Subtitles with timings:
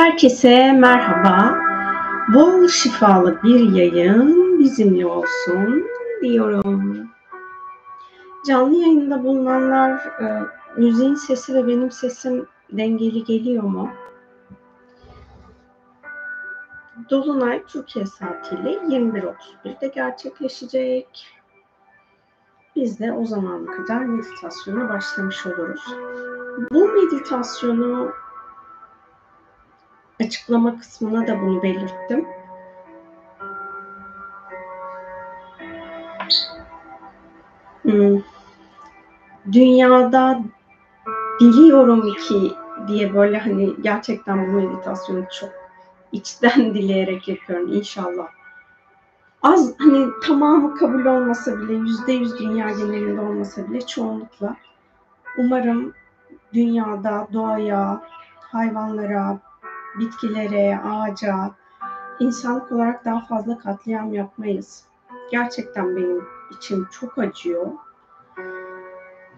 [0.00, 1.58] Herkese merhaba.
[2.34, 5.84] Bol şifalı bir yayın bizimle olsun
[6.22, 7.08] diyorum.
[8.46, 10.42] Canlı yayında bulunanlar e,
[10.76, 13.90] müziğin sesi ve benim sesim dengeli geliyor mu?
[17.10, 21.26] Dolunay Türkiye saatiyle 21.31'de gerçekleşecek.
[22.76, 25.84] Biz de o zamana kadar meditasyona başlamış oluruz.
[26.72, 28.12] Bu meditasyonu
[30.20, 32.26] açıklama kısmına da bunu belirttim.
[37.82, 38.22] Hmm.
[39.52, 40.40] Dünyada
[41.40, 42.52] diliyorum ki
[42.88, 45.50] diye böyle hani gerçekten bu meditasyonu çok
[46.12, 48.28] içten dileyerek yapıyorum inşallah.
[49.42, 54.56] Az hani tamamı kabul olmasa bile yüzde yüz dünya genelinde olmasa bile çoğunlukla
[55.38, 55.92] umarım
[56.54, 58.02] dünyada doğaya,
[58.40, 59.38] hayvanlara,
[59.98, 61.50] bitkilere, ağaca,
[62.20, 64.84] insanlık olarak daha fazla katliam yapmayız.
[65.30, 67.66] Gerçekten benim içim çok acıyor.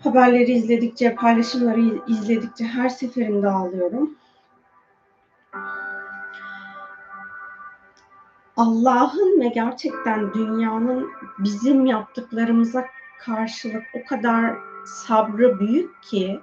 [0.04, 4.14] Haberleri izledikçe, paylaşımları izledikçe her seferinde ağlıyorum.
[8.56, 12.84] Allah'ın ve gerçekten dünyanın bizim yaptıklarımıza
[13.20, 16.40] karşılık o kadar sabrı büyük ki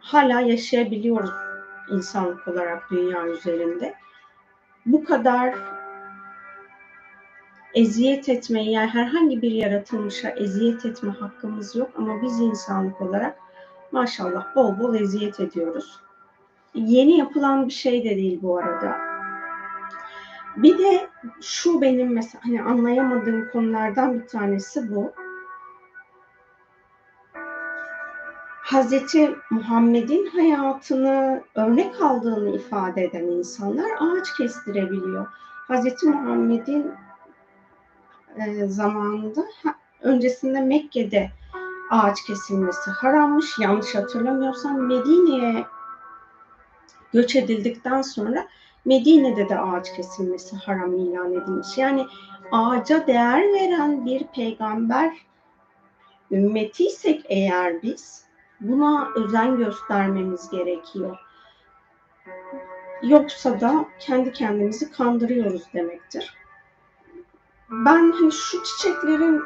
[0.00, 1.45] hala yaşayabiliyoruz
[1.90, 3.94] insanlık olarak dünya üzerinde.
[4.86, 5.54] Bu kadar
[7.74, 13.38] eziyet etmeyi yani herhangi bir yaratılmışa eziyet etme hakkımız yok ama biz insanlık olarak
[13.92, 16.00] maşallah bol bol eziyet ediyoruz.
[16.74, 18.96] Yeni yapılan bir şey de değil bu arada.
[20.56, 21.08] Bir de
[21.40, 25.12] şu benim mesela hani anlayamadığım konulardan bir tanesi bu.
[28.66, 35.26] Hazreti Muhammed'in hayatını örnek aldığını ifade eden insanlar ağaç kestirebiliyor.
[35.68, 36.92] Hazreti Muhammed'in
[38.36, 39.46] e, zamanında
[40.00, 41.30] öncesinde Mekke'de
[41.90, 43.58] ağaç kesilmesi harammış.
[43.58, 45.66] Yanlış hatırlamıyorsam Medine'ye
[47.12, 48.46] göç edildikten sonra
[48.84, 51.78] Medine'de de ağaç kesilmesi haram ilan edilmiş.
[51.78, 52.06] Yani
[52.52, 55.16] ağaca değer veren bir peygamber
[56.30, 58.25] ümmetiysek eğer biz
[58.60, 61.18] Buna özen göstermemiz gerekiyor.
[63.02, 66.34] Yoksa da kendi kendimizi kandırıyoruz demektir.
[67.70, 69.42] Ben hani şu çiçeklerin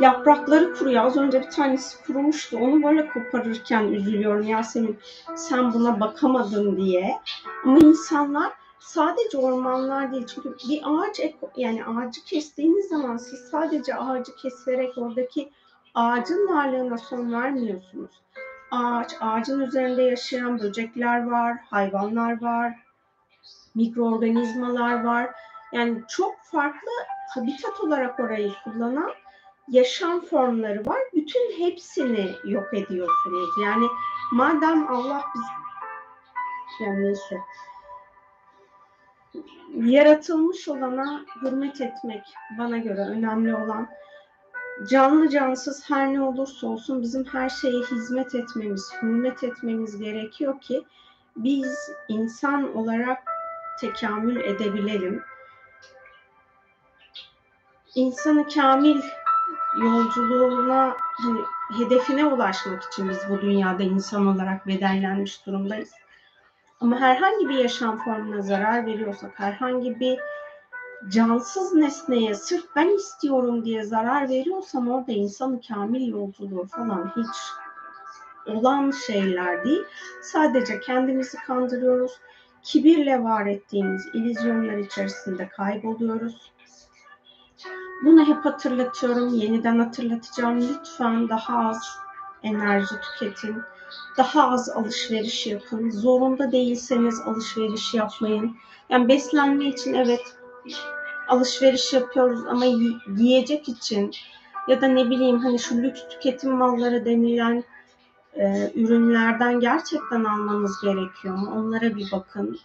[0.00, 1.04] yaprakları kuruyor.
[1.04, 2.58] Az önce bir tanesi kurumuştu.
[2.58, 4.98] Onu böyle koparırken üzülüyorum Yasemin.
[5.34, 7.18] Sen buna bakamadın diye.
[7.64, 10.26] Ama insanlar sadece ormanlar değil.
[10.26, 11.20] Çünkü bir ağaç
[11.56, 15.50] yani ağacı kestiğiniz zaman siz sadece ağacı keserek oradaki
[15.98, 18.10] ağacın varlığına son vermiyorsunuz
[18.70, 22.74] ağaç, ağacın üzerinde yaşayan böcekler var, hayvanlar var,
[23.74, 25.30] mikroorganizmalar var.
[25.72, 26.90] Yani çok farklı
[27.34, 29.12] habitat olarak orayı kullanan
[29.68, 30.98] yaşam formları var.
[31.14, 33.48] Bütün hepsini yok ediyorsunuz.
[33.64, 33.86] Yani
[34.32, 35.44] madem Allah biz
[36.80, 37.38] yani neyse
[39.74, 42.24] yaratılmış olana hürmet etmek
[42.58, 43.88] bana göre önemli olan
[44.86, 50.84] canlı cansız her ne olursa olsun bizim her şeye hizmet etmemiz, hürmet etmemiz gerekiyor ki
[51.36, 53.18] biz insan olarak
[53.80, 55.22] tekamül edebilelim.
[57.94, 59.00] İnsanı kamil
[59.82, 61.40] yolculuğuna hani
[61.78, 65.92] hedefine ulaşmak için biz bu dünyada insan olarak bedellenmiş durumdayız.
[66.80, 70.18] Ama herhangi bir yaşam formuna zarar veriyorsak, herhangi bir
[71.08, 77.36] cansız nesneye sırf ben istiyorum diye zarar veriyorsam orada insanı kamil yolculuğu falan hiç
[78.46, 79.82] olan şeyler değil.
[80.22, 82.12] Sadece kendimizi kandırıyoruz.
[82.62, 86.52] Kibirle var ettiğimiz ilizyonlar içerisinde kayboluyoruz.
[88.04, 89.34] Bunu hep hatırlatıyorum.
[89.34, 90.60] Yeniden hatırlatacağım.
[90.60, 91.88] Lütfen daha az
[92.42, 93.62] enerji tüketin.
[94.16, 95.90] Daha az alışveriş yapın.
[95.90, 98.56] Zorunda değilseniz alışveriş yapmayın.
[98.90, 100.37] Yani beslenme için evet
[101.28, 102.64] alışveriş yapıyoruz ama
[103.16, 104.10] yiyecek için
[104.68, 107.64] ya da ne bileyim hani şu lüks tüketim malları denilen
[108.34, 111.52] e, ürünlerden gerçekten almanız gerekiyor mu?
[111.56, 112.58] Onlara bir bakın.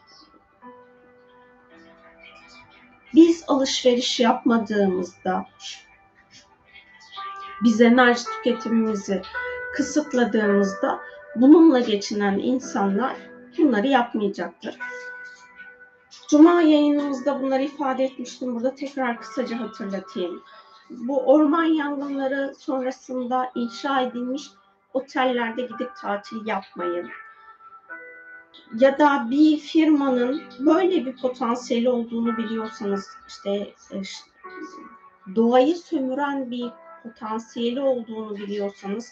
[3.16, 5.46] Biz alışveriş yapmadığımızda
[7.64, 9.22] biz enerji tüketimimizi
[9.76, 11.00] kısıtladığımızda
[11.36, 13.16] bununla geçinen insanlar
[13.58, 14.78] bunları yapmayacaktır.
[16.30, 18.56] Cuma yayınımızda bunları ifade etmiştim.
[18.56, 20.44] Burada tekrar kısaca hatırlatayım.
[20.90, 24.44] Bu orman yangınları sonrasında inşa edilmiş
[24.94, 27.10] otellerde gidip tatil yapmayın.
[28.80, 33.52] ya da bir firmanın böyle bir potansiyeli olduğunu biliyorsanız işte
[33.92, 34.02] e,
[35.36, 36.72] doğayı sömüren bir
[37.04, 39.12] potansiyeli olduğunu biliyorsanız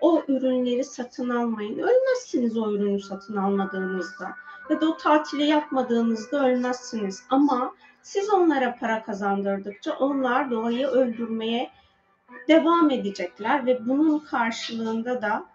[0.00, 1.78] o ürünleri satın almayın.
[1.78, 4.36] Ölmezsiniz o ürünü satın almadığınızda
[4.70, 7.22] ya da o tatili yapmadığınızda ölmezsiniz.
[7.30, 11.70] Ama siz onlara para kazandırdıkça onlar doğayı öldürmeye
[12.48, 15.46] devam edecekler ve bunun karşılığında da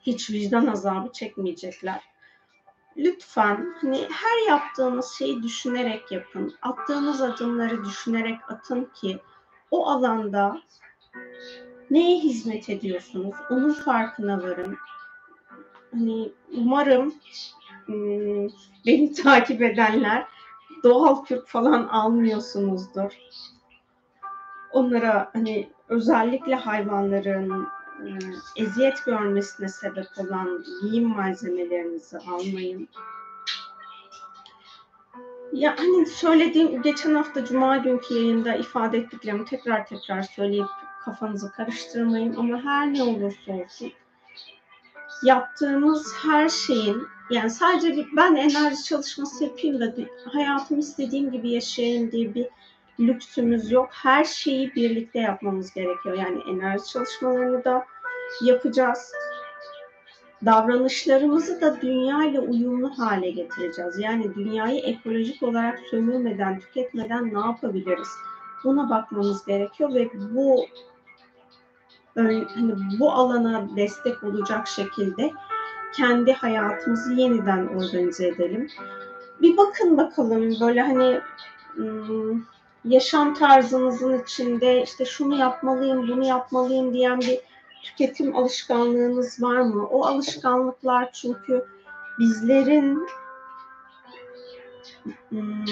[0.00, 2.00] hiç vicdan azabı çekmeyecekler.
[2.96, 6.54] Lütfen hani her yaptığınız şeyi düşünerek yapın.
[6.62, 9.18] Attığınız adımları düşünerek atın ki
[9.70, 10.62] o alanda
[11.90, 13.36] neye hizmet ediyorsunuz?
[13.50, 14.76] Onun farkına varın.
[15.92, 17.14] Hani umarım
[18.86, 20.26] beni takip edenler
[20.84, 23.12] doğal kürk falan almıyorsunuzdur.
[24.72, 27.66] Onlara hani özellikle hayvanların
[28.06, 28.08] e,
[28.56, 32.88] eziyet görmesine sebep olan giyim malzemelerinizi almayın.
[35.52, 40.68] Ya hani söylediğim geçen hafta cuma günkü yayında ifade ettiklerimi tekrar tekrar söyleyip
[41.04, 43.92] kafanızı karıştırmayın ama her ne olursa olsun
[45.22, 49.94] yaptığınız her şeyin yani sadece ben enerji çalışması yapayım da
[50.32, 52.48] hayatımı istediğim gibi yaşayayım diye bir
[53.00, 53.88] lüksümüz yok.
[53.92, 56.18] Her şeyi birlikte yapmamız gerekiyor.
[56.18, 57.86] Yani enerji çalışmalarını da
[58.42, 59.12] yapacağız.
[60.44, 63.98] Davranışlarımızı da dünya ile uyumlu hale getireceğiz.
[63.98, 68.08] Yani dünyayı ekolojik olarak sömürmeden, tüketmeden ne yapabiliriz?
[68.64, 70.66] Buna bakmamız gerekiyor ve bu
[72.14, 72.46] hani
[72.98, 75.32] bu alana destek olacak şekilde
[75.92, 78.68] kendi hayatımızı yeniden organize edelim.
[79.42, 81.20] Bir bakın bakalım böyle hani
[81.74, 82.42] hmm,
[82.84, 87.38] yaşam tarzınızın içinde işte şunu yapmalıyım, bunu yapmalıyım diyen bir
[87.82, 89.86] tüketim alışkanlığınız var mı?
[89.86, 91.64] O alışkanlıklar çünkü
[92.18, 93.06] bizlerin
[95.28, 95.64] hmm,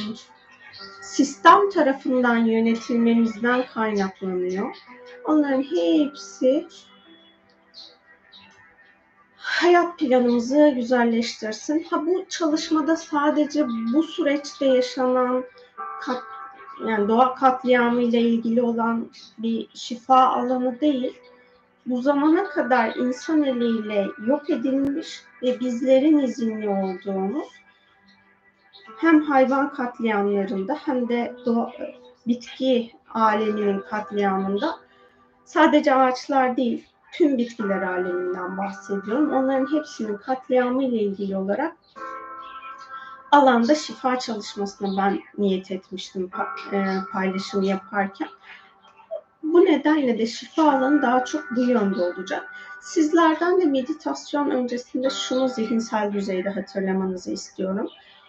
[1.03, 4.77] sistem tarafından yönetilmemizden kaynaklanıyor.
[5.25, 6.67] Onların hepsi
[9.49, 11.87] hayat planımızı güzelleştirsin.
[11.91, 15.45] Ha bu çalışmada sadece bu süreçte yaşanan
[16.01, 16.23] kat,
[16.87, 21.19] yani doğa katliamı ile ilgili olan bir şifa alanı değil.
[21.87, 27.49] Bu zamana kadar insan eliyle yok edilmiş ve bizlerin izinli olduğumuz
[28.97, 31.73] hem hayvan katliamlarında hem de doğa,
[32.27, 34.77] bitki aleminin katliamında
[35.45, 39.33] sadece ağaçlar değil, tüm bitkiler aleminden bahsediyorum.
[39.33, 41.77] Onların hepsinin katliamı ile ilgili olarak
[43.31, 46.31] alanda şifa çalışmasına ben niyet etmiştim
[46.73, 48.29] e, paylaşım yaparken.
[49.43, 52.55] Bu nedenle de şifa alanı daha çok bu yönde olacak.
[52.81, 57.89] Sizlerden de meditasyon öncesinde şunu zihinsel düzeyde hatırlamanızı istiyorum.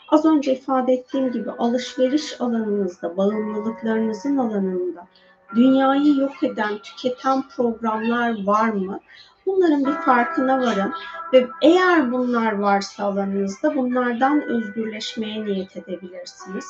[0.09, 5.07] Az önce ifade ettiğim gibi alışveriş alanınızda, bağımlılıklarınızın alanında
[5.55, 8.99] dünyayı yok eden, tüketen programlar var mı?
[9.45, 10.93] Bunların bir farkına varın
[11.33, 16.65] ve eğer bunlar varsa alanınızda bunlardan özgürleşmeye niyet edebilirsiniz.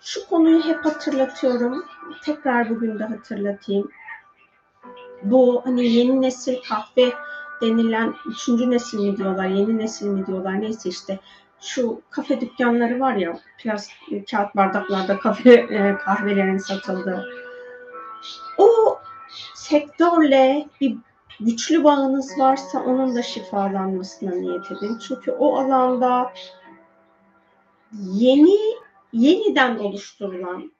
[0.00, 1.84] Şu konuyu hep hatırlatıyorum.
[2.22, 3.90] Tekrar bugün de hatırlatayım.
[5.22, 7.12] Bu hani yeni nesil kahve
[7.60, 11.18] denilen üçüncü nesil mi diyorlar, yeni nesil mi diyorlar neyse işte
[11.60, 17.24] şu kafe dükkanları var ya plastik kağıt bardaklarda kafe e, kahvelerin satıldığı.
[18.58, 18.98] O
[19.54, 20.96] sektörle bir
[21.40, 24.98] güçlü bağınız varsa onun da şifalanmasına niyet edin.
[24.98, 26.32] Çünkü o alanda
[27.92, 28.58] yeni
[29.12, 30.72] yeniden oluşturulan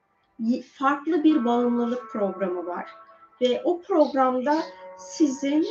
[0.75, 2.87] farklı bir bağımlılık programı var.
[3.41, 4.63] Ve o programda
[4.99, 5.67] sizin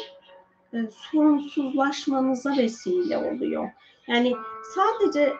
[0.74, 3.70] e, sorunsuzlaşmanıza vesile oluyor.
[4.08, 4.34] Yani
[4.76, 5.34] sadece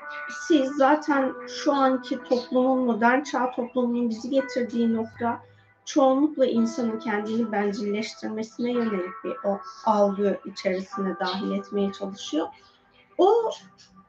[0.48, 5.40] siz zaten şu anki toplumun, modern çağ toplumunun bizi getirdiği nokta
[5.86, 12.48] çoğunlukla insanın kendini bencilleştirmesine yönelik bir o algı içerisine dahil etmeye çalışıyor.
[13.18, 13.52] O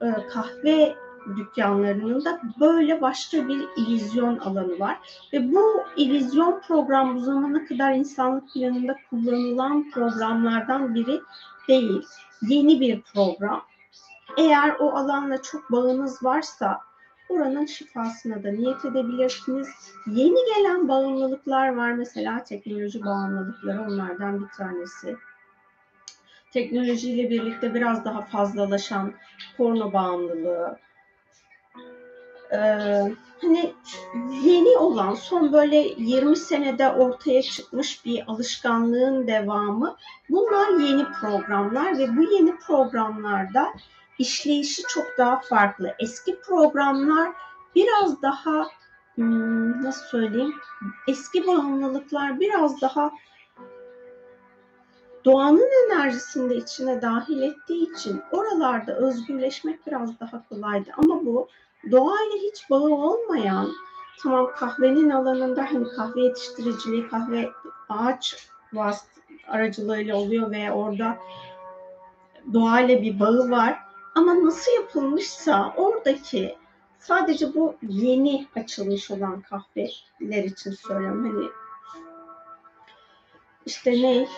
[0.00, 0.96] e, kahve
[1.36, 4.98] dükkanlarının da böyle başka bir illüzyon alanı var.
[5.32, 11.20] Ve bu illüzyon program bu zamana kadar insanlık planında kullanılan programlardan biri
[11.68, 12.02] değil.
[12.42, 13.62] Yeni bir program.
[14.38, 16.80] Eğer o alanla çok bağınız varsa
[17.28, 19.68] oranın şifasına da niyet edebilirsiniz.
[20.06, 21.92] Yeni gelen bağımlılıklar var.
[21.92, 25.16] Mesela teknoloji bağımlılıkları onlardan bir tanesi.
[26.52, 29.12] Teknolojiyle birlikte biraz daha fazlalaşan
[29.56, 30.78] porno bağımlılığı,
[32.52, 33.74] ee, hani
[34.44, 39.96] yeni olan son böyle 20 senede ortaya çıkmış bir alışkanlığın devamı
[40.30, 43.72] bunlar yeni programlar ve bu yeni programlarda
[44.18, 45.94] işleyişi çok daha farklı.
[45.98, 47.32] Eski programlar
[47.74, 48.66] biraz daha
[49.14, 50.54] hmm, nasıl söyleyeyim?
[51.08, 53.10] Eski bağımlılıklar biraz daha
[55.24, 60.90] doğanın enerjisini de içine dahil ettiği için oralarda özgürleşmek biraz daha kolaydı.
[60.96, 61.48] Ama bu
[61.90, 63.68] doğayla hiç bağı olmayan,
[64.22, 67.50] tamam kahvenin alanında hani kahve yetiştiriciliği, kahve
[67.88, 69.08] ağaç vasıt
[69.48, 71.16] aracılığıyla oluyor ve orada
[72.52, 73.87] doğayla bir bağı var.
[74.18, 76.56] Ama nasıl yapılmışsa oradaki
[76.98, 81.24] sadece bu yeni açılmış olan kahveler için söylüyorum.
[81.24, 81.48] Hani
[83.66, 84.28] işte ne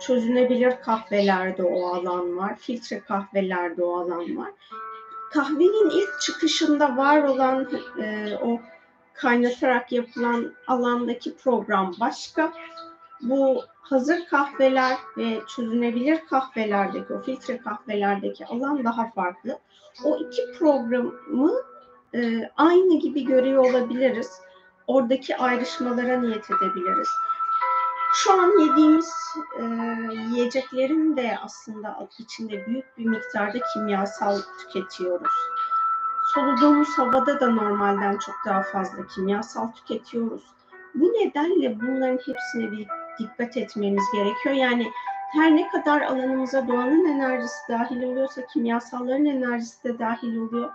[0.00, 4.50] çözünebilir kahvelerde o alan var, filtre kahvelerde o alan var.
[5.32, 8.60] Kahvenin ilk çıkışında var olan e, o
[9.14, 12.52] kaynatarak yapılan alandaki program başka.
[13.20, 19.58] Bu hazır kahveler ve çözünebilir kahvelerdeki, o filtre kahvelerdeki alan daha farklı.
[20.04, 21.52] O iki programı
[22.14, 24.40] e, aynı gibi görüyor olabiliriz.
[24.86, 27.08] Oradaki ayrışmalara niyet edebiliriz.
[28.14, 29.14] Şu an yediğimiz
[29.58, 29.64] e,
[30.30, 35.32] yiyeceklerin de aslında içinde büyük bir miktarda kimyasal tüketiyoruz.
[36.34, 40.42] Soluduğumuz havada da normalden çok daha fazla kimyasal tüketiyoruz.
[40.94, 44.54] Bu nedenle bunların hepsine bir dikkat etmemiz gerekiyor.
[44.54, 44.90] Yani
[45.32, 50.70] her ne kadar alanımıza doğanın enerjisi dahil oluyorsa kimyasalların enerjisi de dahil oluyor.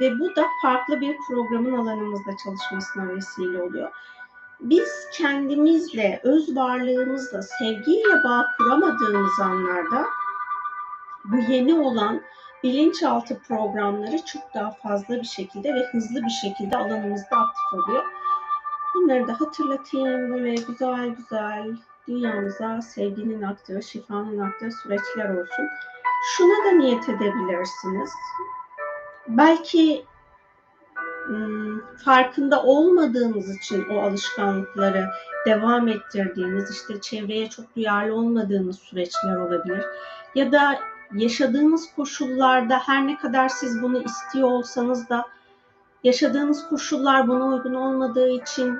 [0.00, 3.92] Ve bu da farklı bir programın alanımızda çalışmasına vesile oluyor
[4.62, 10.06] biz kendimizle, öz varlığımızla, sevgiyle bağ kuramadığımız anlarda
[11.24, 12.22] bu yeni olan
[12.62, 18.04] bilinçaltı programları çok daha fazla bir şekilde ve hızlı bir şekilde alanımızda aktif oluyor.
[18.94, 20.34] Bunları da hatırlatayım.
[20.34, 21.76] Böyle güzel güzel
[22.08, 25.66] dünyamıza sevginin aktığı, şifanın aktığı süreçler olsun.
[26.36, 28.10] Şuna da niyet edebilirsiniz.
[29.28, 30.04] Belki
[32.04, 35.08] farkında olmadığınız için o alışkanlıkları
[35.46, 39.84] devam ettirdiğiniz, işte çevreye çok duyarlı olmadığınız süreçler olabilir.
[40.34, 40.78] Ya da
[41.14, 45.26] yaşadığınız koşullarda her ne kadar siz bunu istiyor olsanız da
[46.04, 48.78] yaşadığınız koşullar buna uygun olmadığı için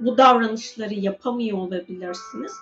[0.00, 2.52] bu davranışları yapamıyor olabilirsiniz.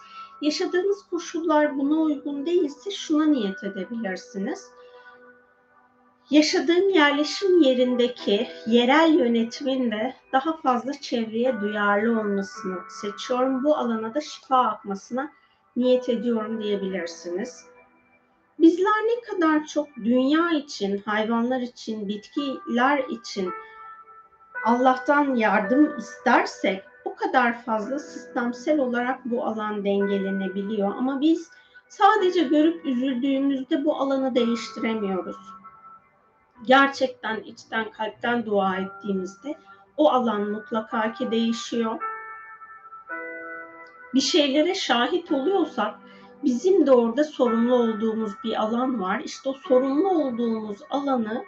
[0.43, 4.71] Yaşadığınız koşullar buna uygun değilse şuna niyet edebilirsiniz
[6.31, 13.65] yaşadığım yerleşim yerindeki yerel yönetimin de daha fazla çevreye duyarlı olmasını seçiyorum.
[13.65, 15.33] Bu alana da şifa akmasına
[15.77, 17.65] niyet ediyorum diyebilirsiniz.
[18.61, 23.53] Bizler ne kadar çok dünya için, hayvanlar için, bitkiler için
[24.65, 30.95] Allah'tan yardım istersek o kadar fazla sistemsel olarak bu alan dengelenebiliyor.
[30.97, 31.51] Ama biz
[31.89, 35.37] sadece görüp üzüldüğümüzde bu alanı değiştiremiyoruz
[36.67, 39.59] gerçekten içten kalpten dua ettiğimizde
[39.97, 42.03] o alan mutlaka ki değişiyor.
[44.15, 45.95] Bir şeylere şahit oluyorsak
[46.45, 49.23] bizim de orada sorumlu olduğumuz bir alan var.
[49.25, 51.45] İşte o sorumlu olduğumuz alanı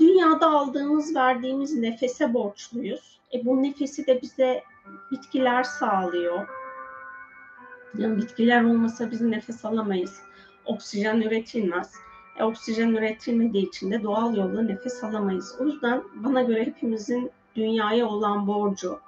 [0.00, 3.20] dünyada aldığımız, verdiğimiz nefese borçluyuz.
[3.34, 4.62] E bu nefesi de bize
[5.10, 6.48] bitkiler sağlıyor.
[7.98, 10.20] Yani bitkiler olmasa biz nefes alamayız.
[10.64, 11.94] Oksijen üretilmez.
[12.38, 15.56] E, oksijen üretilmediği için de doğal yolla nefes alamayız.
[15.60, 19.00] O yüzden bana göre hepimizin dünyaya olan borcu.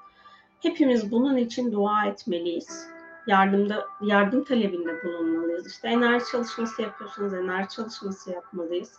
[0.60, 2.93] Hepimiz bunun için dua etmeliyiz.
[3.26, 5.66] Yardımda yardım talebinde bulunmalıyız.
[5.66, 8.92] İşte enerji çalışması yapıyorsanız enerji çalışması yapmalıyız.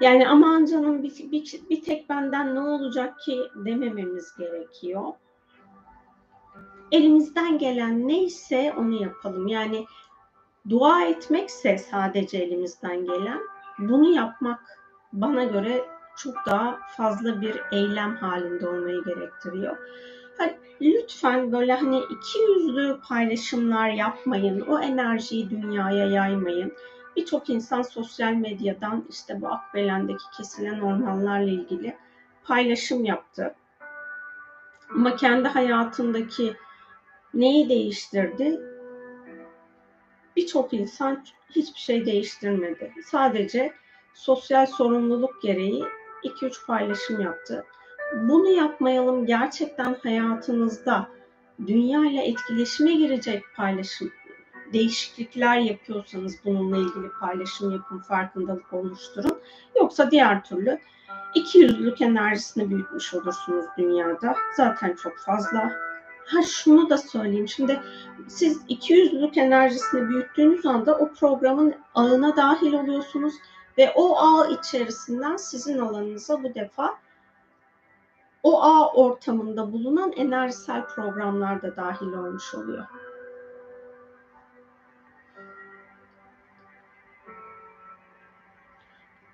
[0.00, 5.04] Yani aman canım bir, bir, bir tek benden ne olacak ki demememiz gerekiyor.
[6.92, 9.46] Elimizden gelen neyse onu yapalım.
[9.46, 9.86] Yani
[10.68, 13.40] Dua etmekse sadece elimizden gelen,
[13.78, 14.60] bunu yapmak
[15.12, 15.84] bana göre
[16.16, 19.76] çok daha fazla bir eylem halinde olmayı gerektiriyor.
[20.38, 24.60] Hani lütfen böyle hani iki yüzlü paylaşımlar yapmayın.
[24.60, 26.72] O enerjiyi dünyaya yaymayın.
[27.16, 31.96] Birçok insan sosyal medyadan işte bu Akbelen'deki kesilen ormanlarla ilgili
[32.44, 33.54] paylaşım yaptı.
[34.90, 36.54] Ama kendi hayatındaki
[37.34, 38.60] neyi değiştirdi?
[40.36, 42.92] birçok insan hiçbir şey değiştirmedi.
[43.04, 43.72] Sadece
[44.14, 45.84] sosyal sorumluluk gereği
[46.24, 47.66] 2-3 paylaşım yaptı.
[48.14, 51.08] Bunu yapmayalım gerçekten hayatınızda
[51.66, 54.10] dünya ile etkileşime girecek paylaşım
[54.72, 59.38] değişiklikler yapıyorsanız bununla ilgili paylaşım yapın, farkındalık oluşturun.
[59.76, 60.78] Yoksa diğer türlü
[61.34, 64.34] iki yüzlülük enerjisini büyütmüş olursunuz dünyada.
[64.56, 65.72] Zaten çok fazla
[66.26, 67.48] ha şunu da söyleyeyim.
[67.48, 67.80] Şimdi
[68.28, 73.34] siz 200'lük enerjisini büyüttüğünüz anda o programın ağına dahil oluyorsunuz
[73.78, 76.94] ve o ağ içerisinden sizin alanınıza bu defa
[78.42, 82.84] o ağ ortamında bulunan enerjisel programlar da dahil olmuş oluyor.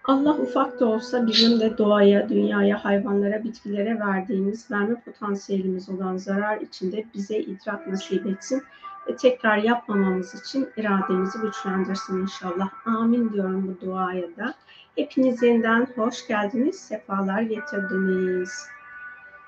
[0.04, 6.60] Allah ufak da olsa bizim de doğaya, dünyaya, hayvanlara, bitkilere verdiğimiz verme potansiyelimiz olan zarar
[6.60, 8.62] içinde bize idrak nasip etsin
[9.08, 12.68] ve tekrar yapmamamız için irademizi güçlendirsin inşallah.
[12.86, 14.54] Amin diyorum bu duaya da.
[14.96, 18.68] Hepiniz yeniden hoş geldiniz, sefalar getirdiniz.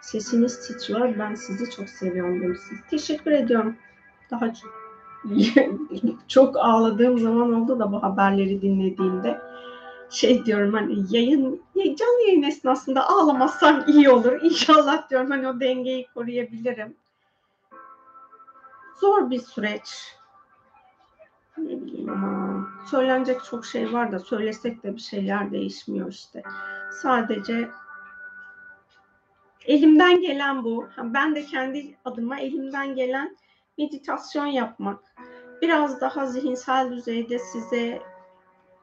[0.00, 2.80] Sesiniz titriyor, ben sizi çok seviyorum demişsiniz.
[2.90, 3.76] Teşekkür ediyorum.
[4.30, 4.71] Daha çok,
[6.28, 9.40] çok ağladığım zaman oldu da bu haberleri dinlediğimde
[10.11, 14.42] şey diyorum hani yayın canlı yayın esnasında ağlamazsam iyi olur.
[14.42, 16.97] İnşallah diyorum hani o dengeyi koruyabilirim.
[19.00, 20.16] Zor bir süreç.
[21.59, 26.42] Ne bileyim ama söylenecek çok şey var da söylesek de bir şeyler değişmiyor işte.
[27.02, 27.69] Sadece
[29.67, 30.88] elimden gelen bu.
[30.99, 33.37] Ben de kendi adıma elimden gelen
[33.79, 35.14] meditasyon yapmak.
[35.62, 38.02] Biraz daha zihinsel düzeyde size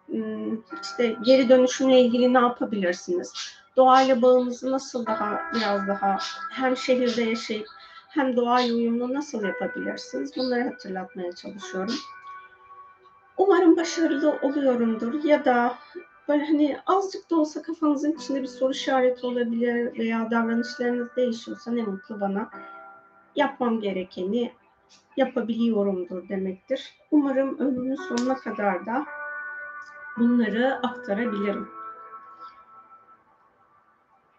[0.07, 3.33] Hmm, işte geri dönüşümle ilgili ne yapabilirsiniz?
[3.77, 6.17] Doğayla bağınızı nasıl daha biraz daha
[6.51, 7.67] hem şehirde yaşayıp
[8.09, 10.31] hem doğayla uyumlu nasıl yapabilirsiniz?
[10.37, 11.95] Bunları hatırlatmaya çalışıyorum.
[13.37, 15.77] Umarım başarılı oluyorumdur ya da
[16.27, 21.83] böyle hani azıcık da olsa kafanızın içinde bir soru işareti olabilir veya davranışlarınız değişiyorsa ne
[21.83, 22.49] mutlu bana.
[23.35, 24.51] Yapmam gerekeni
[25.17, 26.93] yapabiliyorumdur demektir.
[27.11, 29.05] Umarım ömrümün sonuna kadar da
[30.17, 31.67] bunları aktarabilirim.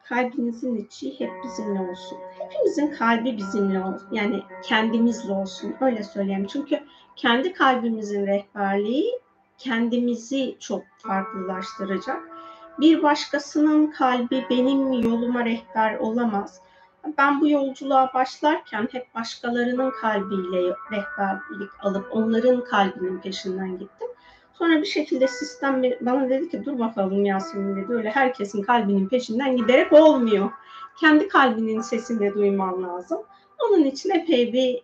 [0.04, 2.18] Kalbinizin içi hep bizimle olsun.
[2.38, 4.09] Hepimizin kalbi bizimle olsun.
[4.12, 5.75] Yani kendimizle olsun.
[5.80, 6.47] Öyle söyleyeyim.
[6.47, 6.80] Çünkü
[7.16, 9.21] kendi kalbimizin rehberliği
[9.58, 12.22] kendimizi çok farklılaştıracak.
[12.80, 16.61] Bir başkasının kalbi benim yoluma rehber olamaz.
[17.18, 24.09] Ben bu yolculuğa başlarken hep başkalarının kalbiyle rehberlik alıp onların kalbinin peşinden gittim.
[24.52, 27.92] Sonra bir şekilde sistem bana dedi ki dur bakalım Yasemin dedi.
[27.92, 30.50] Öyle herkesin kalbinin peşinden giderek olmuyor.
[31.00, 33.18] Kendi kalbinin sesini duyman lazım.
[33.59, 34.83] Onun için epey bir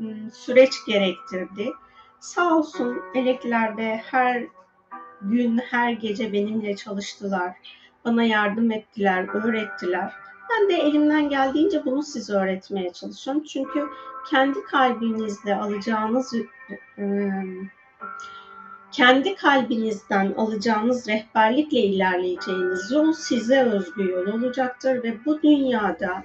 [0.00, 1.72] ıı, süreç gerektirdi.
[2.20, 4.46] Sağ olsun eleklerde her
[5.22, 7.56] gün, her gece benimle çalıştılar.
[8.04, 10.12] Bana yardım ettiler, öğrettiler.
[10.50, 13.44] Ben de elimden geldiğince bunu size öğretmeye çalışıyorum.
[13.44, 13.86] Çünkü
[14.30, 16.34] kendi kalbinizde alacağınız
[16.98, 17.44] ıı,
[18.92, 26.22] kendi kalbinizden alacağınız rehberlikle ilerleyeceğiniz yol size özgü yol olacaktır ve bu dünyada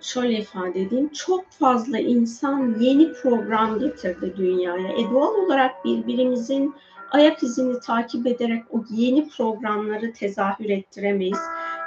[0.00, 4.88] şöyle ifade edeyim çok fazla insan yeni program getirdi dünyaya.
[4.88, 6.74] E doğal olarak birbirimizin
[7.10, 11.38] ayak izini takip ederek o yeni programları tezahür ettiremeyiz.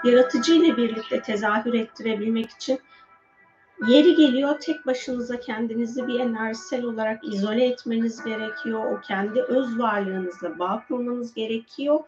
[0.03, 2.79] Yaratıcı ile birlikte tezahür ettirebilmek için
[3.87, 8.91] Yeri geliyor tek başınıza kendinizi bir enerjisel olarak izole etmeniz gerekiyor.
[8.91, 11.99] O kendi öz varlığınızla bağ kurmanız gerekiyor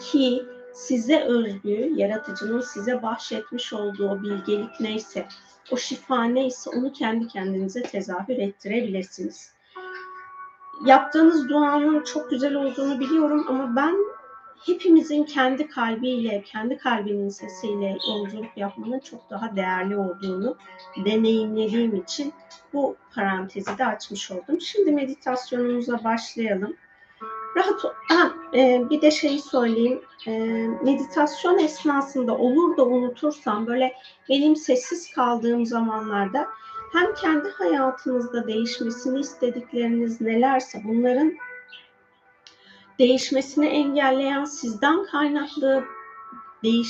[0.00, 5.26] ki size özgü, yaratıcının size bahşetmiş olduğu o bilgelik neyse,
[5.70, 9.52] o şifa neyse onu kendi kendinize tezahür ettirebilirsiniz.
[10.86, 13.96] Yaptığınız duanın çok güzel olduğunu biliyorum ama ben
[14.66, 20.56] hepimizin kendi kalbiyle, kendi kalbinin sesiyle yolculuk yapmanın çok daha değerli olduğunu
[21.04, 22.32] deneyimlediğim için
[22.72, 24.60] bu parantezi de açmış oldum.
[24.60, 26.76] Şimdi meditasyonumuza başlayalım.
[27.56, 30.00] Rahat ha, e, bir de şeyi söyleyeyim.
[30.26, 30.32] E,
[30.82, 33.92] meditasyon esnasında olur da unutursam böyle
[34.28, 36.48] benim sessiz kaldığım zamanlarda
[36.92, 41.32] hem kendi hayatınızda değişmesini istedikleriniz nelerse bunların
[42.98, 45.84] değişmesini engelleyen sizden kaynaklı
[46.64, 46.88] değiş,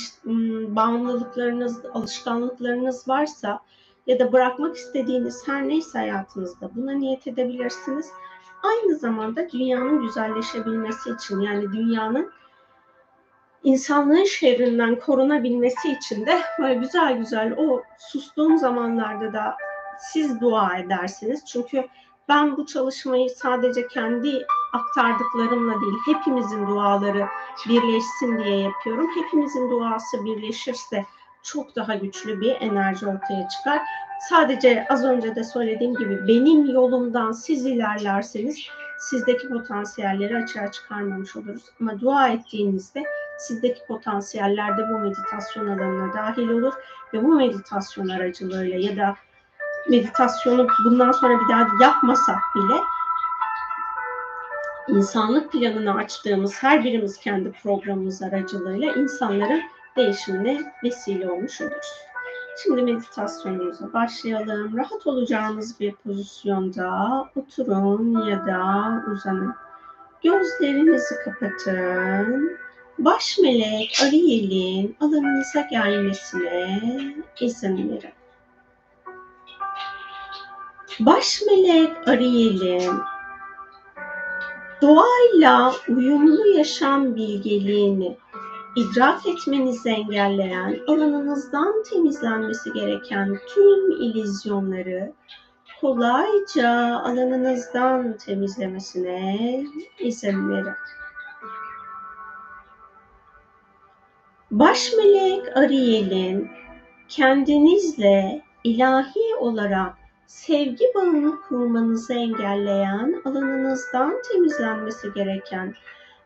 [0.75, 3.59] bağımlılıklarınız, alışkanlıklarınız varsa
[4.07, 8.09] ya da bırakmak istediğiniz her neyse hayatınızda buna niyet edebilirsiniz.
[8.63, 12.31] Aynı zamanda dünyanın güzelleşebilmesi için yani dünyanın
[13.63, 19.55] insanlığın şerrinden korunabilmesi için de böyle güzel güzel o sustuğum zamanlarda da
[19.99, 21.45] siz dua edersiniz.
[21.45, 21.87] Çünkü
[22.29, 27.27] ben bu çalışmayı sadece kendi aktardıklarımla değil, hepimizin duaları
[27.69, 29.07] birleşsin diye yapıyorum.
[29.15, 31.05] Hepimizin duası birleşirse
[31.43, 33.81] çok daha güçlü bir enerji ortaya çıkar.
[34.29, 38.57] Sadece az önce de söylediğim gibi benim yolumdan siz ilerlerseniz
[38.99, 41.63] sizdeki potansiyelleri açığa çıkarmamış oluruz.
[41.81, 43.03] Ama dua ettiğinizde
[43.39, 46.73] sizdeki potansiyeller de bu meditasyon alanına dahil olur
[47.13, 49.15] ve bu meditasyon aracılığıyla ya da
[49.89, 52.79] meditasyonu bundan sonra bir daha yapmasak bile
[54.87, 59.61] insanlık planını açtığımız her birimiz kendi programımız aracılığıyla insanların
[59.97, 62.12] değişimine vesile olmuş oluruz.
[62.57, 64.77] Şimdi meditasyonumuza başlayalım.
[64.77, 69.55] Rahat olacağınız bir pozisyonda oturun ya da uzanın.
[70.23, 72.57] Gözlerinizi kapatın.
[72.99, 76.81] Baş melek Ariel'in alanınıza gelmesine
[77.41, 78.13] izin verin.
[80.99, 82.93] Baş melek Ariel'in
[84.81, 88.17] doğayla uyumlu yaşam bilgeliğini
[88.75, 95.13] idrak etmenizi engelleyen, alanınızdan temizlenmesi gereken tüm ilizyonları
[95.81, 96.69] kolayca
[97.03, 99.63] alanınızdan temizlemesine
[99.99, 100.73] izin verin.
[104.51, 106.51] Baş melek Ariel'in
[107.09, 109.93] kendinizle ilahi olarak
[110.27, 115.75] sevgi bağını kurmanızı engelleyen, alanınızdan temizlenmesi gereken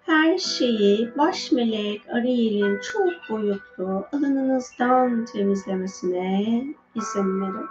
[0.08, 6.64] her şeyi baş melek Ariel'in çok boyutlu alanınızdan temizlemesine
[6.96, 7.66] izin verin.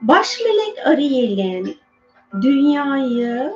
[0.00, 1.76] Baş melek Ariel'in
[2.42, 3.52] dünyayı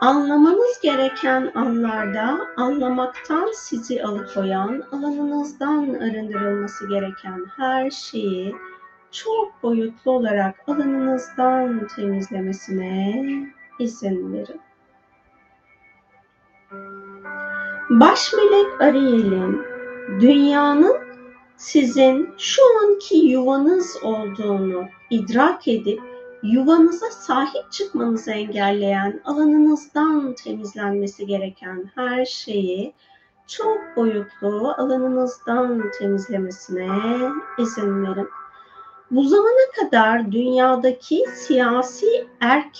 [0.00, 8.54] anlamanız gereken anlarda anlamaktan sizi alıkoyan, alanınızdan arındırılması gereken her şeyi
[9.10, 13.24] çok boyutlu olarak alanınızdan temizlemesine
[13.78, 14.60] izin verin.
[18.00, 19.62] Baş melek Ariel'in
[20.20, 20.96] dünyanın
[21.56, 26.00] sizin şu anki yuvanız olduğunu idrak edip
[26.42, 32.94] yuvanıza sahip çıkmanızı engelleyen, alanınızdan temizlenmesi gereken her şeyi
[33.46, 36.88] çok boyutlu alanınızdan temizlemesine
[37.58, 38.28] izin verin.
[39.10, 42.78] Bu zamana kadar dünyadaki siyasi erk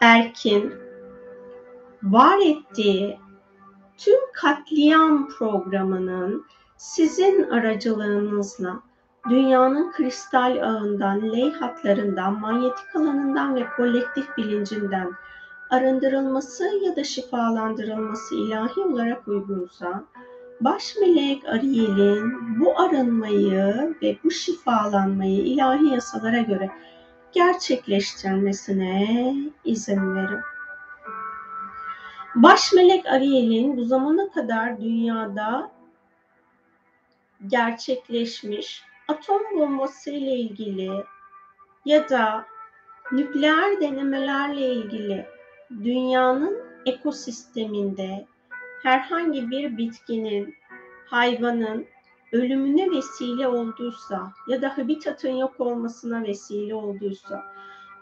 [0.00, 0.83] erkin
[2.04, 3.18] var ettiği
[3.96, 6.44] tüm katliam programının
[6.76, 8.80] sizin aracılığınızla
[9.30, 15.12] dünyanın kristal ağından, ley hatlarından, manyetik alanından ve kolektif bilincinden
[15.70, 20.04] arındırılması ya da şifalandırılması ilahi olarak uygunsa,
[20.60, 26.70] baş melek Ariel'in bu arınmayı ve bu şifalanmayı ilahi yasalara göre
[27.32, 30.53] gerçekleştirmesine izin verin.
[32.34, 35.70] Baş melek Ariel'in bu zamana kadar dünyada
[37.46, 41.04] gerçekleşmiş atom bombası ile ilgili
[41.84, 42.46] ya da
[43.12, 45.26] nükleer denemelerle ilgili
[45.70, 48.26] dünyanın ekosisteminde
[48.82, 50.54] herhangi bir bitkinin,
[51.06, 51.86] hayvanın
[52.32, 57.42] ölümüne vesile olduysa ya da habitatın yok olmasına vesile olduysa,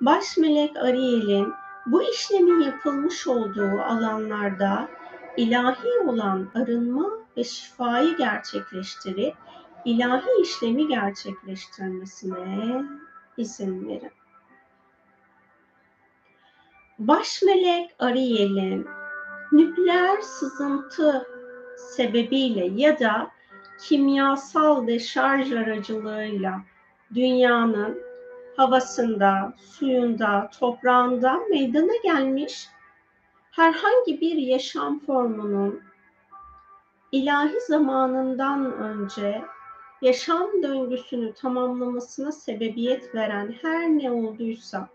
[0.01, 1.53] baş melek Ariel'in
[1.87, 4.89] bu işlemin yapılmış olduğu alanlarda
[5.37, 9.35] ilahi olan arınma ve şifayı gerçekleştirip
[9.85, 12.85] ilahi işlemi gerçekleştirmesine
[13.37, 14.13] izin verin.
[16.99, 18.87] Baş melek Ariel'in
[19.53, 21.27] nükleer sızıntı
[21.77, 23.31] sebebiyle ya da
[23.81, 26.63] kimyasal deşarj aracılığıyla
[27.15, 28.12] dünyanın
[28.57, 32.69] havasında, suyunda, toprağında meydana gelmiş
[33.51, 35.83] herhangi bir yaşam formunun
[37.13, 39.43] ilahi zamanından önce
[40.03, 44.89] yaşam döngüsünü tamamlamasına sebebiyet veren her ne olduysa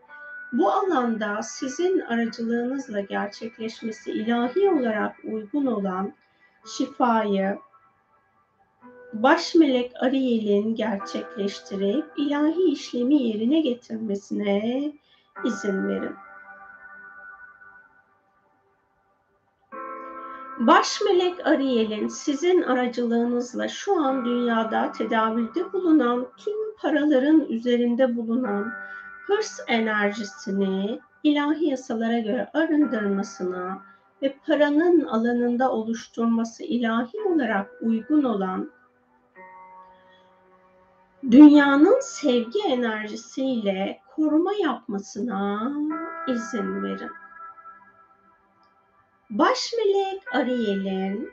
[0.51, 6.13] bu alanda sizin aracılığınızla gerçekleşmesi ilahi olarak uygun olan
[6.77, 7.57] şifayı
[9.13, 14.91] baş melek Ariel'in gerçekleştirip ilahi işlemi yerine getirmesine
[15.45, 16.15] izin verin.
[20.59, 28.71] Baş melek Ariel'in sizin aracılığınızla şu an dünyada tedavülde bulunan tüm paraların üzerinde bulunan
[29.27, 33.81] hırs enerjisini ilahi yasalara göre arındırmasına
[34.21, 38.71] ve paranın alanında oluşturması ilahi olarak uygun olan
[41.31, 45.71] dünyanın sevgi enerjisiyle koruma yapmasına
[46.27, 47.11] izin verin.
[49.29, 51.31] Baş melek Ariel'in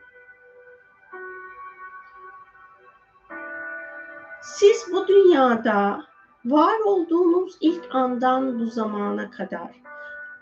[4.43, 6.05] siz bu dünyada
[6.45, 9.83] var olduğunuz ilk andan bu zamana kadar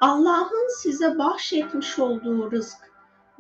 [0.01, 2.92] Allah'ın size bahşetmiş olduğu rızk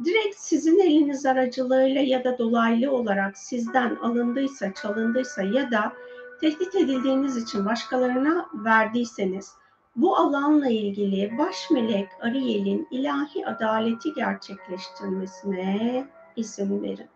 [0.04, 5.92] direkt sizin eliniz aracılığıyla ya da dolaylı olarak sizden alındıysa, çalındıysa ya da
[6.40, 9.52] tehdit edildiğiniz için başkalarına verdiyseniz
[9.96, 17.08] bu alanla ilgili baş melek Ariel'in ilahi adaleti gerçekleştirmesine izin verin.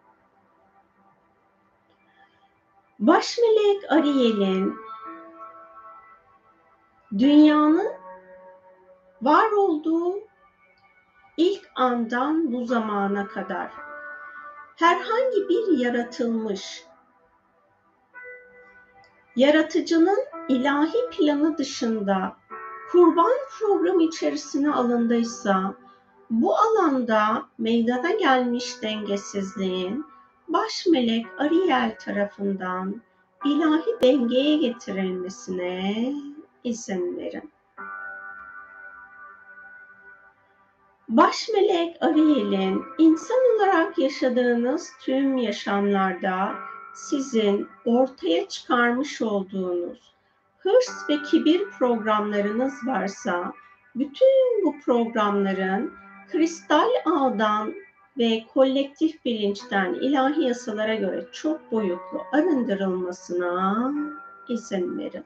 [2.99, 4.75] Baş melek Ariel'in
[7.19, 7.89] dünyanın
[9.23, 10.15] var olduğu
[11.37, 13.71] ilk andan bu zamana kadar
[14.77, 16.85] herhangi bir yaratılmış
[19.37, 20.19] yaratıcının
[20.49, 22.37] ilahi planı dışında
[22.93, 25.75] kurban programı içerisine alındıysa
[26.31, 30.07] bu alanda meydana gelmiş dengesizliğin
[30.49, 33.03] baş melek Ariel tarafından
[33.45, 36.13] ilahi dengeye getirilmesine
[36.65, 37.56] izin verin.
[41.09, 46.55] Baş melek Ariel'in insan olarak yaşadığınız tüm yaşamlarda
[46.95, 50.15] sizin ortaya çıkarmış olduğunuz
[50.59, 53.53] hırs ve kibir programlarınız varsa
[53.95, 55.93] bütün bu programların
[56.33, 57.75] kristal ağdan
[58.19, 63.93] ve kolektif bilinçten ilahi yasalara göre çok boyutlu arındırılmasına
[64.49, 65.25] izin verin.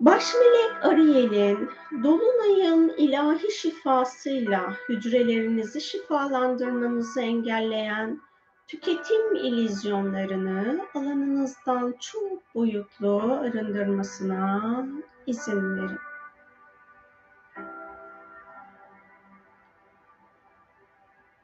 [0.00, 1.70] Baş melek Ariel'in
[2.02, 8.20] Dolunay'ın ilahi şifasıyla hücrelerinizi şifalandırmanızı engelleyen
[8.68, 14.86] tüketim ilizyonlarını alanınızdan çok boyutlu arındırmasına
[15.26, 15.98] izin verin.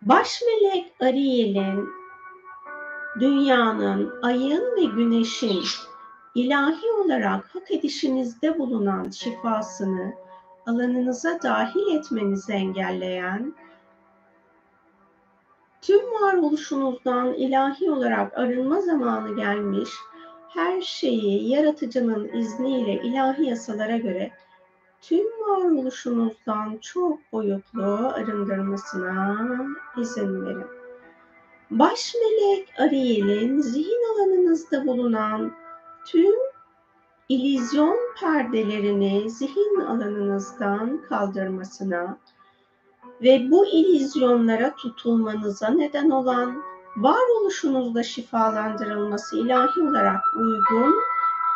[0.03, 1.89] Baş melek Ariel'in
[3.21, 5.63] dünyanın, ayın ve güneşin
[6.41, 10.13] ilahi olarak hak edişinizde bulunan şifasını
[10.67, 13.55] alanınıza dahil etmenizi engelleyen
[15.83, 19.91] tüm varoluşunuzdan ilahi olarak arınma zamanı gelmiş,
[20.49, 24.31] her şeyi yaratıcının izniyle ilahi yasalara göre
[25.01, 29.37] tüm varoluşunuzdan çok boyutlu arındırmasına
[29.99, 30.67] izin verin.
[31.71, 35.53] Baş melek Ariel'in zihin alanınızda bulunan
[36.07, 36.35] tüm
[37.29, 42.19] ilizyon perdelerini zihin alanınızdan kaldırmasına
[43.23, 46.63] ve bu ilizyonlara tutulmanıza neden olan
[46.97, 50.95] varoluşunuzda şifalandırılması ilahi olarak uygun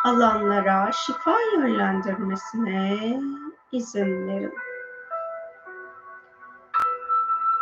[0.05, 3.19] alanlara şifa yönlendirmesine
[3.71, 4.53] izin verin.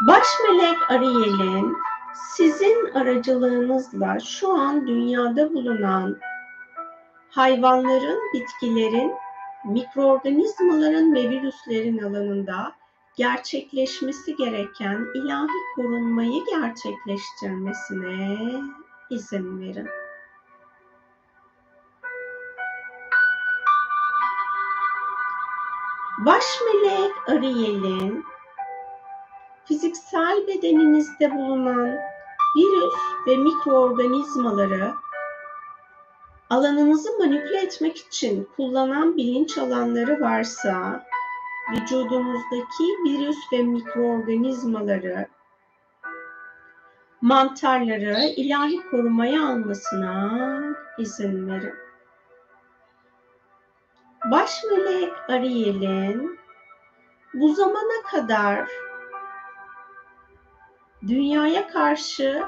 [0.08, 1.78] Baş melek Ariel'in
[2.36, 6.18] sizin aracılığınızla şu an dünyada bulunan
[7.36, 9.14] hayvanların, bitkilerin,
[9.66, 12.76] mikroorganizmaların ve virüslerin alanında
[13.16, 18.38] gerçekleşmesi gereken ilahi korunmayı gerçekleştirmesine
[19.10, 19.90] izin verin.
[26.26, 28.26] Baş melek Ariel'in
[29.66, 31.98] fiziksel bedeninizde bulunan
[32.58, 32.94] virüs
[33.28, 35.03] ve mikroorganizmaları
[36.54, 41.06] alanınızı manipüle etmek için kullanan bilinç alanları varsa
[41.72, 45.28] vücudunuzdaki virüs ve mikroorganizmaları
[47.22, 50.32] mantarları ilahi korumaya almasına
[50.98, 51.76] izin verin.
[54.32, 56.40] Baş melek Ariel'in
[57.34, 58.70] bu zamana kadar
[61.08, 62.44] dünyaya karşı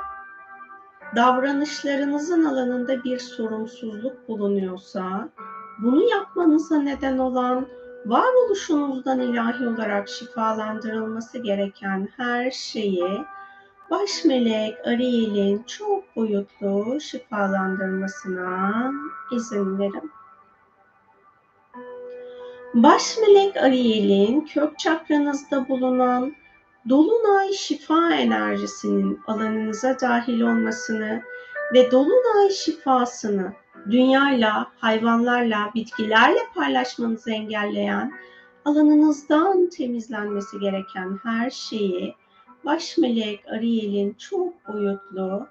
[1.15, 5.30] davranışlarınızın alanında bir sorumsuzluk bulunuyorsa,
[5.84, 7.68] bunu yapmanıza neden olan
[8.06, 13.26] varoluşunuzdan ilahi olarak şifalandırılması gereken her şeyi
[13.91, 18.91] baş melek Ariel'in çok boyutlu şifalandırmasına
[19.32, 20.12] izin verin.
[22.74, 26.36] Baş melek Ariel'in kök çakranızda bulunan
[26.89, 31.21] dolunay şifa enerjisinin alanınıza dahil olmasını
[31.74, 33.54] ve dolunay şifasını
[33.91, 38.12] dünyayla, hayvanlarla, bitkilerle paylaşmanızı engelleyen,
[38.65, 42.15] alanınızdan temizlenmesi gereken her şeyi
[42.65, 45.48] baş melek Ariel'in çok boyutlu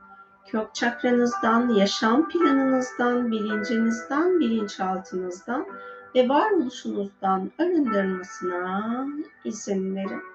[0.47, 5.67] kök çakranızdan, yaşam planınızdan, bilincinizden, bilinçaltınızdan
[6.15, 9.07] ve varoluşunuzdan arındırmasına
[9.45, 10.34] izin verin.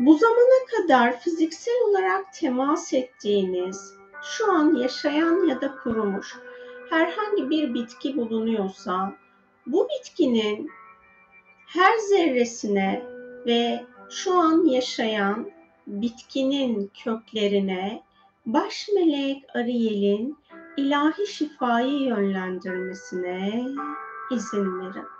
[0.00, 6.36] Bu zamana kadar fiziksel olarak temas ettiğiniz, şu an yaşayan ya da kurumuş
[6.90, 9.14] herhangi bir bitki bulunuyorsa,
[9.66, 10.70] bu bitkinin
[11.66, 13.02] her zerresine
[13.46, 15.50] ve şu an yaşayan
[15.86, 18.02] bitkinin köklerine
[18.46, 20.38] baş melek Ariel'in
[20.76, 23.64] ilahi şifayı yönlendirmesine
[24.30, 25.19] izin verin.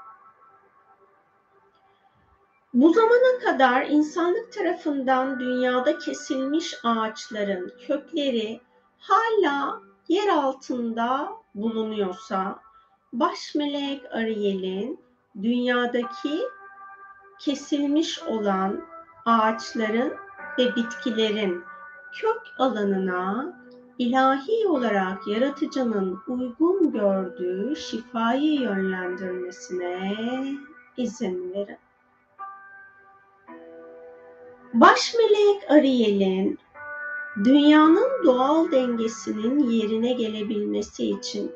[2.74, 8.61] Bu zamana kadar insanlık tarafından dünyada kesilmiş ağaçların kökleri
[8.98, 12.59] hala yer altında bulunuyorsa
[13.12, 15.00] baş melek Ariel'in
[15.42, 16.40] dünyadaki
[17.40, 18.85] kesilmiş olan
[19.26, 20.12] ağaçların
[20.59, 21.62] ve bitkilerin
[22.20, 23.52] kök alanına
[23.98, 30.16] ilahi olarak yaratıcının uygun gördüğü şifayı yönlendirmesine
[30.96, 31.78] izin verin.
[34.74, 36.59] Baş melek Ariel'in
[37.44, 41.52] dünyanın doğal dengesinin yerine gelebilmesi için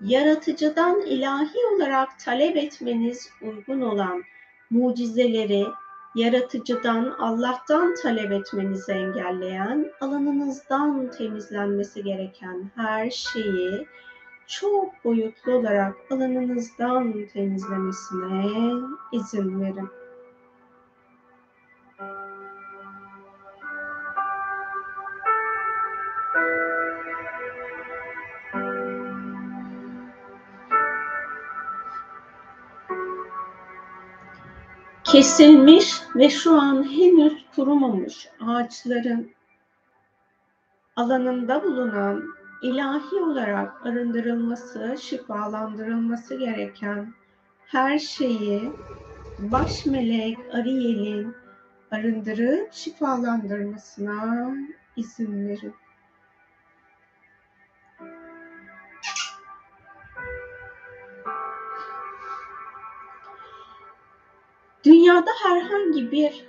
[0.00, 4.22] yaratıcıdan ilahi olarak talep etmeniz uygun olan
[4.70, 5.66] mucizeleri
[6.14, 13.86] yaratıcıdan, Allah'tan talep etmenizi engelleyen, alanınızdan temizlenmesi gereken her şeyi
[14.46, 18.52] çok boyutlu olarak alanınızdan temizlemesine
[19.12, 20.05] izin verin.
[35.16, 39.30] Kesilmiş ve şu an henüz kurumamış ağaçların
[40.96, 42.24] alanında bulunan
[42.62, 47.14] ilahi olarak arındırılması, şifalandırılması gereken
[47.66, 48.72] her şeyi
[49.38, 51.34] baş melek Ariel'in
[51.90, 54.54] arındırıp şifalandırmasına
[54.96, 55.74] izin verin.
[65.06, 66.46] Dünyada herhangi bir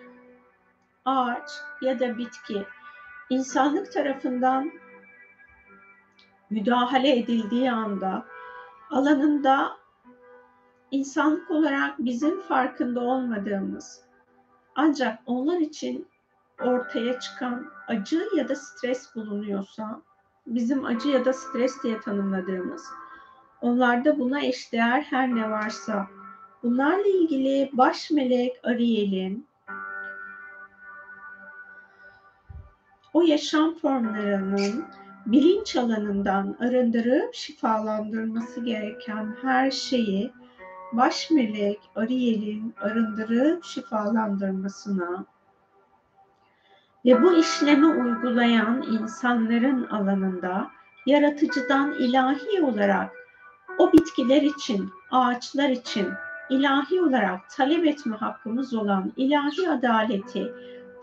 [1.05, 1.49] ağaç
[1.81, 2.65] ya da bitki
[3.29, 4.71] insanlık tarafından
[6.49, 8.25] müdahale edildiği anda
[8.89, 9.77] alanında
[10.91, 14.01] insanlık olarak bizim farkında olmadığımız
[14.75, 16.07] ancak onlar için
[16.61, 20.01] ortaya çıkan acı ya da stres bulunuyorsa
[20.47, 22.85] bizim acı ya da stres diye tanımladığımız
[23.61, 26.16] onlarda buna eşdeğer her ne varsa
[26.63, 29.47] Bunlarla ilgili baş melek Ariel'in
[33.13, 34.85] o yaşam formlarının
[35.25, 40.31] bilinç alanından arındırıp şifalandırması gereken her şeyi
[40.93, 45.25] baş melek Ariel'in arındırıp şifalandırmasına
[47.05, 50.67] ve bu işlemi uygulayan insanların alanında
[51.05, 53.11] yaratıcıdan ilahi olarak
[53.77, 56.07] o bitkiler için, ağaçlar için
[56.49, 60.53] ilahi olarak talep etme hakkımız olan ilahi adaleti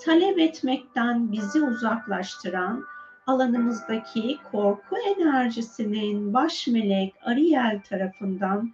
[0.04, 2.84] talep etmekten bizi uzaklaştıran
[3.26, 8.72] alanımızdaki korku enerjisinin baş melek Ariel tarafından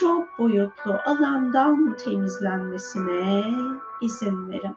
[0.00, 3.44] çok boyutlu alandan temizlenmesine
[4.02, 4.76] izin verin.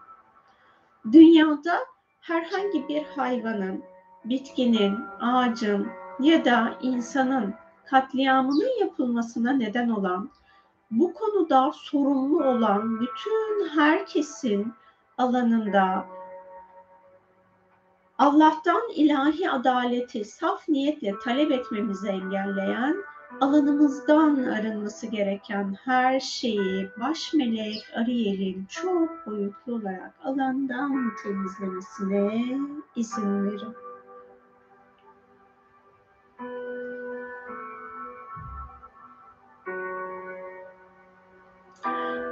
[1.11, 1.79] Dünyada
[2.21, 3.83] herhangi bir hayvanın,
[4.25, 5.87] bitkinin, ağacın
[6.19, 7.53] ya da insanın
[7.85, 10.29] katliamının yapılmasına neden olan
[10.91, 14.73] bu konuda sorumlu olan bütün herkesin
[15.17, 16.05] alanında
[18.17, 22.95] Allah'tan ilahi adaleti saf niyetle talep etmemizi engelleyen,
[23.41, 32.57] alanımızdan arınması gereken her şeyi baş melek Ariel'in çok boyutlu olarak alandan temizlemesine
[32.95, 33.75] izin verin.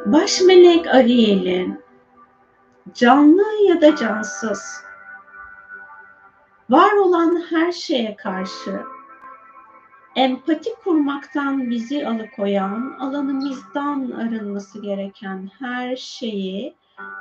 [0.05, 1.79] Baş melek Ariel'in
[2.93, 4.83] canlı ya da cansız
[6.69, 8.81] var olan her şeye karşı
[10.15, 16.75] empati kurmaktan bizi alıkoyan, alanımızdan arınması gereken her şeyi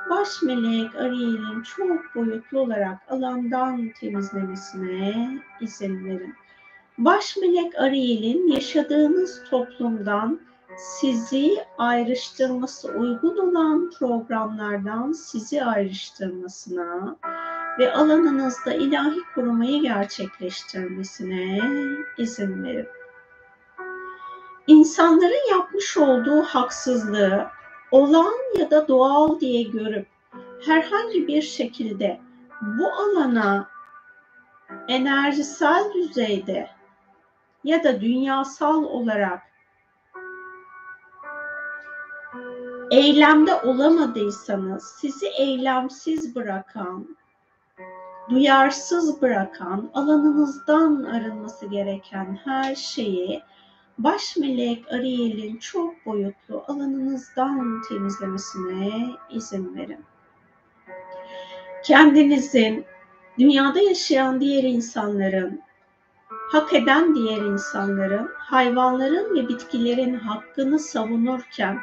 [0.09, 5.29] baş melek Ariel'in çok boyutlu olarak alandan temizlemesine
[5.61, 6.33] izin verin.
[6.97, 10.39] Baş melek Ariel'in yaşadığınız toplumdan
[10.77, 17.15] sizi ayrıştırması uygun olan programlardan sizi ayrıştırmasına
[17.79, 21.61] ve alanınızda ilahi korumayı gerçekleştirmesine
[22.17, 22.87] izin verin.
[24.67, 27.47] İnsanların yapmış olduğu haksızlığı
[27.91, 30.07] olan ya da doğal diye görüp
[30.65, 32.21] herhangi bir şekilde
[32.61, 33.67] bu alana
[34.87, 36.69] enerjisel düzeyde
[37.63, 39.41] ya da dünyasal olarak
[42.93, 47.17] eylemde olamadıysanız sizi eylemsiz bırakan,
[48.29, 53.41] duyarsız bırakan, alanınızdan arınması gereken her şeyi
[53.97, 60.05] baş melek Ariel'in çok boyutlu alanınızdan temizlemesine izin verin.
[61.83, 62.85] Kendinizin,
[63.39, 65.61] dünyada yaşayan diğer insanların,
[66.51, 71.79] hak eden diğer insanların, hayvanların ve bitkilerin hakkını savunurken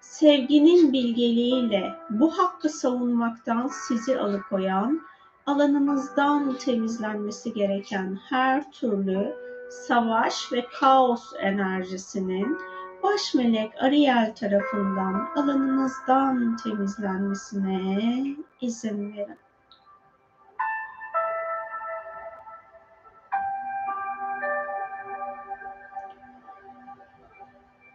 [0.00, 5.00] sevginin bilgeliğiyle bu hakkı savunmaktan sizi alıkoyan,
[5.46, 9.34] alanınızdan temizlenmesi gereken her türlü
[9.70, 12.58] savaş ve kaos enerjisinin
[13.02, 18.24] baş melek Ariel tarafından alanınızdan temizlenmesine
[18.60, 19.38] izin verin.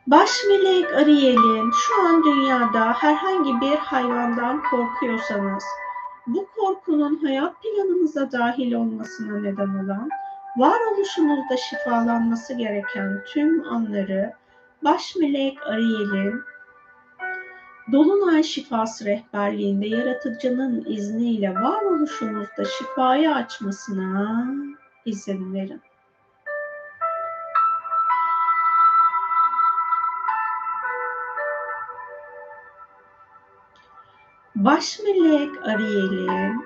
[0.08, 5.64] Baş melek Ariel'in şu an dünyada herhangi bir hayvandan korkuyorsanız,
[6.28, 10.10] bu korkunun hayat planınıza dahil olmasına neden olan,
[10.58, 14.34] varoluşunuzda şifalanması gereken tüm anları
[14.84, 16.42] baş melek Ariel'in
[17.92, 24.48] Dolunay şifası rehberliğinde yaratıcının izniyle varoluşunuzda şifayı açmasına
[25.06, 25.82] izin verin.
[34.56, 36.66] Baş melek Ariel'in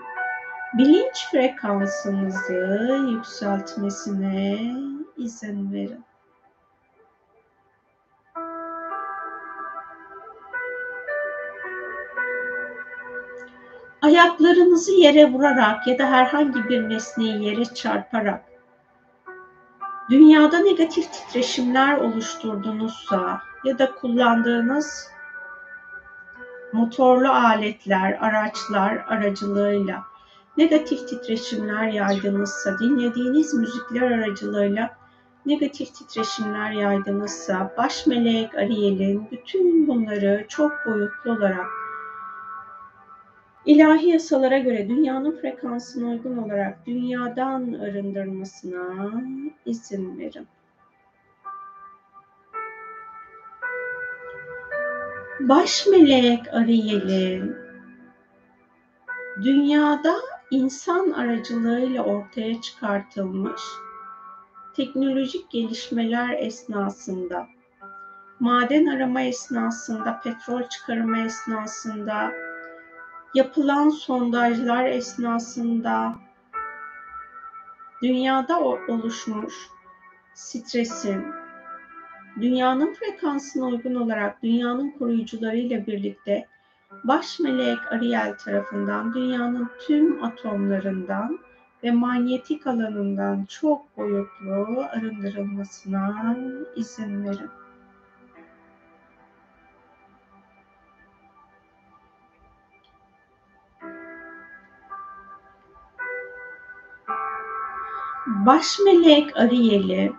[0.73, 4.59] bilinç frekansınızı yükseltmesine
[5.17, 6.05] izin verin.
[14.01, 18.45] Ayaklarınızı yere vurarak ya da herhangi bir nesneyi yere çarparak
[20.09, 25.18] dünyada negatif titreşimler oluşturdunuzsa ya da kullandığınız
[26.73, 30.03] motorlu aletler, araçlar aracılığıyla
[30.57, 34.97] negatif titreşimler yaydınızsa, dinlediğiniz müzikler aracılığıyla
[35.45, 41.67] negatif titreşimler yaydınızsa, baş melek Ariel'in bütün bunları çok boyutlu olarak
[43.65, 49.11] ilahi yasalara göre dünyanın frekansına uygun olarak dünyadan arındırmasına
[49.65, 50.47] izin verin.
[55.39, 57.55] Baş melek Ariel'in
[59.43, 60.15] dünyada
[60.51, 63.61] insan aracılığıyla ortaya çıkartılmış
[64.75, 67.47] teknolojik gelişmeler esnasında,
[68.39, 72.31] maden arama esnasında, petrol çıkarma esnasında,
[73.33, 76.15] yapılan sondajlar esnasında
[78.01, 79.53] dünyada oluşmuş
[80.33, 81.38] stresin,
[82.41, 86.47] dünyanın frekansına uygun olarak dünyanın koruyucularıyla birlikte
[87.03, 91.39] baş melek Ariel tarafından dünyanın tüm atomlarından
[91.83, 96.37] ve manyetik alanından çok boyutlu arındırılmasına
[96.75, 97.49] izin verin.
[108.45, 110.11] Baş melek Ariel'i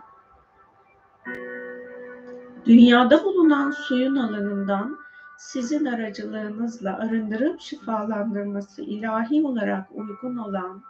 [2.66, 4.98] dünyada bulunan suyun alanından
[5.38, 10.82] sizin aracılığınızla arındırıp şifalandırması ilahi olarak uygun olan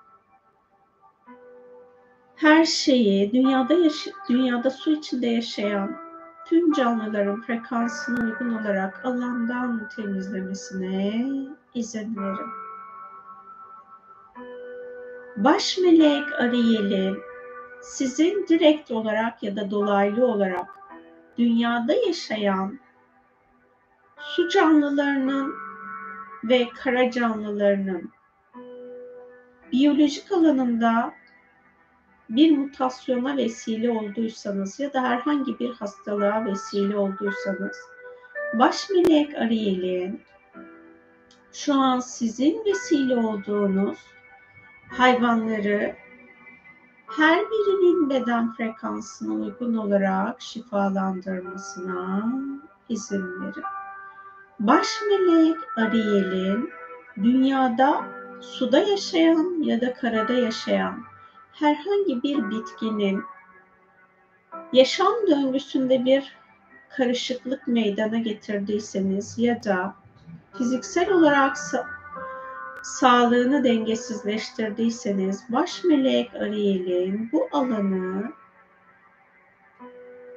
[2.37, 3.75] her şeyi dünyada
[4.29, 5.97] dünyada su içinde yaşayan
[6.47, 11.27] tüm canlıların frekansına uygun olarak alandan temizlemesine
[11.75, 12.51] izin verin.
[15.37, 17.15] Baş melek Ariel'i
[17.83, 20.80] sizin direkt olarak ya da dolaylı olarak
[21.39, 22.79] dünyada yaşayan
[24.19, 25.55] su canlılarının
[26.45, 28.11] ve kara canlılarının
[29.73, 31.15] biyolojik alanında
[32.31, 37.77] bir mutasyona vesile olduysanız ya da herhangi bir hastalığa vesile olduysanız
[38.55, 40.21] baş melek Ariel'in
[41.53, 43.99] şu an sizin vesile olduğunuz
[44.91, 45.97] hayvanları
[47.17, 52.33] her birinin beden frekansına uygun olarak şifalandırmasına
[52.89, 53.65] izin verin.
[54.61, 56.71] Baş melek Ariel'in
[57.17, 58.05] dünyada
[58.41, 61.03] suda yaşayan ya da karada yaşayan
[61.53, 63.23] herhangi bir bitkinin
[64.73, 66.37] yaşam döngüsünde bir
[66.89, 69.95] karışıklık meydana getirdiyseniz ya da
[70.59, 71.59] fiziksel olarak
[72.83, 78.33] sağlığını dengesizleştirdiyseniz baş melek Ariel'in bu alanı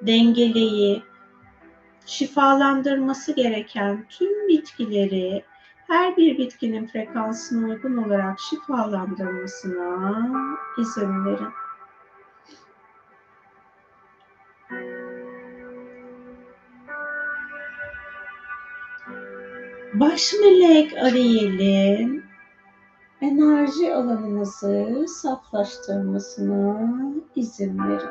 [0.01, 1.03] dengeleyip
[2.05, 5.43] şifalandırması gereken tüm bitkileri
[5.87, 10.27] her bir bitkinin frekansına uygun olarak şifalandırmasına
[10.77, 11.53] izin verin.
[19.93, 22.32] Baş melek Ariel'in
[23.23, 26.89] enerji alanınızı saflaştırmasına
[27.35, 28.09] izin verin.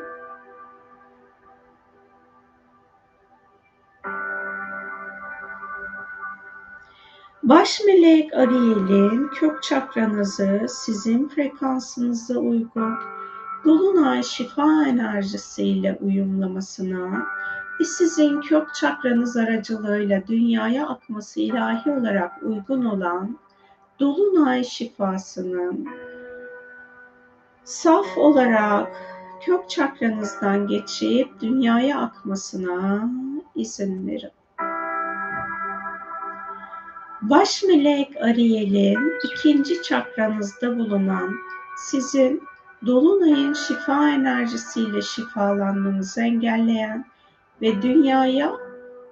[7.42, 12.94] Baş melek Ariel'in kök çakranızı sizin frekansınıza uygun
[13.64, 17.26] dolunay şifa enerjisiyle uyumlamasına
[17.80, 23.38] ve sizin kök çakranız aracılığıyla dünyaya akması ilahi olarak uygun olan
[24.02, 25.88] dolunay şifasının
[27.64, 28.92] saf olarak
[29.46, 33.10] kök çakranızdan geçip dünyaya akmasına
[33.54, 34.30] izin verin.
[37.22, 41.34] Baş melek Ariel'in ikinci çakranızda bulunan
[41.76, 42.42] sizin
[42.86, 47.04] dolunayın şifa enerjisiyle şifalanmanızı engelleyen
[47.62, 48.52] ve dünyaya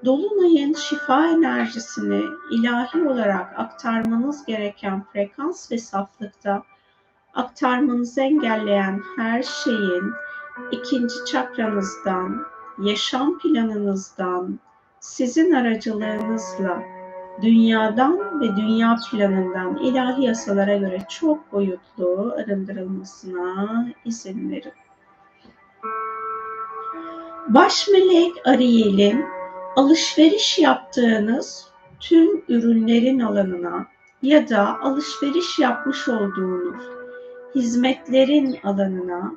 [0.04, 6.62] dolunayın şifa enerjisini ilahi olarak aktarmanız gereken frekans ve saflıkta
[7.34, 10.12] aktarmanızı engelleyen her şeyin
[10.72, 12.46] ikinci çakranızdan,
[12.82, 14.58] yaşam planınızdan,
[15.00, 16.82] sizin aracılığınızla
[17.42, 24.72] dünyadan ve dünya planından ilahi yasalara göre çok boyutlu arındırılmasına izin verin.
[27.48, 29.24] Baş melek Ariel'in
[29.76, 33.86] alışveriş yaptığınız tüm ürünlerin alanına
[34.22, 36.84] ya da alışveriş yapmış olduğunuz
[37.54, 39.32] hizmetlerin alanına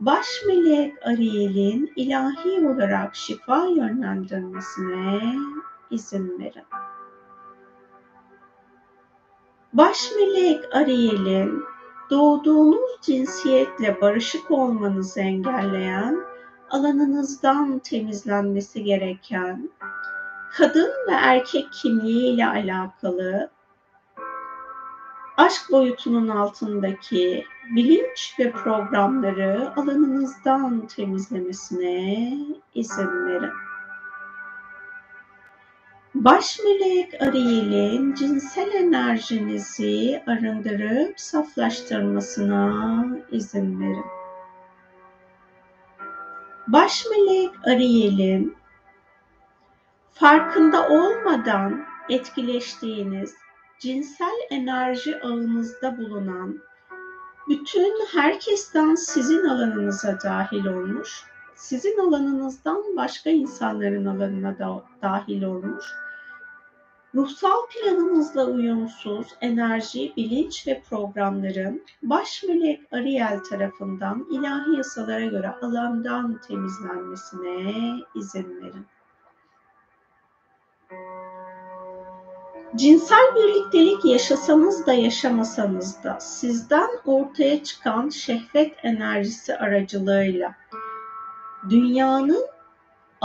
[0.00, 5.20] baş melek Ariel'in ilahi olarak şifa yönlendirmesine
[5.90, 6.64] izin verin.
[9.72, 11.64] Baş melek Ariel'in
[12.10, 16.20] doğduğunuz cinsiyetle barışık olmanızı engelleyen,
[16.70, 19.70] alanınızdan temizlenmesi gereken,
[20.56, 23.50] kadın ve erkek kimliği ile alakalı
[25.36, 27.44] aşk boyutunun altındaki
[27.76, 32.32] bilinç ve programları alanınızdan temizlemesine
[32.74, 33.52] izin verin.
[36.14, 44.25] Baş melek Ariel'in cinsel enerjinizi arındırıp saflaştırmasına izin verin.
[46.68, 48.56] Baş melek Ariel'in
[50.12, 53.34] farkında olmadan etkileştiğiniz
[53.78, 56.58] cinsel enerji ağınızda bulunan
[57.48, 65.84] bütün herkesten sizin alanınıza dahil olmuş, sizin alanınızdan başka insanların alanına da dahil olmuş
[67.16, 76.40] Ruhsal planımızla uyumsuz enerji, bilinç ve programların baş melek Ariel tarafından ilahi yasalara göre alandan
[76.48, 77.72] temizlenmesine
[78.14, 78.86] izin verin.
[82.76, 90.54] Cinsel birliktelik yaşasanız da yaşamasanız da sizden ortaya çıkan şehvet enerjisi aracılığıyla
[91.70, 92.55] dünyanın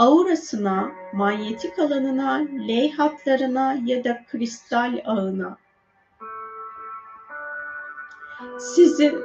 [0.02, 5.56] aurasına, manyetik alanına, L hatlarına ya da kristal ağına
[8.58, 9.24] sizin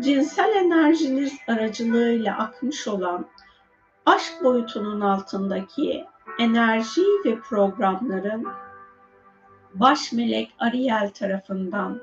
[0.00, 3.26] cinsel enerjiniz aracılığıyla akmış olan
[4.06, 6.04] aşk boyutunun altındaki
[6.38, 8.46] enerji ve programların
[9.74, 12.00] baş melek Ariel tarafından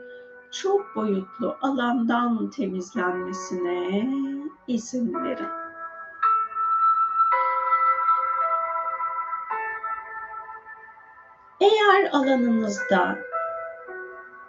[0.52, 4.08] çok boyutlu alandan temizlenmesine
[4.68, 5.63] izin verin.
[11.64, 13.18] Eğer alanınızda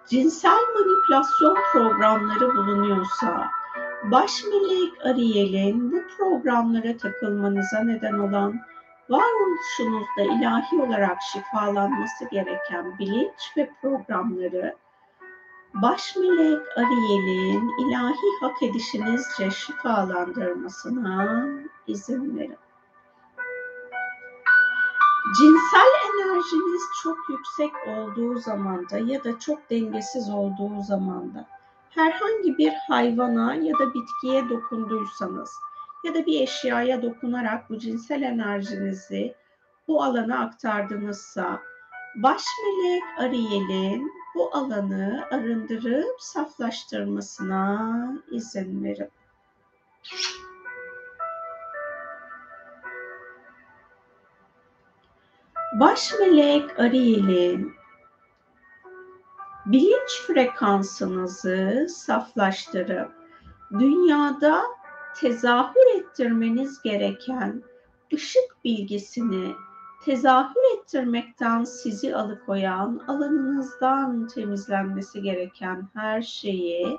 [0.06, 3.50] cinsel manipülasyon programları bulunuyorsa,
[4.04, 8.60] baş melek Ariel'in bu programlara takılmanıza neden olan
[9.08, 14.76] varoluşunuzda ilahi olarak şifalanması gereken bilinç ve programları
[15.74, 21.46] baş melek Ariel'in ilahi hak edişinizce şifalandırmasına
[21.86, 22.63] izin verin.
[25.32, 31.46] Cinsel enerjiniz çok yüksek olduğu zamanda ya da çok dengesiz olduğu zamanda
[31.90, 35.50] herhangi bir hayvana ya da bitkiye dokunduysanız
[36.04, 39.34] ya da bir eşyaya dokunarak bu cinsel enerjinizi
[39.88, 41.60] bu alana aktardınızsa
[42.16, 47.92] baş melek Ariel'in bu alanı arındırıp saflaştırmasına
[48.30, 49.10] izin verin.
[55.80, 57.74] Baş melek Ariel'in
[59.66, 63.12] bilinç frekansınızı saflaştırıp
[63.72, 64.62] dünyada
[65.16, 67.62] tezahür ettirmeniz gereken
[68.14, 69.54] ışık bilgisini
[70.04, 76.98] tezahür ettirmekten sizi alıkoyan, alanınızdan temizlenmesi gereken her şeyi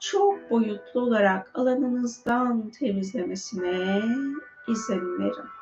[0.00, 4.02] çok boyutlu olarak alanınızdan temizlemesine
[4.68, 5.61] izin verin.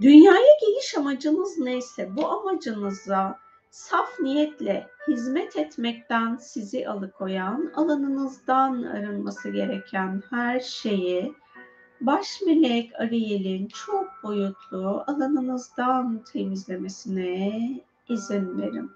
[0.00, 3.38] Dünyaya geliş amacınız neyse bu amacınıza
[3.70, 11.34] saf niyetle hizmet etmekten sizi alıkoyan, alanınızdan arınması gereken her şeyi
[12.00, 17.60] baş melek Ariel'in çok boyutlu alanınızdan temizlemesine
[18.08, 18.90] izin verin.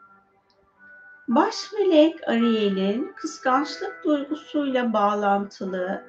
[1.29, 6.05] Baş melek Ariel'in kıskançlık duygusuyla bağlantılı,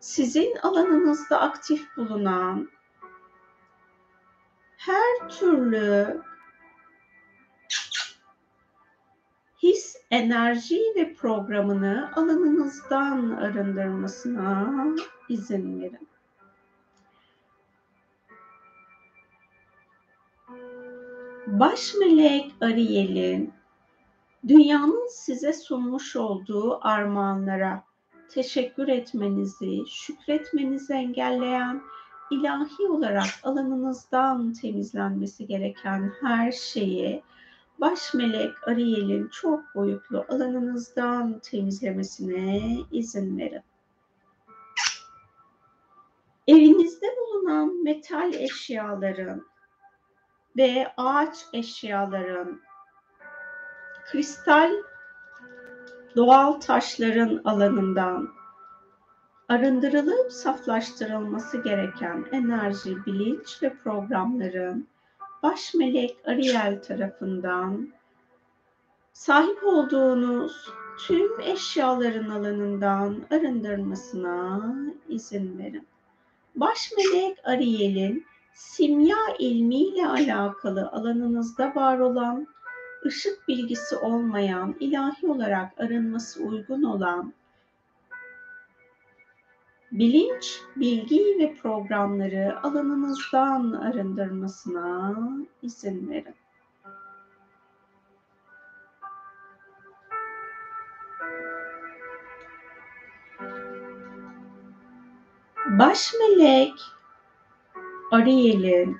[0.00, 2.68] sizin alanınızda aktif bulunan
[4.88, 6.22] her türlü
[9.62, 14.74] his, enerji ve programını alanınızdan arındırmasına
[15.28, 16.08] izin verin.
[21.46, 23.52] Baş melek Ariel'in
[24.48, 27.84] dünyanın size sunmuş olduğu armağanlara
[28.28, 31.82] teşekkür etmenizi, şükretmenizi engelleyen
[32.30, 37.22] ilahi olarak alanınızdan temizlenmesi gereken her şeyi
[37.78, 43.62] baş melek Ariel'in çok boyutlu alanınızdan temizlemesine izin verin.
[46.46, 49.46] Evinizde bulunan metal eşyaların
[50.56, 52.60] ve ağaç eşyaların,
[54.10, 54.72] kristal
[56.16, 58.37] doğal taşların alanından
[59.48, 64.88] arındırılıp saflaştırılması gereken enerji, bilinç ve programların
[65.42, 67.88] baş melek Ariel tarafından
[69.12, 70.72] sahip olduğunuz
[71.06, 74.74] tüm eşyaların alanından arındırmasına
[75.08, 75.86] izin verin.
[76.54, 82.46] Baş melek Ariel'in simya ilmiyle alakalı alanınızda var olan,
[83.06, 87.32] ışık bilgisi olmayan, ilahi olarak arınması uygun olan
[89.92, 95.14] bilinç, bilgi ve programları alanınızdan arındırmasına
[95.62, 96.34] izin verin.
[105.78, 106.74] Baş melek
[108.10, 108.98] Ariel'in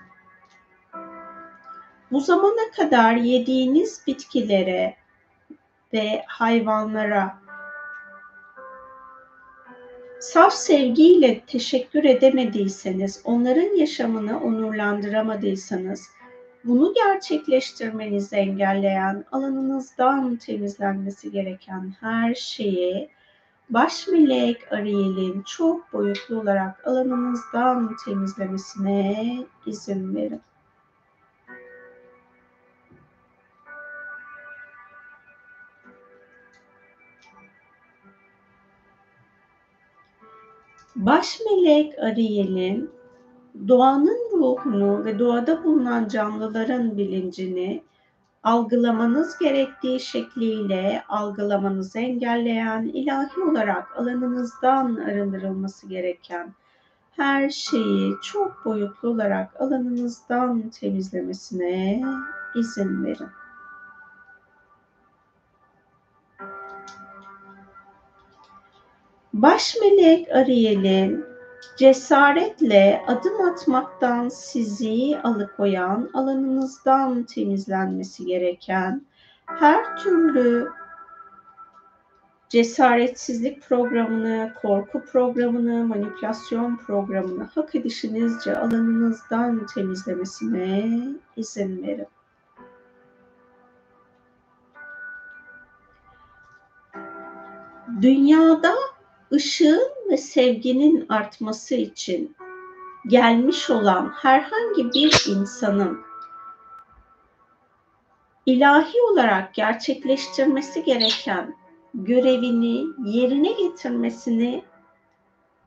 [2.10, 4.96] bu zamana kadar yediğiniz bitkilere
[5.92, 7.47] ve hayvanlara
[10.20, 16.08] saf sevgiyle teşekkür edemediyseniz, onların yaşamını onurlandıramadıysanız,
[16.64, 23.10] bunu gerçekleştirmenizi engelleyen, alanınızdan temizlenmesi gereken her şeyi
[23.70, 30.40] baş melek Ariel'in çok boyutlu olarak alanınızdan temizlemesine izin verin.
[40.98, 42.90] Baş melek Ariel'in
[43.68, 47.82] doğanın ruhunu ve doğada bulunan canlıların bilincini
[48.42, 56.54] algılamanız gerektiği şekliyle algılamanızı engelleyen, ilahi olarak alanınızdan arındırılması gereken
[57.16, 62.02] her şeyi çok boyutlu olarak alanınızdan temizlemesine
[62.54, 63.28] izin verin.
[69.42, 71.24] Baş melek Ariel'in
[71.76, 79.02] cesaretle adım atmaktan sizi alıkoyan, alanınızdan temizlenmesi gereken
[79.46, 80.68] her türlü
[82.48, 90.98] cesaretsizlik programını, korku programını, manipülasyon programını hak edişinizce alanınızdan temizlemesine
[91.36, 92.08] izin verin.
[98.02, 98.74] Dünyada
[99.32, 102.36] ışığın ve sevginin artması için
[103.06, 105.98] gelmiş olan herhangi bir insanın
[108.46, 111.54] ilahi olarak gerçekleştirmesi gereken
[111.94, 114.64] görevini yerine getirmesini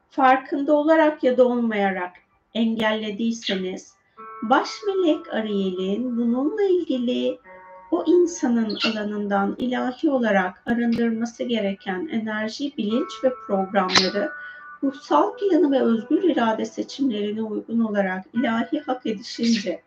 [0.09, 2.13] farkında olarak ya da olmayarak
[2.53, 3.93] engellediyseniz
[4.41, 7.39] baş melek Ariel'in bununla ilgili
[7.91, 14.31] o insanın alanından ilahi olarak arındırması gereken enerji, bilinç ve programları
[14.83, 19.83] ruhsal planı ve özgür irade seçimlerine uygun olarak ilahi hak edişince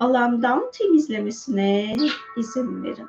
[0.00, 1.96] alandan temizlemesine
[2.36, 3.08] izin verin.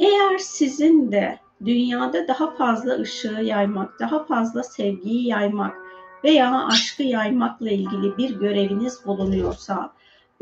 [0.00, 5.76] Eğer sizin de dünyada daha fazla ışığı yaymak, daha fazla sevgiyi yaymak
[6.24, 9.92] veya aşkı yaymakla ilgili bir göreviniz bulunuyorsa,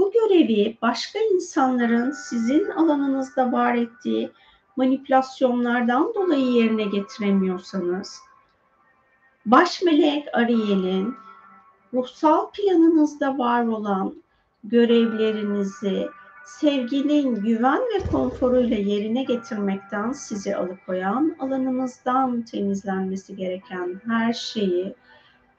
[0.02, 4.30] bu görevi başka insanların sizin alanınızda var ettiği
[4.76, 8.20] manipülasyonlardan dolayı yerine getiremiyorsanız,
[9.46, 11.14] baş melek Ariel'in
[11.94, 14.14] ruhsal planınızda var olan
[14.64, 16.08] görevlerinizi
[16.46, 24.94] sevginin güven ve konforuyla yerine getirmekten sizi alıkoyan alanınızdan temizlenmesi gereken her şeyi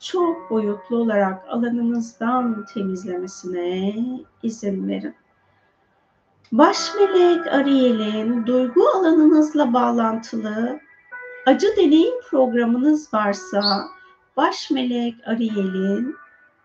[0.04, 3.96] çok boyutlu olarak alanınızdan temizlemesine
[4.44, 5.16] izin verin.
[6.52, 10.80] Baş melek Ariel'in duygu alanınızla bağlantılı
[11.46, 13.84] acı deneyim programınız varsa
[14.38, 16.16] baş melek Ariel'in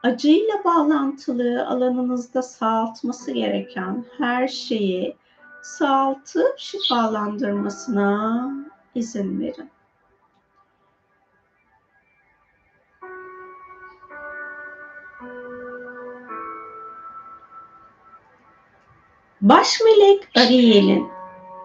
[0.03, 5.17] acıyla bağlantılı alanınızda sağaltması gereken her şeyi
[5.63, 8.51] sağaltıp şifalandırmasına
[8.95, 9.71] izin verin.
[19.41, 21.09] Baş melek Ariel'in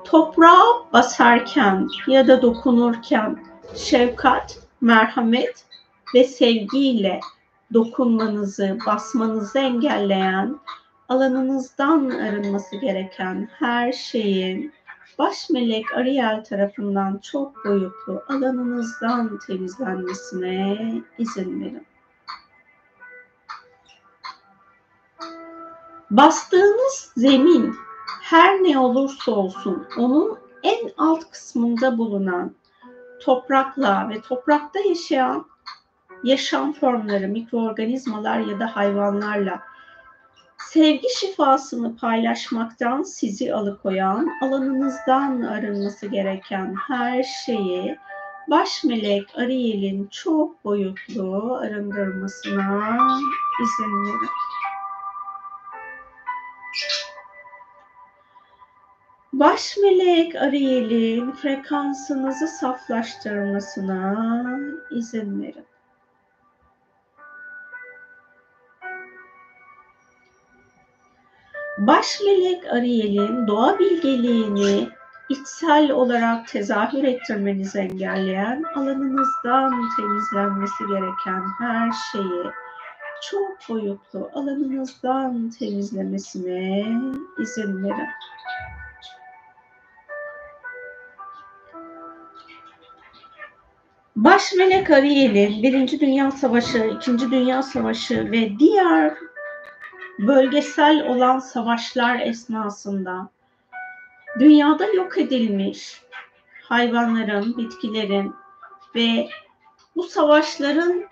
[0.03, 0.63] toprağa
[0.93, 3.39] basarken ya da dokunurken
[3.75, 5.65] şefkat, merhamet
[6.15, 7.19] ve sevgiyle
[7.73, 10.59] dokunmanızı, basmanızı engelleyen,
[11.09, 14.73] alanınızdan arınması gereken her şeyin
[15.19, 20.77] baş melek Ariel tarafından çok boyutlu alanınızdan temizlenmesine
[21.17, 21.87] izin verin.
[26.11, 27.75] Bastığınız zemin
[28.21, 32.55] her ne olursa olsun onun en alt kısmında bulunan
[33.21, 35.45] toprakla ve toprakta yaşayan
[36.23, 39.61] yaşam formları, mikroorganizmalar ya da hayvanlarla
[40.57, 47.97] sevgi şifasını paylaşmaktan sizi alıkoyan, alanınızdan arınması gereken her şeyi
[48.49, 52.97] baş melek Ariel'in çok boyutlu arındırmasına
[53.63, 54.29] izin verin.
[59.43, 64.15] Baş melek Ariel'in frekansınızı saflaştırmasına
[64.91, 65.65] izin verin.
[71.77, 74.89] Baş melek Ariel'in doğa bilgeliğini
[75.29, 82.43] içsel olarak tezahür ettirmenizi engelleyen alanınızdan temizlenmesi gereken her şeyi
[83.31, 86.85] çok boyutlu alanınızdan temizlemesine
[87.39, 88.09] izin verin.
[94.15, 99.13] Baş melek Ariel'in Birinci Dünya Savaşı, İkinci Dünya Savaşı ve diğer
[100.19, 103.29] bölgesel olan savaşlar esnasında
[104.39, 106.01] dünyada yok edilmiş
[106.63, 108.35] hayvanların, bitkilerin
[108.95, 109.29] ve
[109.95, 111.03] bu savaşların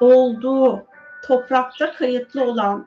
[0.00, 0.86] olduğu
[1.26, 2.86] toprakta kayıtlı olan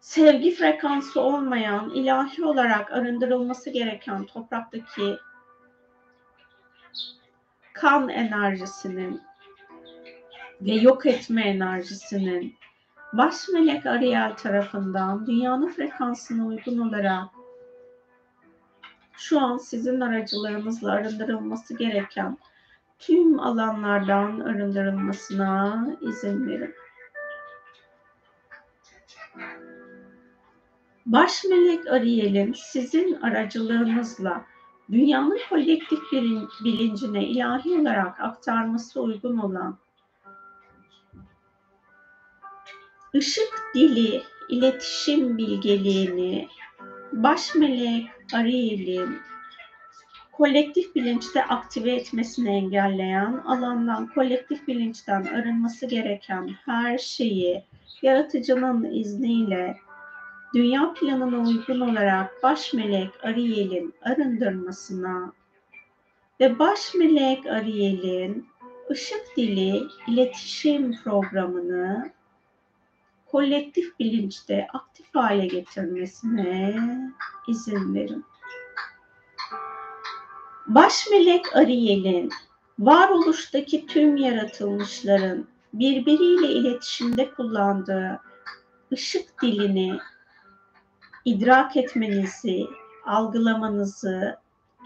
[0.00, 5.16] sevgi frekansı olmayan, ilahi olarak arındırılması gereken topraktaki
[7.80, 9.22] kan enerjisinin
[10.60, 12.54] ve yok etme enerjisinin
[13.12, 17.28] baş melek Ariel tarafından dünyanın frekansına uygun olarak
[19.12, 22.38] şu an sizin aracılığınızla arındırılması gereken
[22.98, 26.74] tüm alanlardan arındırılmasına izin verin.
[31.06, 34.44] Baş melek Ariel'in sizin aracılığınızla
[34.90, 35.98] dünyanın kolektif
[36.64, 39.78] bilincine ilahi olarak aktarması uygun olan
[43.14, 46.48] ışık dili iletişim bilgeliğini
[47.12, 49.18] baş melek Ariel'in
[50.32, 57.64] kolektif bilinçte aktive etmesini engelleyen, alandan kolektif bilinçten arınması gereken her şeyi
[58.02, 59.78] yaratıcının izniyle
[60.54, 65.32] dünya planına uygun olarak baş melek Ariel'in arındırmasına
[66.40, 68.48] ve baş melek Ariel'in
[68.90, 72.12] ışık dili iletişim programını
[73.26, 76.76] kolektif bilinçte aktif hale getirmesine
[77.48, 78.24] izin verin.
[80.66, 82.30] Baş melek Ariel'in
[82.78, 88.20] varoluştaki tüm yaratılmışların birbiriyle iletişimde kullandığı
[88.92, 89.98] ışık dilini
[91.28, 92.66] idrak etmenizi,
[93.06, 94.36] algılamanızı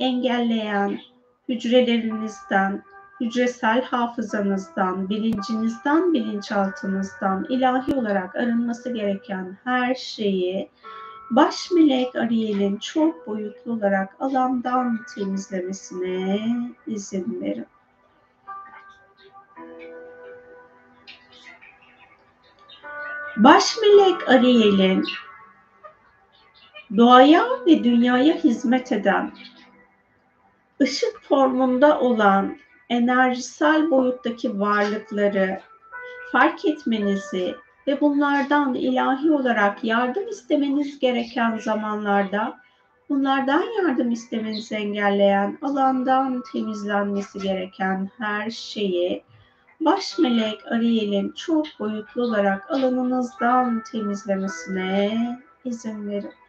[0.01, 1.01] engelleyen
[1.49, 2.82] hücrelerinizden,
[3.20, 10.70] hücresel hafızanızdan, bilincinizden, bilinçaltınızdan ilahi olarak arınması gereken her şeyi
[11.30, 16.40] baş melek Ariel'in çok boyutlu olarak alandan temizlemesine
[16.86, 17.66] izin verin.
[23.36, 25.05] Baş melek Ariel'in
[26.97, 29.32] doğaya ve dünyaya hizmet eden
[30.82, 32.57] ışık formunda olan
[32.88, 35.61] enerjisel boyuttaki varlıkları
[36.32, 37.55] fark etmenizi
[37.86, 42.59] ve bunlardan ilahi olarak yardım istemeniz gereken zamanlarda
[43.09, 49.24] bunlardan yardım istemenizi engelleyen alandan temizlenmesi gereken her şeyi
[49.80, 56.41] baş melek Ariel'in çok boyutlu olarak alanınızdan temizlemesine izin verin.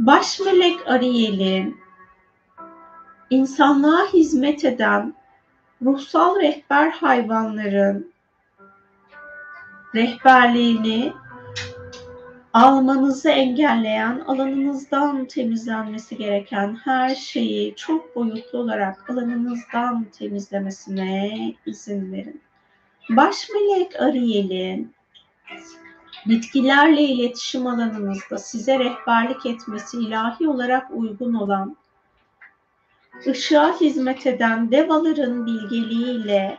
[0.00, 1.80] Baş melek Ariel'in
[3.30, 5.14] insanlığa hizmet eden
[5.82, 8.12] ruhsal rehber hayvanların
[9.94, 11.12] rehberliğini
[12.52, 21.30] almanızı engelleyen alanınızdan temizlenmesi gereken her şeyi çok boyutlu olarak alanınızdan temizlemesine
[21.66, 22.40] izin verin.
[23.10, 24.94] Baş melek Ariel'in
[26.26, 31.76] bitkilerle iletişim alanınızda size rehberlik etmesi ilahi olarak uygun olan
[33.26, 36.58] ışığa hizmet eden devaların bilgeliğiyle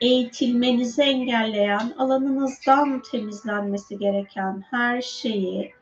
[0.00, 5.74] eğitilmenizi engelleyen, alanınızdan temizlenmesi gereken her şeyi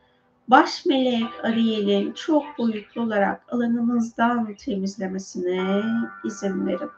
[0.49, 5.83] baş melek Ariel'in çok boyutlu olarak alanınızdan temizlemesine
[6.25, 6.91] izin verin.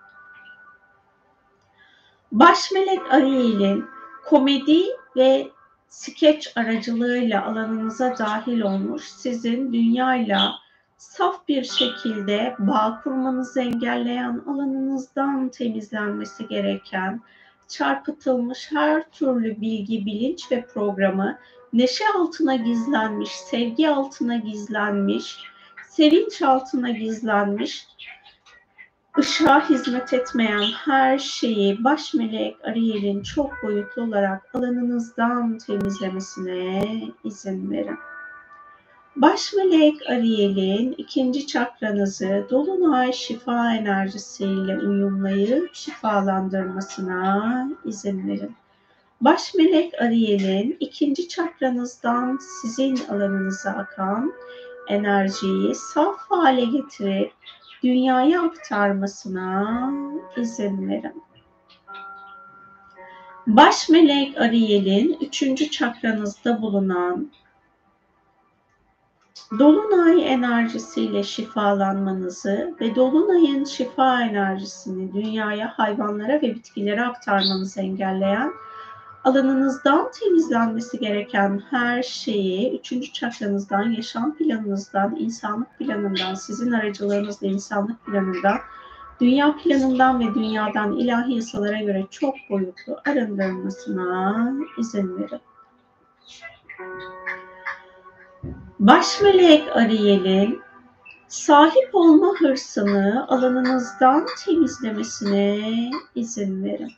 [2.32, 3.84] Baş melek Ariel'in
[4.26, 4.82] komedi
[5.16, 5.50] ve
[5.88, 10.54] skeç aracılığıyla alanınıza dahil olmuş sizin dünyayla
[10.96, 17.20] saf bir şekilde bağ kurmanızı engelleyen alanınızdan temizlenmesi gereken
[17.68, 21.38] çarpıtılmış her türlü bilgi, bilinç ve programı
[21.72, 25.38] neşe altına gizlenmiş, sevgi altına gizlenmiş,
[25.88, 27.86] sevinç altına gizlenmiş,
[29.18, 37.98] ışığa hizmet etmeyen her şeyi baş melek Ariel'in çok boyutlu olarak alanınızdan temizlemesine izin verin.
[39.16, 48.56] Baş melek Ariel'in ikinci çakranızı dolunay şifa enerjisiyle uyumlayıp şifalandırmasına izin verin.
[49.20, 54.32] Baş melek Ariel'in ikinci çakranızdan sizin alanınıza akan
[54.88, 57.32] enerjiyi saf hale getirip
[57.82, 59.92] dünyaya aktarmasına
[60.36, 61.22] izin verin.
[63.46, 67.30] Baş melek Ariel'in üçüncü çakranızda bulunan
[69.58, 78.52] Dolunay enerjisiyle şifalanmanızı ve Dolunay'ın şifa enerjisini dünyaya, hayvanlara ve bitkilere aktarmanızı engelleyen,
[79.24, 88.58] alanınızdan temizlenmesi gereken her şeyi, üçüncü çakranızdan, yaşam planınızdan, insanlık planından, sizin aracılığınızla insanlık planından,
[89.20, 95.40] dünya planından ve dünyadan ilahi yasalara göre çok boyutlu arındırılmasına izin verin.
[98.78, 100.60] Baş melek Ariel'in
[101.28, 105.60] sahip olma hırsını alanınızdan temizlemesine
[106.14, 106.92] izin verin.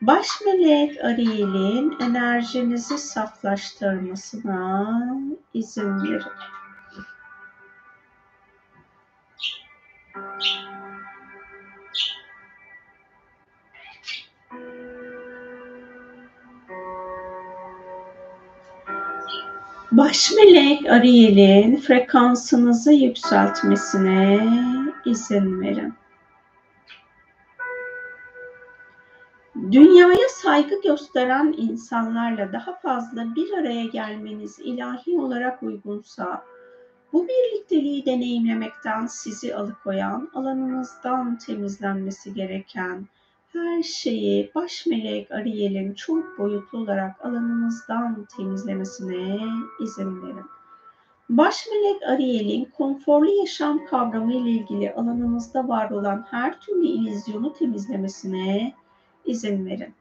[0.00, 5.00] Baş melek Ariel'in enerjinizi saflaştırmasına
[5.54, 6.22] izin verin.
[19.92, 24.48] Baş melek Ariel'in frekansınızı yükseltmesine
[25.04, 25.94] izin verin.
[29.62, 36.44] Dünyaya saygı gösteren insanlarla daha fazla bir araya gelmeniz ilahi olarak uygunsa,
[37.12, 43.06] bu birlikteliği deneyimlemekten sizi alıkoyan, alanınızdan temizlenmesi gereken,
[43.52, 49.38] her şeyi baş melek Ariel'in çok boyutlu olarak alanınızdan temizlemesine
[49.80, 50.46] izin verin.
[51.28, 58.56] Baş melek Ariel'in konforlu yaşam kavramı ile ilgili alanınızda var olan her türlü ilizyonu temizlemesine
[58.56, 58.87] izin
[59.66, 59.94] verin.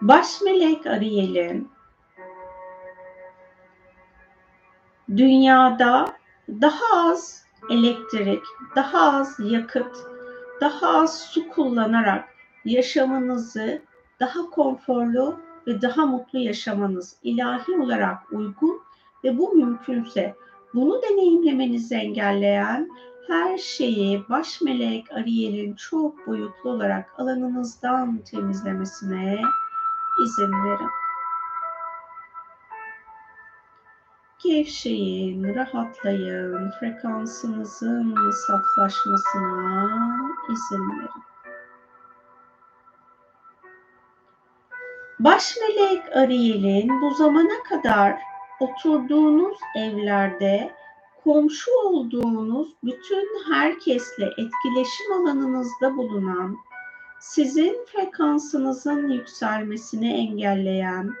[0.00, 1.70] Baş melek Ariel'in
[5.16, 6.12] dünyada
[6.48, 8.42] daha az elektrik,
[8.76, 9.96] daha az yakıt,
[10.60, 12.28] daha az su kullanarak
[12.64, 13.82] yaşamınızı
[14.20, 18.80] daha konforlu ve daha mutlu yaşamanız ilahi olarak uygun
[19.24, 20.34] ve bu mümkünse
[20.74, 22.88] bunu deneyimlemenizi engelleyen
[23.28, 29.40] her şeyi baş melek Ariel'in çok boyutlu olarak alanınızdan temizlemesine
[30.24, 30.90] izin verin.
[34.44, 38.16] Gevşeyin, rahatlayın, frekansınızın
[38.46, 39.90] saflaşmasına
[40.52, 41.22] izin verin.
[45.18, 48.18] Baş melek Ariel'in bu zamana kadar
[48.60, 50.78] oturduğunuz evlerde
[51.28, 56.56] komşu olduğunuz bütün herkesle etkileşim alanınızda bulunan,
[57.20, 61.14] sizin frekansınızın yükselmesini engelleyen,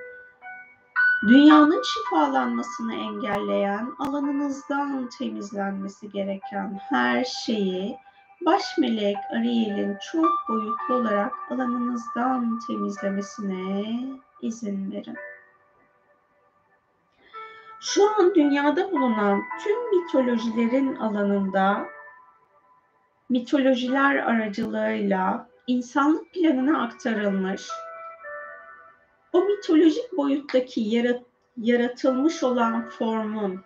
[1.28, 7.96] dünyanın şifalanmasını engelleyen, alanınızdan temizlenmesi gereken her şeyi
[8.46, 14.00] baş melek Ariel'in çok boyutlu olarak alanınızdan temizlemesine
[14.42, 15.16] izin verin.
[17.80, 21.86] Şu an dünyada bulunan tüm mitolojilerin alanında
[23.28, 27.68] mitolojiler aracılığıyla insanlık planına aktarılmış
[29.32, 31.22] o mitolojik boyuttaki yarat,
[31.56, 33.60] yaratılmış olan formun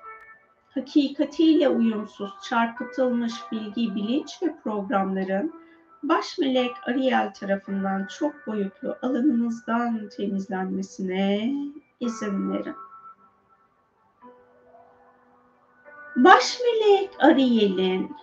[0.74, 5.52] hakikatiyle uyumsuz çarpıtılmış bilgi, bilinç ve programların
[6.02, 11.52] baş melek Ariel tarafından çok boyutlu alanınızdan temizlenmesine
[12.00, 12.91] izin verin.
[16.16, 18.16] Baş melek Ariel'in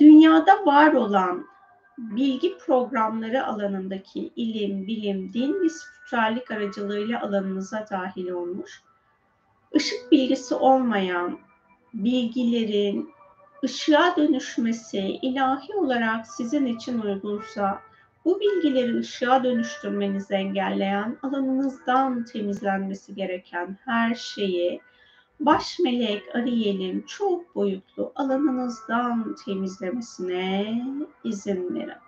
[0.00, 1.46] dünyada var olan
[1.98, 8.82] bilgi programları alanındaki ilim, bilim, din ve spiritüellik aracılığıyla alanınıza dahil olmuş,
[9.76, 11.38] ışık bilgisi olmayan
[11.94, 13.10] bilgilerin
[13.64, 17.80] ışığa dönüşmesi ilahi olarak sizin için uygunsa,
[18.24, 24.80] bu bilgileri ışığa dönüştürmenizi engelleyen alanınızdan temizlenmesi gereken her şeyi
[25.40, 30.82] baş melek Ariel'in çok boyutlu alanınızdan temizlemesine
[31.24, 32.06] izin verin.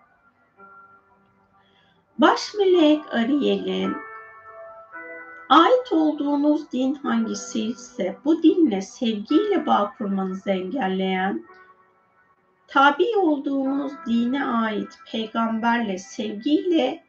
[2.18, 3.96] Baş melek Ariel'in
[5.48, 11.46] ait olduğunuz din hangisi ise bu dinle sevgiyle bağ kurmanızı engelleyen,
[12.66, 17.04] tabi olduğunuz dine ait peygamberle sevgiyle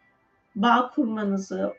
[0.55, 1.73] bağ kurmanızı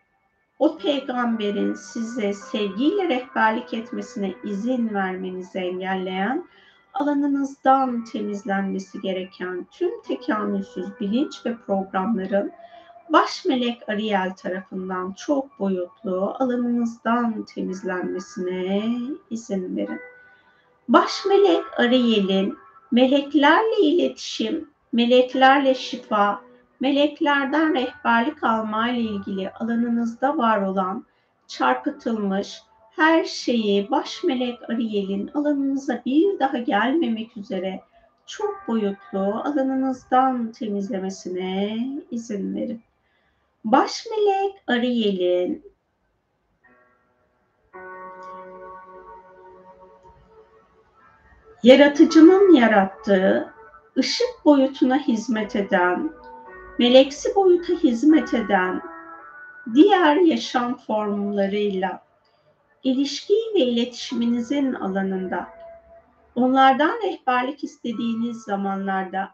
[0.61, 6.45] o peygamberin size sevgiyle rehberlik etmesine izin vermenizi engelleyen,
[6.95, 12.53] alanınızdan temizlenmesi gereken tüm tekamülsüz bilinç ve programların
[13.09, 18.85] baş melek Ariel tarafından çok boyutlu alanınızdan temizlenmesine
[19.31, 20.01] izin verin.
[20.89, 22.59] Baş melek Ariel'in
[22.91, 26.41] meleklerle iletişim, meleklerle şifa,
[26.81, 31.07] meleklerden rehberlik alma ile ilgili alanınızda var olan
[31.47, 37.81] çarpıtılmış her şeyi baş melek Ariel'in alanınıza bir daha gelmemek üzere
[38.27, 41.79] çok boyutlu alanınızdan temizlemesine
[42.11, 42.83] izin verin.
[43.65, 45.65] Baş melek Ariel'in
[51.63, 53.55] yaratıcının yarattığı
[53.99, 56.20] ışık boyutuna hizmet eden
[56.81, 58.83] meleksi boyuta hizmet eden
[59.75, 62.03] diğer yaşam formlarıyla
[62.83, 65.49] ilişki ve iletişiminizin alanında
[66.35, 69.31] onlardan rehberlik istediğiniz zamanlarda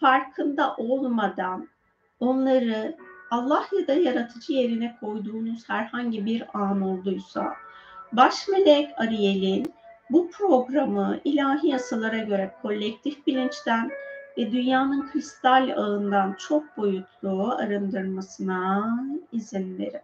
[0.00, 1.68] farkında olmadan
[2.20, 2.96] onları
[3.30, 7.52] Allah ya da yaratıcı yerine koyduğunuz herhangi bir an olduysa
[8.12, 9.72] baş melek Ariel'in
[10.10, 13.90] bu programı ilahi yasalara göre kolektif bilinçten
[14.38, 18.90] ve dünyanın kristal ağından çok boyutlu arındırmasına
[19.32, 20.00] izin verin.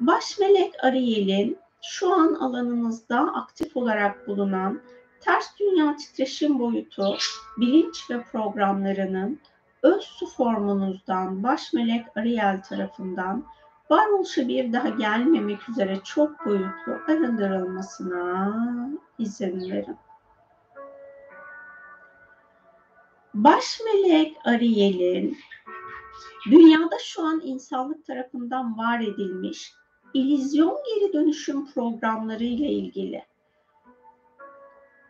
[0.00, 4.80] Baş melek Ariel'in şu an alanınızda aktif olarak bulunan
[5.20, 7.16] ters dünya titreşim boyutu,
[7.58, 9.40] bilinç ve programlarının
[9.82, 13.44] öz su formunuzdan baş melek Ariel tarafından
[13.90, 18.56] varoluşa bir daha gelmemek üzere çok boyutlu arındırılmasına
[19.18, 19.96] izin verin.
[23.34, 25.38] Baş melek Ariel'in
[26.50, 29.72] dünyada şu an insanlık tarafından var edilmiş
[30.14, 33.24] ilizyon geri dönüşüm programları ile ilgili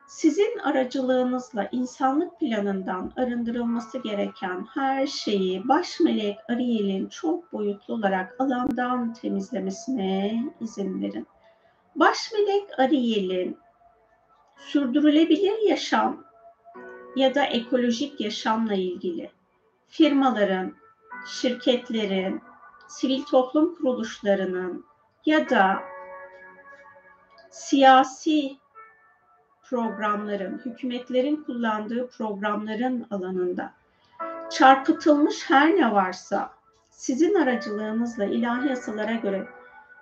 [0.09, 9.13] sizin aracılığınızla insanlık planından arındırılması gereken her şeyi baş melek Ariel'in çok boyutlu olarak alandan
[9.13, 11.27] temizlemesine izin verin.
[11.97, 13.59] Baş melek Ariel'in
[14.57, 16.30] sürdürülebilir yaşam
[17.17, 19.31] ya da ekolojik yaşamla ilgili
[19.89, 20.75] firmaların,
[21.27, 22.41] şirketlerin,
[22.89, 24.85] sivil toplum kuruluşlarının
[25.27, 25.83] ya da
[27.51, 28.57] siyasi
[29.63, 33.73] programların, hükümetlerin kullandığı programların alanında
[34.51, 36.51] çarpıtılmış her ne varsa
[36.91, 39.49] sizin aracılığınızla ilahi yasalara göre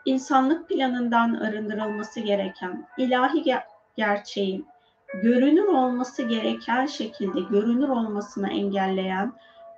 [0.05, 3.63] insanlık planından arındırılması gereken ilahi ger-
[3.97, 4.67] gerçeğin
[5.15, 9.33] görünür olması gereken şekilde görünür olmasını engelleyen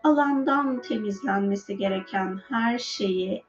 [0.05, 3.45] alandan temizlenmesi gereken her şeyi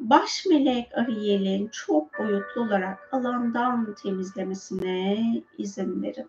[0.00, 5.24] baş melek Ariel'in çok boyutlu olarak alandan temizlemesine
[5.58, 6.28] izin verin.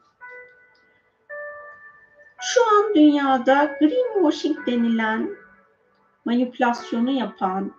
[2.42, 5.30] Şu an dünyada greenwashing denilen
[6.26, 7.72] manipülasyonu yapan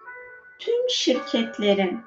[0.58, 2.00] tüm şirketlerin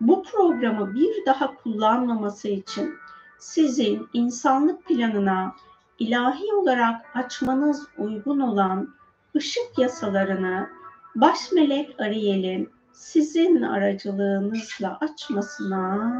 [0.00, 2.99] bu programı bir daha kullanmaması için
[3.40, 5.56] sizin insanlık planına
[5.98, 8.94] ilahi olarak açmanız uygun olan
[9.36, 10.68] ışık yasalarını
[11.14, 16.12] baş melek Ariel'in sizin aracılığınızla açmasına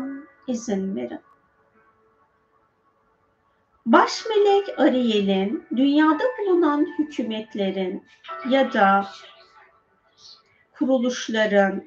[0.46, 1.20] izin verin.
[3.86, 8.06] Baş melek Ariel'in dünyada bulunan hükümetlerin
[8.48, 9.06] ya da
[10.78, 11.84] kuruluşların,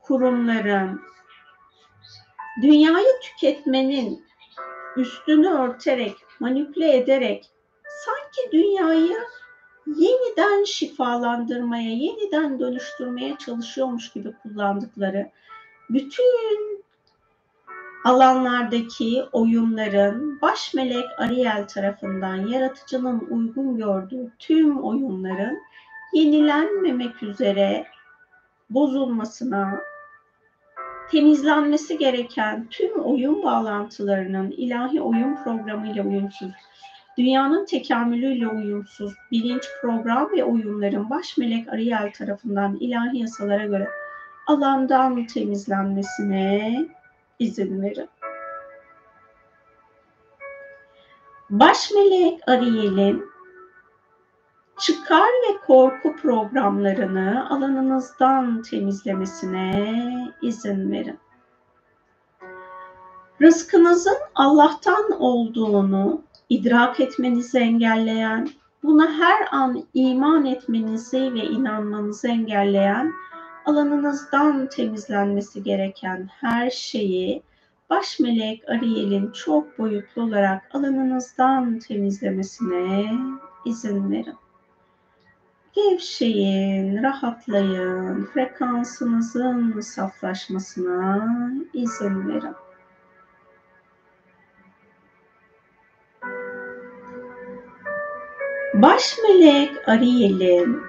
[0.00, 1.00] kurumların
[2.62, 4.25] dünyayı tüketmenin
[4.96, 7.50] üstünü örterek, manipüle ederek
[8.04, 9.16] sanki dünyayı
[9.86, 15.30] yeniden şifalandırmaya, yeniden dönüştürmeye çalışıyormuş gibi kullandıkları
[15.90, 16.86] bütün
[18.04, 25.58] alanlardaki oyunların baş melek Ariel tarafından yaratıcının uygun gördüğü tüm oyunların
[26.12, 27.86] yenilenmemek üzere
[28.70, 29.80] bozulmasına,
[31.10, 36.50] temizlenmesi gereken tüm oyun bağlantılarının ilahi oyun programıyla uyumsuz,
[37.18, 43.88] dünyanın tekamülüyle uyumsuz, bilinç, program ve oyunların baş melek Ariel tarafından ilahi yasalara göre
[44.46, 46.86] alandan temizlenmesine
[47.38, 48.08] izin verin.
[51.50, 53.35] Baş melek Ariel'in
[54.78, 59.94] çıkar ve korku programlarını alanınızdan temizlemesine
[60.42, 61.18] izin verin.
[63.42, 68.48] Rızkınızın Allah'tan olduğunu idrak etmenizi engelleyen,
[68.82, 73.12] buna her an iman etmenizi ve inanmanızı engelleyen,
[73.64, 77.42] alanınızdan temizlenmesi gereken her şeyi
[77.90, 83.12] baş melek Ariel'in çok boyutlu olarak alanınızdan temizlemesine
[83.64, 84.34] izin verin.
[85.76, 91.28] Gevşeyin, rahatlayın, frekansınızın saflaşmasına
[91.72, 92.54] izin verin.
[98.74, 100.82] Baş melek Ariel'in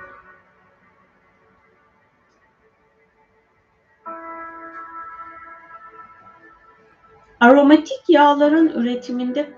[7.40, 9.54] aromatik yağların üretiminde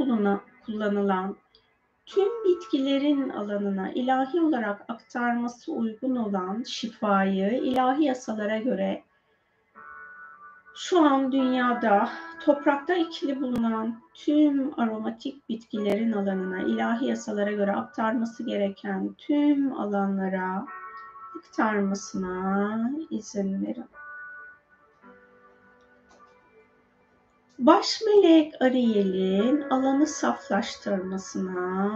[0.66, 1.36] kullanılan
[2.10, 9.04] tüm bitkilerin alanına ilahi olarak aktarması uygun olan şifayı ilahi yasalara göre
[10.76, 12.10] şu an dünyada
[12.46, 20.66] toprakta ikili bulunan tüm aromatik bitkilerin alanına ilahi yasalara göre aktarması gereken tüm alanlara
[21.38, 23.86] aktarmasına izin verin.
[27.60, 31.92] Baş melek Ariel'in alanı saflaştırmasına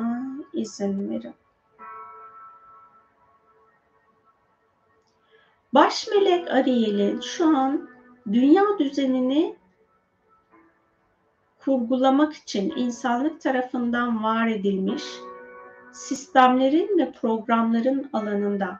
[0.53, 1.33] izin verin.
[5.73, 7.89] Baş melek Ariel'in şu an
[8.31, 9.55] dünya düzenini
[11.59, 15.03] kurgulamak için insanlık tarafından var edilmiş
[15.91, 18.79] sistemlerin ve programların alanında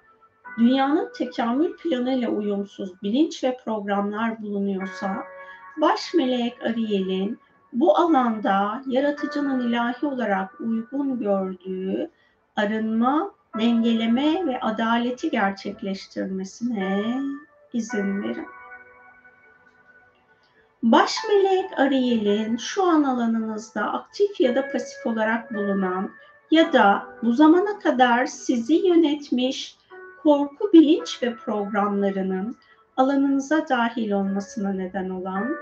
[0.58, 5.33] dünyanın tekamül planıyla uyumsuz bilinç ve programlar bulunuyorsa
[5.78, 7.40] baş melek Ariel'in
[7.74, 12.10] bu alanda yaratıcının ilahi olarak uygun gördüğü
[12.56, 17.22] arınma, dengeleme ve adaleti gerçekleştirmesine
[17.74, 18.48] izin verin.
[20.84, 26.12] Baş melek Ariel'in şu an alanınızda aktif ya da pasif olarak bulunan
[26.52, 29.78] ya da bu zamana kadar sizi yönetmiş
[30.24, 32.58] korku bilinç ve programlarının
[32.98, 35.56] alanınıza dahil olmasına neden olan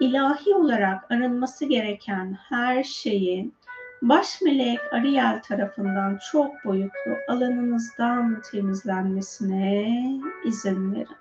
[0.00, 3.54] ilahi olarak arınması gereken her şeyin
[4.02, 10.02] baş melek Ariel tarafından çok boyutlu alanınızdan temizlenmesine
[10.44, 11.16] izin verin.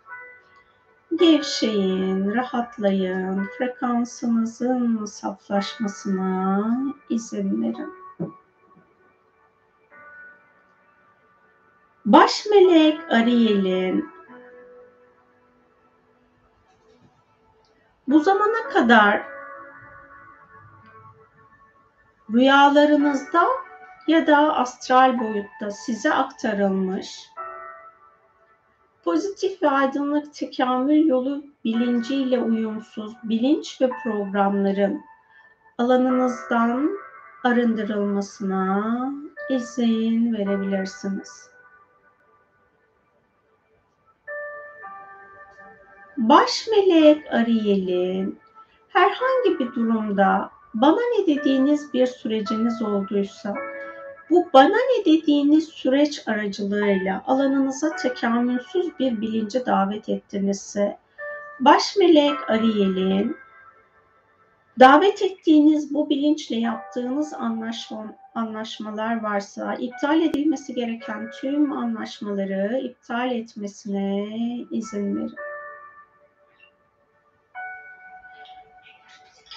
[1.19, 6.67] Gevşeyin, rahatlayın, frekansınızın saflaşmasına
[7.09, 7.93] izin verin.
[12.05, 14.16] Baş melek Ariel'in
[18.07, 19.23] Bu zamana kadar
[22.33, 23.47] rüyalarınızda
[24.07, 27.29] ya da astral boyutta size aktarılmış
[29.03, 35.01] pozitif ve aydınlık tekamül yolu bilinciyle uyumsuz bilinç ve programların
[35.77, 36.89] alanınızdan
[37.43, 38.83] arındırılmasına
[39.49, 41.56] izin verebilirsiniz.
[46.17, 48.39] Baş melek Ariel'in
[48.89, 53.55] herhangi bir durumda bana ne dediğiniz bir süreciniz olduysa
[54.29, 60.97] bu bana ne dediğiniz süreç aracılığıyla alanınıza tekamülsüz bir bilince davet ettinizse
[61.59, 63.37] baş melek Ariel'in
[64.79, 74.27] davet ettiğiniz bu bilinçle yaptığınız anlaşma, anlaşmalar varsa iptal edilmesi gereken tüm anlaşmaları iptal etmesine
[74.71, 75.46] izin verin.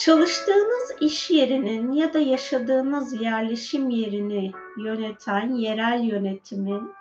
[0.01, 6.93] Çalıştığınız iş yerinin ya da yaşadığınız yerleşim yerini yöneten yerel yönetimin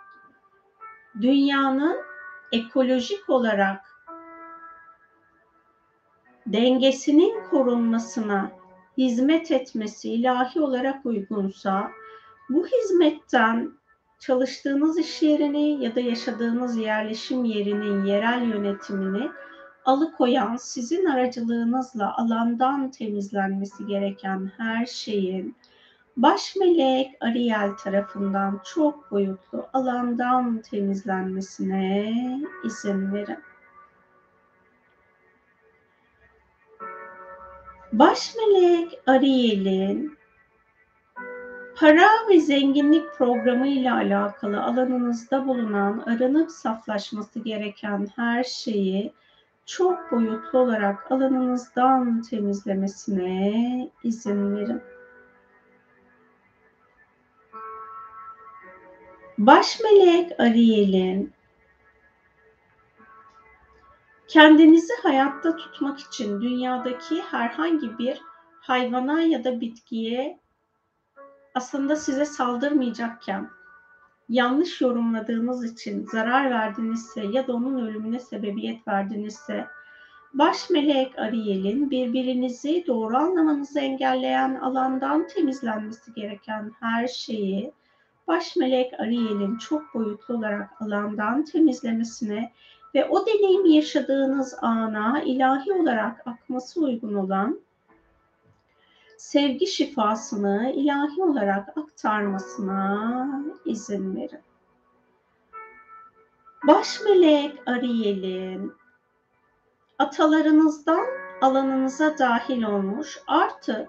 [1.20, 1.96] dünyanın
[2.52, 3.80] ekolojik olarak
[6.46, 8.52] dengesinin korunmasına
[8.98, 11.90] hizmet etmesi ilahi olarak uygunsa
[12.48, 13.72] bu hizmetten
[14.18, 19.30] çalıştığınız iş yerini ya da yaşadığınız yerleşim yerinin yerel yönetimini
[19.90, 25.56] alıkoyan sizin aracılığınızla alandan temizlenmesi gereken her şeyin
[26.16, 32.14] baş melek Ariel tarafından çok boyutlu alandan temizlenmesine
[32.64, 33.38] izin verin.
[37.92, 40.18] Baş melek Ariel'in
[41.76, 49.12] para ve zenginlik programı ile alakalı alanınızda bulunan aranıp saflaşması gereken her şeyi
[49.70, 54.82] çok boyutlu olarak alanınızdan temizlemesine izin verin.
[59.38, 61.32] Baş melek Ariel'in
[64.28, 68.20] kendinizi hayatta tutmak için dünyadaki herhangi bir
[68.60, 70.40] hayvana ya da bitkiye
[71.54, 73.50] aslında size saldırmayacakken
[74.30, 79.66] yanlış yorumladığınız için zarar verdinizse ya da onun ölümüne sebebiyet verdinizse
[80.34, 87.72] baş melek Ariel'in birbirinizi doğru anlamanızı engelleyen alandan temizlenmesi gereken her şeyi
[88.28, 92.52] baş melek Ariel'in çok boyutlu olarak alandan temizlemesine
[92.94, 97.60] ve o deneyimi yaşadığınız ana ilahi olarak akması uygun olan
[99.20, 104.40] sevgi şifasını ilahi olarak aktarmasına izin verin.
[106.66, 108.72] Baş melek Ariel'in
[109.98, 111.06] atalarınızdan
[111.40, 113.88] alanınıza dahil olmuş artık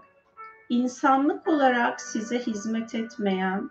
[0.69, 3.69] insanlık olarak size hizmet etmeyen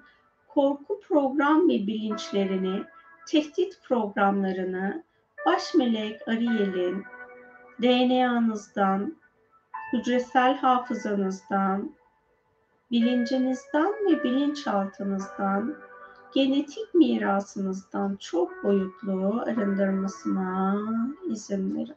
[0.49, 2.83] korku program ve bilinçlerini,
[3.27, 5.05] tehdit programlarını
[5.47, 7.05] baş melek Ariel'in
[7.83, 9.20] DNA'nızdan,
[9.93, 11.93] hücresel hafızanızdan,
[12.91, 15.77] bilincinizden ve bilinçaltınızdan,
[16.35, 20.77] genetik mirasınızdan çok boyutlu arındırmasına
[21.31, 21.97] izin verin.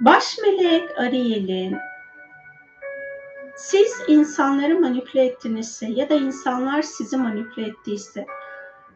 [0.00, 1.76] Baş melek Ariel'in
[3.56, 8.26] siz insanları manipüle ettinizse ya da insanlar sizi manipüle ettiyse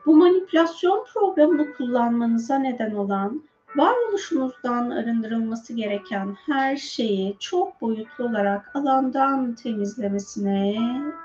[0.07, 3.43] bu manipülasyon programını kullanmanıza neden olan
[3.77, 10.77] varoluşunuzdan arındırılması gereken her şeyi çok boyutlu olarak alandan temizlemesine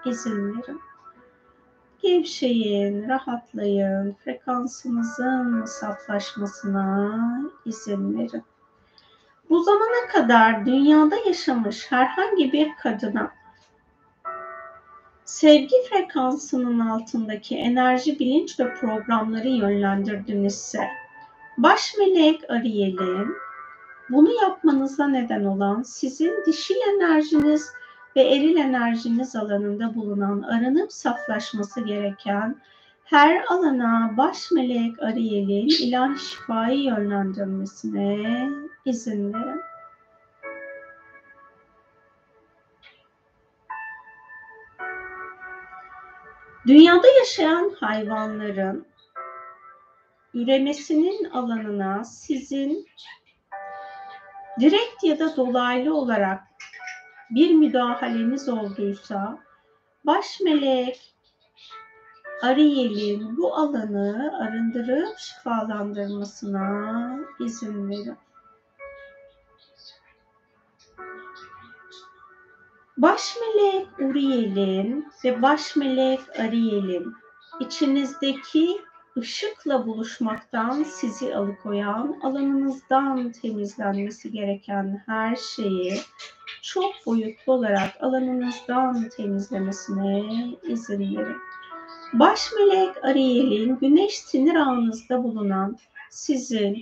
[0.06, 0.80] izin verin.
[2.02, 7.20] Gevşeyin, rahatlayın, frekansınızın saflaşmasına
[7.66, 8.44] izin verin.
[9.50, 13.32] Bu zamana kadar dünyada yaşamış herhangi bir kadına
[15.26, 20.88] sevgi frekansının altındaki enerji, bilinç ve programları yönlendirdinizse,
[21.58, 23.28] baş melek Ariel'in
[24.10, 27.70] bunu yapmanıza neden olan sizin dişil enerjiniz
[28.16, 32.56] ve eril enerjiniz alanında bulunan aranıp saflaşması gereken
[33.04, 38.50] her alana baş melek Ariel'in ilahi şifayı yönlendirmesine
[38.86, 39.62] izin verin.
[46.68, 48.88] Dünyada yaşayan hayvanların
[50.34, 52.88] üremesinin alanına sizin
[54.60, 56.44] direkt ya da dolaylı olarak
[57.30, 59.40] bir müdahaleniz olduysa
[60.04, 61.16] baş melek
[62.42, 68.18] Ariel'in bu alanı arındırıp şifalandırmasına izin verin.
[72.98, 77.14] Baş melek Uriel'in ve baş melek Ariel'in
[77.60, 78.82] içinizdeki
[79.18, 85.98] ışıkla buluşmaktan sizi alıkoyan, alanınızdan temizlenmesi gereken her şeyi
[86.62, 90.24] çok boyutlu olarak alanınızdan temizlemesine
[90.64, 91.38] izin verin.
[92.14, 95.78] Baş melek Ariel'in güneş sinir ağınızda bulunan
[96.10, 96.78] sizin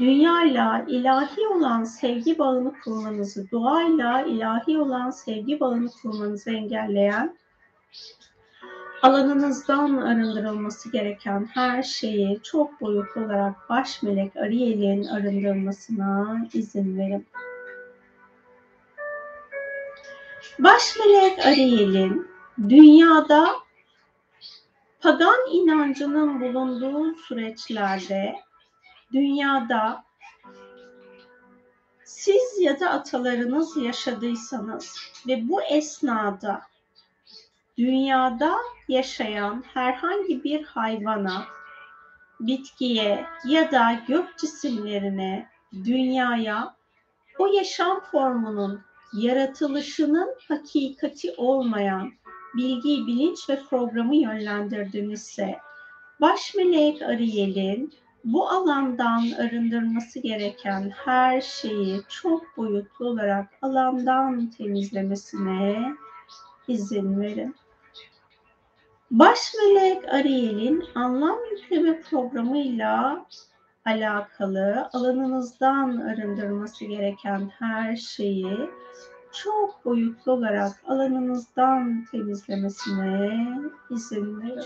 [0.00, 7.36] dünyayla ilahi olan sevgi bağını kurmanızı, doğayla ilahi olan sevgi bağını kurmanızı engelleyen
[9.02, 17.26] alanınızdan arındırılması gereken her şeyi çok boyutlu olarak baş melek Ariel'in arındırılmasına izin verin.
[20.58, 22.28] Baş melek Ariel'in
[22.68, 23.48] dünyada
[25.00, 28.36] pagan inancının bulunduğu süreçlerde
[29.12, 30.04] dünyada
[32.04, 36.62] siz ya da atalarınız yaşadıysanız ve bu esnada
[37.78, 38.56] dünyada
[38.88, 41.44] yaşayan herhangi bir hayvana,
[42.40, 46.74] bitkiye ya da gök cisimlerine, dünyaya
[47.38, 48.80] o yaşam formunun
[49.12, 52.12] yaratılışının hakikati olmayan
[52.56, 55.58] bilgi, bilinç ve programı yönlendirdinizse
[56.20, 65.94] baş melek Ariel'in bu alandan arındırması gereken her şeyi çok boyutlu olarak alandan temizlemesine
[66.68, 67.54] izin verin.
[69.10, 73.26] Baş melek Ariel'in anlam yükleme programıyla
[73.84, 78.70] alakalı alanınızdan arındırması gereken her şeyi
[79.32, 83.46] çok boyutlu olarak alanınızdan temizlemesine
[83.90, 84.64] izin verin.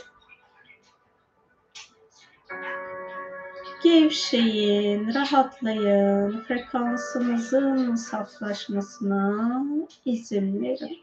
[3.83, 9.43] Gevşeyin, rahatlayın, frekansınızın saflaşmasına
[10.05, 10.99] izin verin.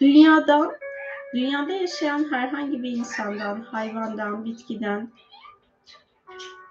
[0.00, 0.72] Dünyadan,
[1.34, 5.12] dünyada yaşayan herhangi bir insandan, hayvandan, bitkiden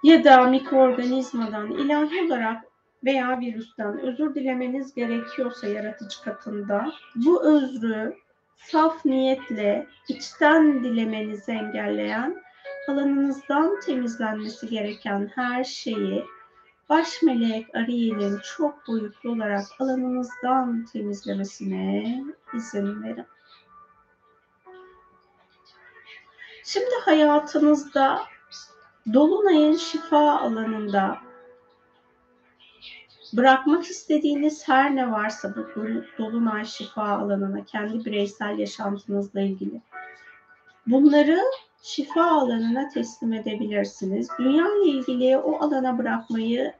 [0.03, 2.68] ya da mikroorganizmadan ilahi olarak
[3.03, 8.15] veya virüsten özür dilemeniz gerekiyorsa yaratıcı katında bu özrü
[8.57, 12.43] saf niyetle içten dilemenizi engelleyen
[12.87, 16.25] alanınızdan temizlenmesi gereken her şeyi
[16.89, 22.23] baş melek Ariel'in çok boyutlu olarak alanınızdan temizlemesine
[22.53, 23.25] izin verin.
[26.63, 28.21] Şimdi hayatınızda
[29.13, 31.28] Dolunay'ın şifa alanında
[33.33, 35.67] bırakmak istediğiniz her ne varsa bu
[36.17, 39.81] Dolunay şifa alanına kendi bireysel yaşantınızla ilgili
[40.91, 41.39] bunları
[41.81, 44.29] şifa alanına teslim edebilirsiniz.
[44.39, 46.73] Dünya ile ilgili o alana bırakmayı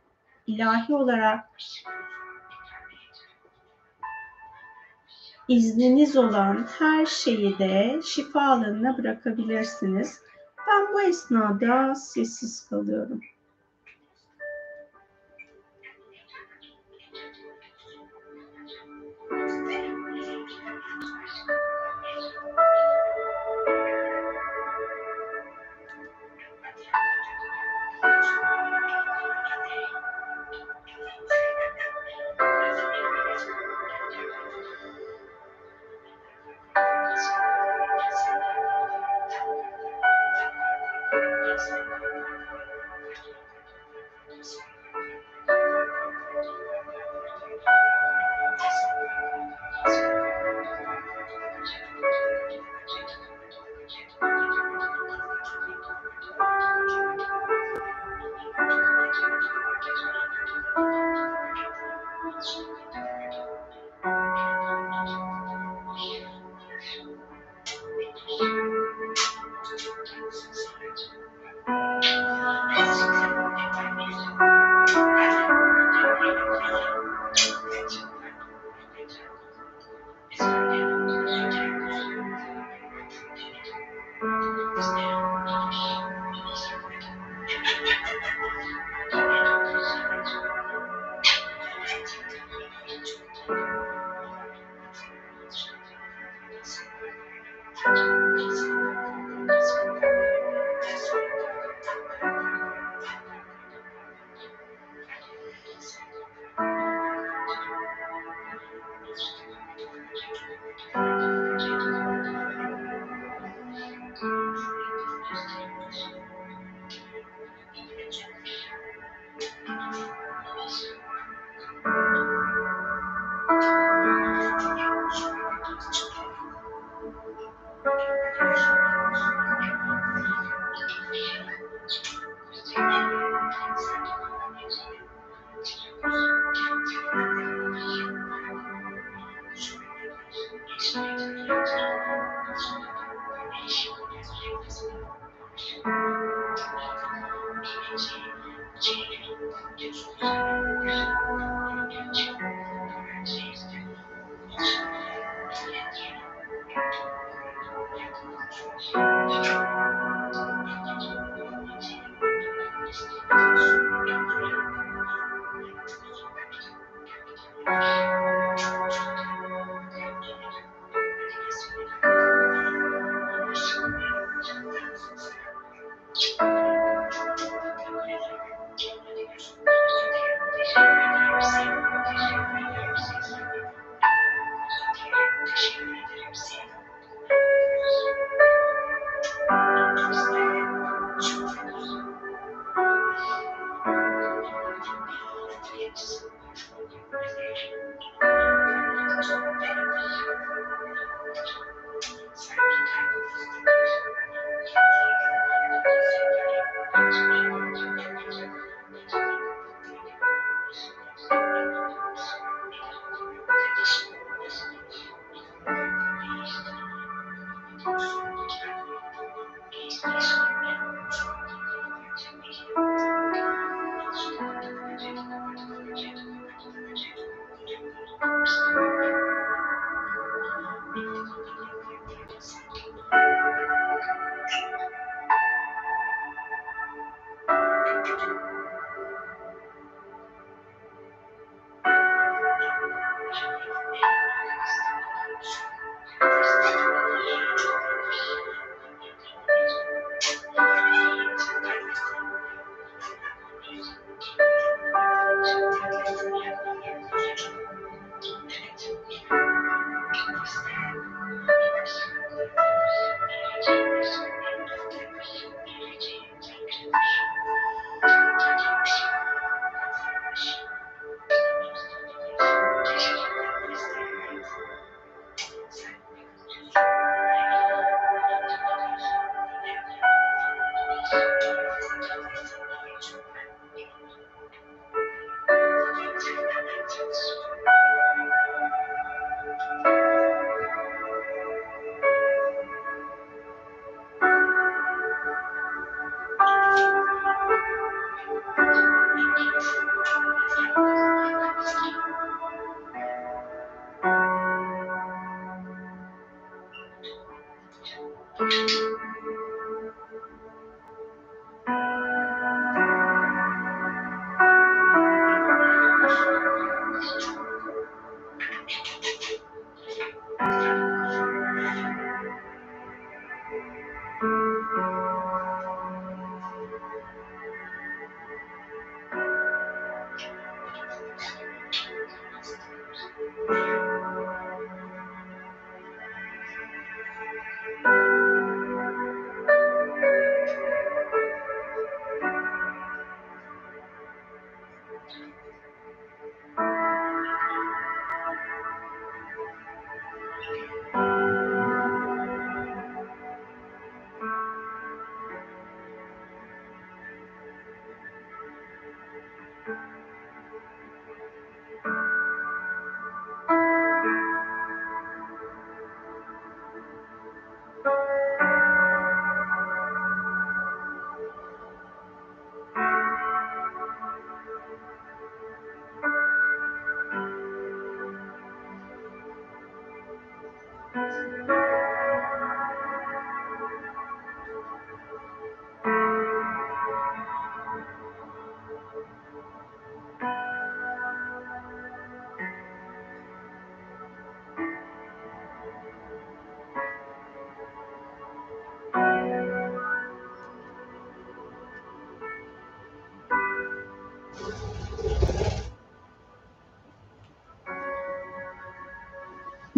[0.48, 1.50] ilahi olarak
[5.48, 10.22] izniniz olan her şeyi de şifa alanına bırakabilirsiniz.
[10.68, 13.22] Ben bu esnada sessiz kalıyorum.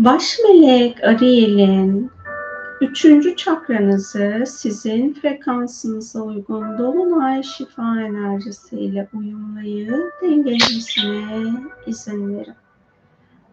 [0.05, 2.11] Baş melek Ariel'in
[2.81, 11.53] üçüncü çakranızı sizin frekansınıza uygun dolunay şifa enerjisiyle uyumlayıp dengelemesine
[11.87, 12.53] izin verin.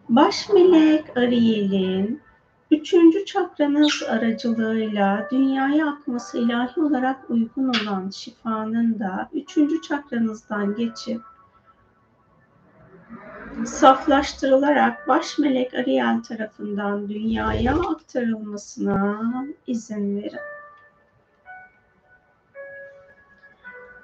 [0.09, 2.21] Baş melek Ariel'in
[2.71, 11.21] üçüncü çakranız aracılığıyla dünyaya akması ilahi olarak uygun olan şifanın da üçüncü çakranızdan geçip
[13.65, 20.39] saflaştırılarak baş melek Ariel tarafından dünyaya aktarılmasına izin verin.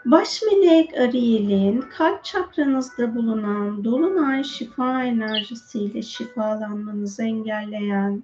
[0.05, 8.23] Baş melek Ariel'in kalp çakranızda bulunan dolunay şifa enerjisiyle şifalanmanızı engelleyen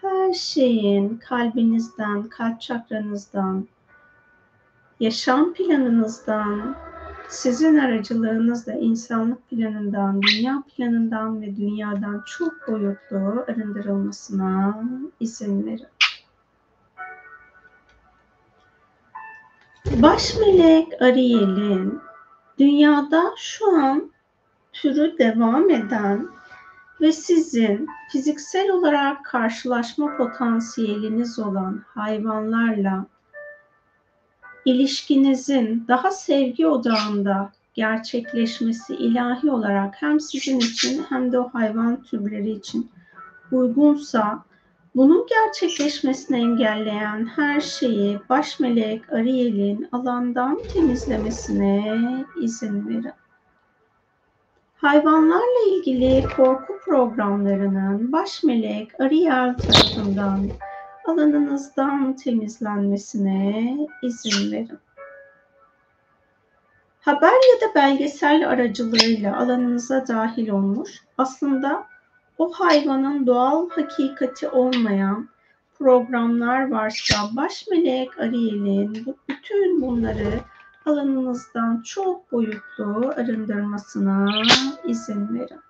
[0.00, 3.68] her şeyin kalbinizden, kalp çakranızdan,
[5.00, 6.76] yaşam planınızdan,
[7.28, 14.82] sizin aracılığınızla insanlık planından, dünya planından ve dünyadan çok boyutlu arındırılmasına
[15.20, 15.86] izin verin.
[20.02, 22.00] Baş melek Ariel'in
[22.58, 24.10] dünyada şu an
[24.72, 26.28] türü devam eden
[27.00, 33.06] ve sizin fiziksel olarak karşılaşma potansiyeliniz olan hayvanlarla
[34.64, 42.50] ilişkinizin daha sevgi odağında gerçekleşmesi ilahi olarak hem sizin için hem de o hayvan türleri
[42.50, 42.90] için
[43.52, 44.44] uygunsa
[44.94, 53.12] bunun gerçekleşmesini engelleyen her şeyi baş melek Ariel'in alandan temizlemesine izin verin.
[54.76, 60.52] Hayvanlarla ilgili korku programlarının baş melek Ariel tarafından
[61.04, 64.78] alanınızdan temizlenmesine izin verin.
[67.00, 71.86] Haber ya da belgesel aracılığıyla alanınıza dahil olmuş, aslında
[72.38, 75.28] o hayvanın doğal hakikati olmayan
[75.78, 80.40] programlar varsa baş melek Ariel'in bütün bunları
[80.86, 84.42] alanınızdan çok boyutlu arındırmasına
[84.84, 85.60] izin verin.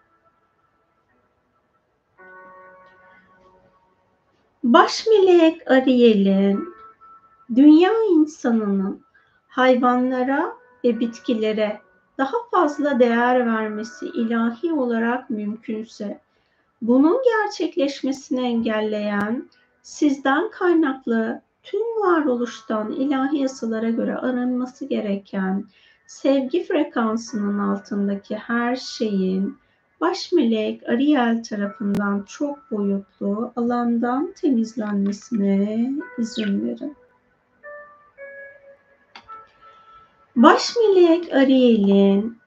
[4.65, 6.75] Baş melek Ariel'in
[7.55, 9.01] dünya insanının
[9.49, 10.53] hayvanlara
[10.85, 11.81] ve bitkilere
[12.19, 16.21] daha fazla değer vermesi ilahi olarak mümkünse
[16.83, 19.49] bunun gerçekleşmesini engelleyen
[19.83, 25.65] sizden kaynaklı tüm varoluştan ilahi yasalara göre aranması gereken
[26.07, 29.59] sevgi frekansının altındaki her şeyin
[30.05, 36.97] baş melek Ariel tarafından çok boyutlu alandan temizlenmesine izin verin.
[40.37, 42.39] Baş melek Ariel'in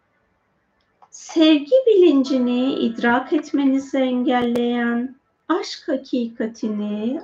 [1.11, 5.15] sevgi bilincini idrak etmenizi engelleyen,
[5.49, 7.21] aşk hakikatini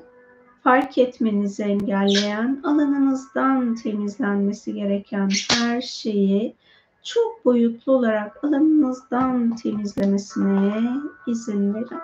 [0.63, 6.55] fark etmenizi engelleyen, alanınızdan temizlenmesi gereken her şeyi
[7.03, 10.83] çok boyutlu olarak alanınızdan temizlemesine
[11.27, 11.99] izin verin.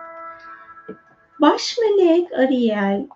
[1.42, 3.08] Baş melek Ariel,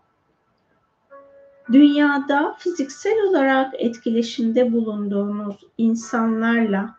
[1.71, 6.95] dünyada fiziksel olarak etkileşimde bulunduğunuz insanlarla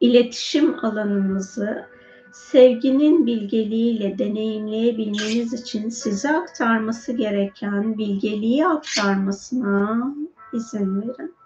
[0.00, 1.86] iletişim alanınızı
[2.32, 10.14] sevginin bilgeliğiyle deneyimleyebilmeniz için size aktarması gereken bilgeliği aktarmasına
[10.52, 11.39] izin verin.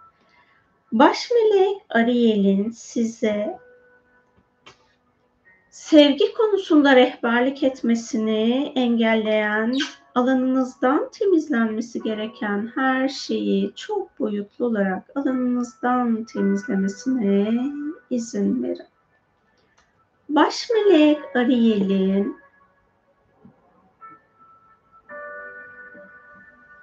[0.94, 3.58] Baş melek Ariel'in size
[5.70, 9.76] sevgi konusunda rehberlik etmesini engelleyen,
[10.14, 17.64] alanınızdan temizlenmesi gereken her şeyi çok boyutlu olarak alanınızdan temizlemesine
[18.10, 18.86] izin verin.
[20.28, 22.36] Baş melek Ariel'in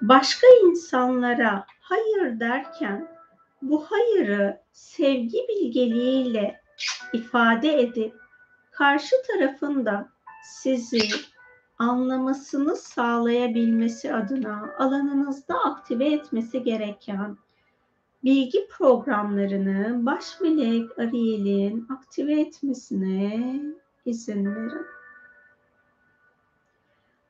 [0.00, 3.11] başka insanlara hayır derken
[3.62, 6.60] bu hayırı sevgi bilgeliğiyle
[7.12, 8.14] ifade edip
[8.70, 10.08] karşı tarafın da
[10.44, 11.08] sizi
[11.78, 17.36] anlamasını sağlayabilmesi adına alanınızda aktive etmesi gereken
[18.24, 23.60] bilgi programlarını baş melek Ariel'in aktive etmesine
[24.04, 24.86] izin verin.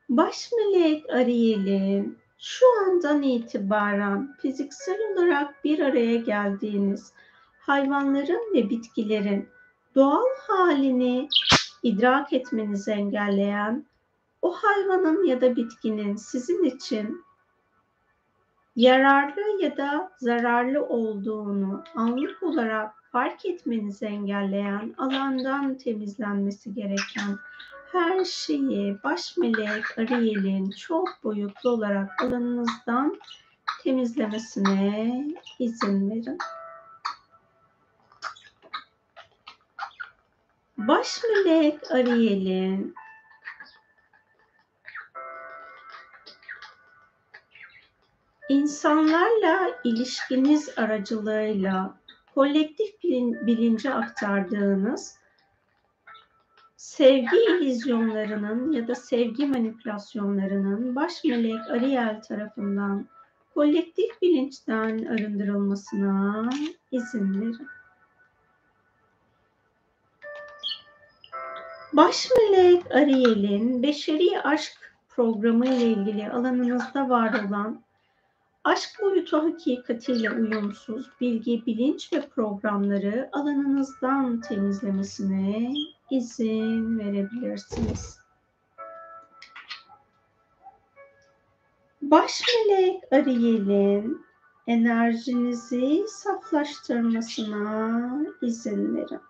[0.09, 7.13] Baş melek Ariel'in şu andan itibaren fiziksel olarak bir araya geldiğiniz
[7.59, 9.49] hayvanların ve bitkilerin
[9.95, 11.29] doğal halini
[11.83, 13.85] idrak etmenizi engelleyen
[14.41, 17.23] o hayvanın ya da bitkinin sizin için
[18.75, 27.37] yararlı ya da zararlı olduğunu anlık olarak fark etmenizi engelleyen alandan temizlenmesi gereken
[27.93, 33.19] her şeyi baş melek Ariel'in çok boyutlu olarak alanınızdan
[33.83, 35.25] temizlemesine
[35.59, 36.37] izin verin.
[40.77, 42.95] Baş melek Ariel'in
[48.49, 51.97] insanlarla ilişkiniz aracılığıyla
[52.35, 55.22] kolektif bilin, bilince aktardığınız
[56.83, 63.07] sevgi illüzyonlarının ya da sevgi manipülasyonlarının baş melek Ariel tarafından
[63.53, 66.49] kolektif bilinçten arındırılmasına
[66.91, 67.67] izin verin.
[71.93, 77.83] Baş melek Ariel'in beşeri aşk programı ile ilgili alanınızda var olan
[78.63, 85.73] aşk boyutu hakikatiyle uyumsuz bilgi, bilinç ve programları alanınızdan temizlemesine
[86.09, 88.19] izin verebilirsiniz.
[92.01, 94.25] Baş melek Ariel'in
[94.67, 98.01] enerjinizi saflaştırmasına
[98.41, 99.21] izin verin.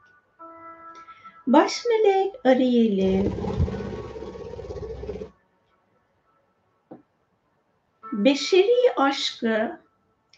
[1.48, 3.34] Baş melek Ariel'in
[8.14, 9.80] beşeri aşkı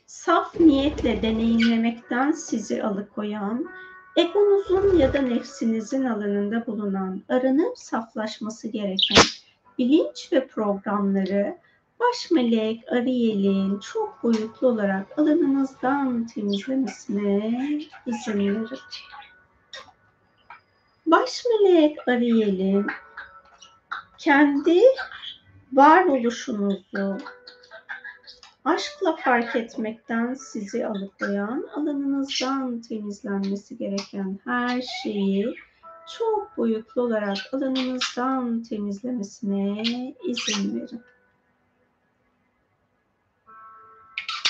[0.06, 3.66] saf niyetle deneyimlemekten sizi alıkoyan,
[4.16, 9.24] egonuzun ya da nefsinizin alanında bulunan arınıp saflaşması gereken
[9.78, 11.58] bilinç ve programları
[12.00, 18.70] baş melek Ariel'in çok boyutlu olarak alanınızdan temizlemesine izin verin.
[21.06, 22.88] Baş melek Ariel'in
[24.18, 24.82] kendi
[25.74, 27.18] varoluşunuzu
[28.66, 35.56] aşkla fark etmekten sizi alıkoyan, alanınızdan temizlenmesi gereken her şeyi
[36.18, 39.84] çok boyutlu olarak alanınızdan temizlemesine
[40.28, 41.02] izin verin.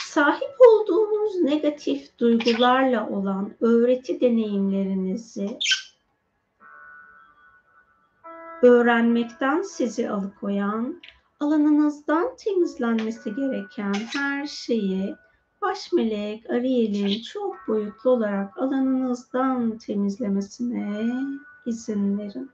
[0.05, 5.57] Sahip olduğunuz negatif duygularla olan öğreti deneyimlerinizi
[8.61, 11.01] öğrenmekten sizi alıkoyan,
[11.40, 15.16] alanınızdan temizlenmesi gereken her şeyi
[15.62, 21.12] baş melek Ariel'in çok boyutlu olarak alanınızdan temizlemesine
[21.66, 22.52] izin verin.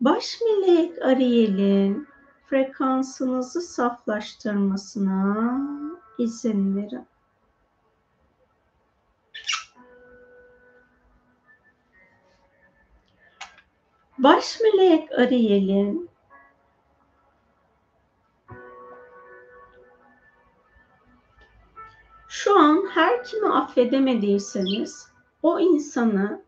[0.00, 2.06] Baş melek Ariel'in
[2.46, 5.60] frekansınızı saflaştırmasına
[6.18, 7.06] izin verin.
[14.24, 16.08] Baş melek Ariel'in
[22.28, 25.08] şu an her kimi affedemediyseniz
[25.42, 26.42] o insanı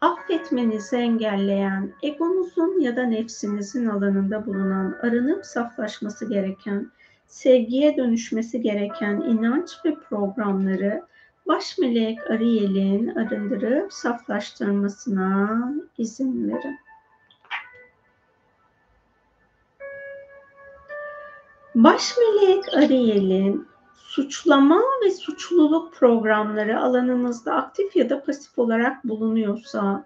[0.00, 6.90] affetmenizi engelleyen egonuzun ya da nefsinizin alanında bulunan arınıp saflaşması gereken,
[7.26, 11.02] sevgiye dönüşmesi gereken inanç ve programları
[11.48, 16.78] baş melek Ariel'in arındırıp saflaştırmasına izin verin.
[21.74, 30.04] Baş melek Ariel'in suçlama ve suçluluk programları alanınızda aktif ya da pasif olarak bulunuyorsa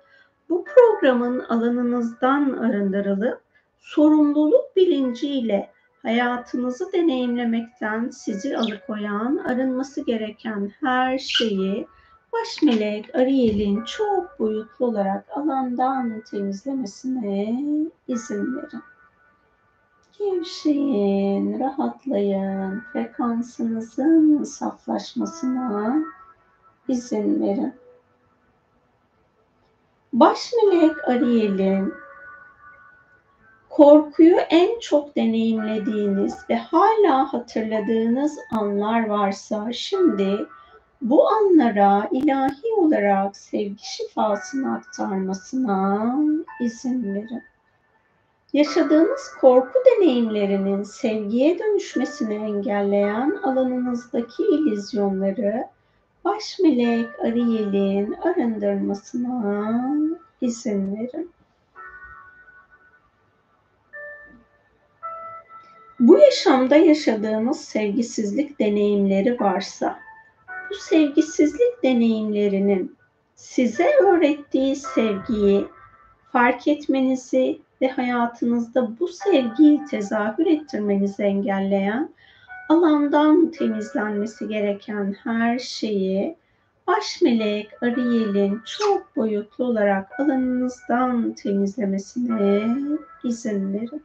[0.49, 3.41] bu programın alanınızdan arındırılıp
[3.81, 5.71] sorumluluk bilinciyle
[6.03, 11.87] hayatınızı deneyimlemekten sizi alıkoyan, arınması gereken her şeyi
[12.33, 17.65] baş melek Ariel'in çok boyutlu olarak alandan temizlemesine
[18.09, 18.94] izin verin.
[20.19, 25.97] Gevşeyin, rahatlayın, frekansınızın saflaşmasına
[26.89, 27.75] izin verin.
[30.13, 31.95] Baş melek Ariel'in
[33.71, 40.47] korkuyu en çok deneyimlediğiniz ve hala hatırladığınız anlar varsa şimdi
[41.03, 46.15] bu anlara ilahi olarak sevgi şifasını aktarmasına
[46.61, 47.43] izin verin.
[48.55, 55.65] Yaşadığınız korku deneyimlerinin sevgiye dönüşmesini engelleyen alanınızdaki ilizyonları
[56.25, 59.79] baş melek Ariel'in arındırmasına
[60.41, 61.31] izin verin.
[66.01, 69.99] Bu yaşamda yaşadığınız sevgisizlik deneyimleri varsa,
[70.71, 72.97] bu sevgisizlik deneyimlerinin
[73.35, 75.67] size öğrettiği sevgiyi
[76.33, 82.11] fark etmenizi ve hayatınızda bu sevgiyi tezahür ettirmenizi engelleyen
[82.69, 86.37] alandan temizlenmesi gereken her şeyi
[86.87, 92.69] baş melek Ariel'in çok boyutlu olarak alanınızdan temizlemesine
[93.25, 94.05] izin verin.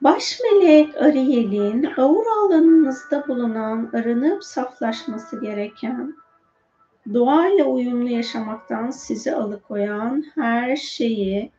[0.00, 6.14] Baş melek Ariel'in aura alanınızda bulunan arınıp saflaşması gereken,
[7.14, 11.50] doğayla uyumlu yaşamaktan sizi alıkoyan her şeyi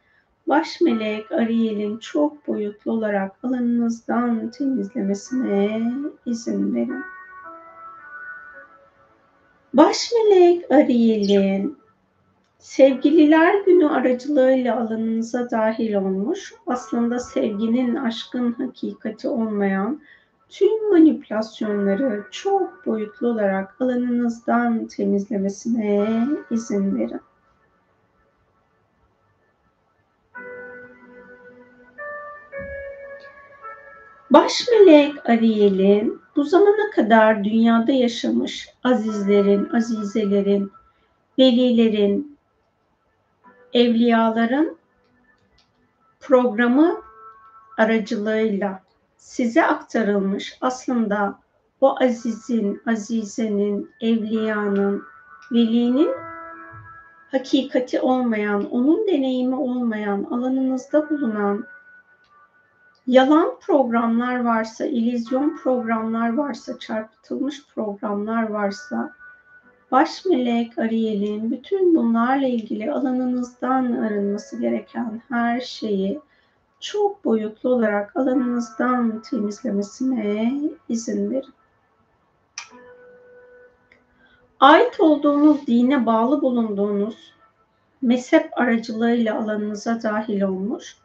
[0.48, 5.82] baş melek Ariel'in çok boyutlu olarak alanınızdan temizlemesine
[6.26, 7.04] izin verin.
[9.74, 11.78] Baş melek Ariel'in
[12.60, 20.02] sevgililer günü aracılığıyla alanınıza dahil olmuş, aslında sevginin aşkın hakikati olmayan
[20.50, 27.22] tüm manipülasyonları çok boyutlu olarak alanınızdan temizlemesine izin verin.
[34.32, 40.72] Baş melek Ariel'in bu zamana kadar dünyada yaşamış azizlerin, azizelerin,
[41.40, 42.38] velilerin,
[43.74, 44.78] evliyaların
[46.20, 47.02] programı
[47.78, 48.89] aracılığıyla
[49.20, 51.40] size aktarılmış aslında
[51.82, 55.04] o azizin, azizenin, evliyanın,
[55.52, 56.10] velinin
[57.32, 61.66] hakikati olmayan, onun deneyimi olmayan, alanınızda bulunan
[63.08, 69.14] yalan programlar varsa, illüzyon programlar varsa, çarpıtılmış programlar varsa,
[69.92, 76.22] baş melek Ariel'in bütün bunlarla ilgili alanınızdan arınması gereken her şeyi
[76.80, 81.54] çok boyutlu olarak alanınızdan temizlemesine izin verin.
[84.60, 87.34] Ait olduğunuz dine bağlı bulunduğunuz
[88.02, 90.98] mezhep aracılığıyla alanınıza dahil olmuş,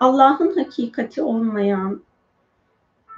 [0.00, 2.02] Allah'ın hakikati olmayan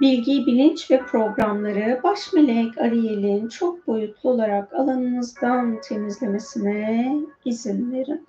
[0.01, 7.15] bilgi, bilinç ve programları baş melek Ariel'in çok boyutlu olarak alanınızdan temizlemesine
[7.45, 8.27] izin verin.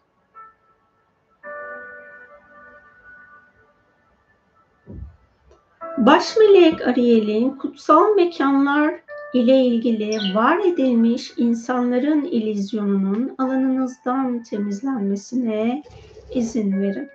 [6.06, 8.94] Baş melek Ariel'in kutsal mekanlar
[9.34, 15.82] ile ilgili var edilmiş insanların ilizyonunun alanınızdan temizlenmesine
[16.30, 17.08] izin verin.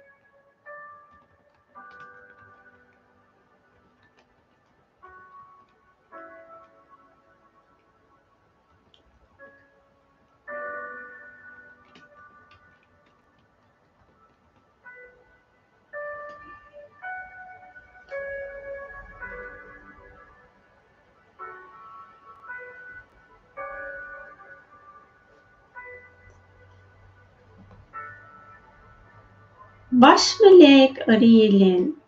[29.96, 32.00] Baş melek Ariel'in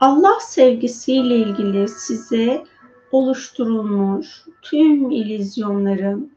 [0.00, 2.64] Allah sevgisiyle ilgili size
[3.12, 6.32] oluşturulmuş tüm ilizyonların,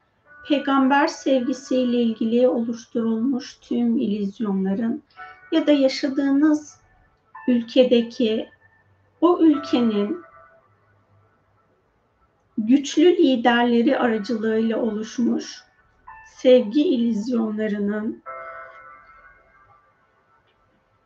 [0.48, 5.04] peygamber sevgisiyle ilgili oluşturulmuş tüm ilizyonların
[5.52, 6.80] ya da yaşadığınız
[7.48, 8.50] ülkedeki
[9.22, 10.22] o ülkenin
[12.58, 15.64] güçlü liderleri aracılığıyla oluşmuş
[16.38, 18.24] sevgi ilizyonlarının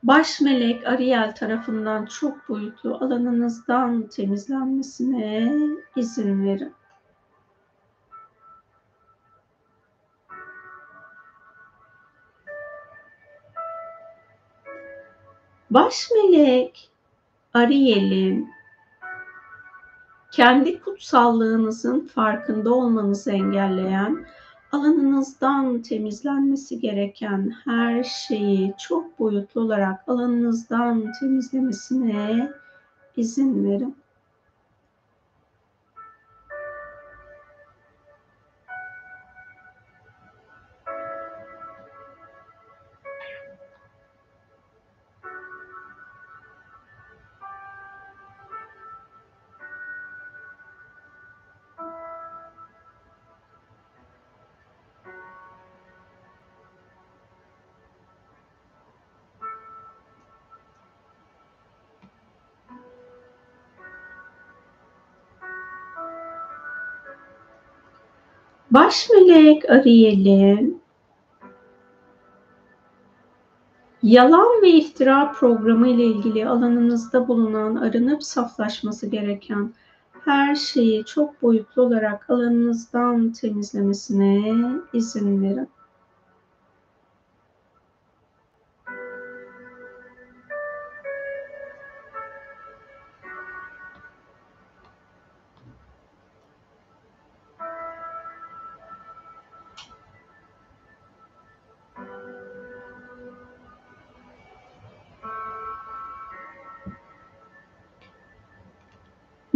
[0.08, 5.54] baş melek Ariel tarafından çok boyutlu alanınızdan temizlenmesine
[5.96, 6.74] izin verin.
[15.72, 16.90] Baş melek
[17.54, 18.50] Ariel'in
[20.32, 24.26] kendi kutsallığınızın farkında olmanızı engelleyen
[24.72, 32.52] alanınızdan temizlenmesi gereken her şeyi çok boyutlu olarak alanınızdan temizlemesine
[33.18, 33.96] izin verin.
[68.72, 70.82] Baş melek Ariel'in
[74.04, 79.74] yalan ve iftira programı ile ilgili alanınızda bulunan arınıp saflaşması gereken
[80.26, 84.56] her şeyi çok boyutlu olarak alanınızdan temizlemesine
[84.94, 85.70] izin verin.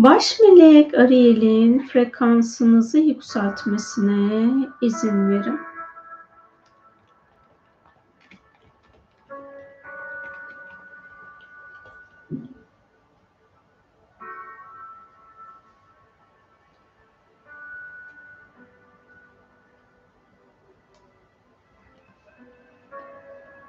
[0.03, 4.49] Baş melek Ariel'in frekansınızı yükseltmesine
[4.81, 5.59] izin verin.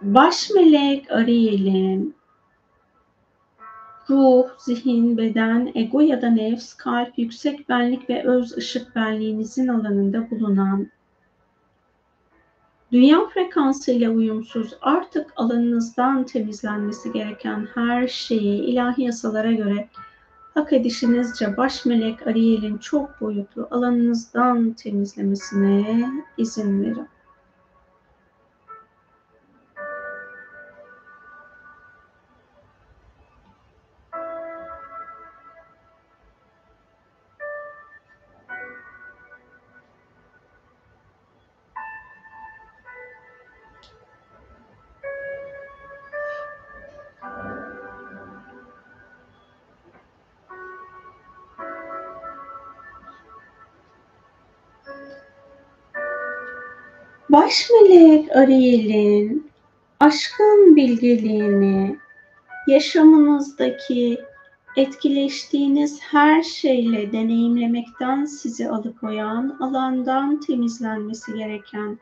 [0.03, 2.22] Baş melek Ariel'in
[4.13, 10.31] ruh, zihin, beden, ego ya da nefs, kalp, yüksek benlik ve öz ışık benliğinizin alanında
[10.31, 10.87] bulunan
[12.93, 19.89] dünya frekansı ile uyumsuz artık alanınızdan temizlenmesi gereken her şeyi ilahi yasalara göre
[20.55, 27.09] hak edişinizce baş melek Ariel'in çok boyutlu alanınızdan temizlemesine izin verin.
[57.33, 59.51] Baş melek Ariel'in
[60.01, 61.99] aşkın bilgeliğini
[62.67, 64.21] yaşamınızdaki
[64.77, 71.99] etkileştiğiniz her şeyle deneyimlemekten sizi alıkoyan, alandan temizlenmesi gereken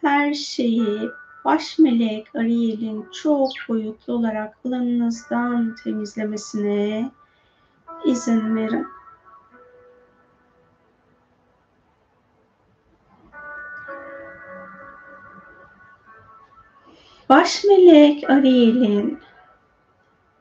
[0.00, 1.10] her şeyi
[1.44, 7.10] baş melek Ariel'in çok boyutlu olarak alanınızdan temizlemesine
[8.04, 8.86] izin verin.
[17.30, 19.18] Baş melek Ariel'in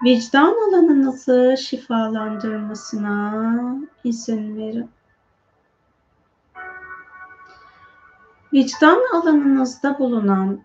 [0.03, 4.89] vicdan alanınızı şifalandırmasına izin verin.
[8.53, 10.61] Vicdan alanınızda bulunan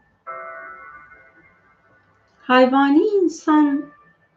[2.42, 3.84] hayvani insan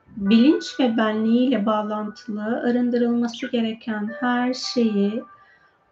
[0.08, 5.24] bilinç ve benliğiyle bağlantılı arındırılması gereken her şeyi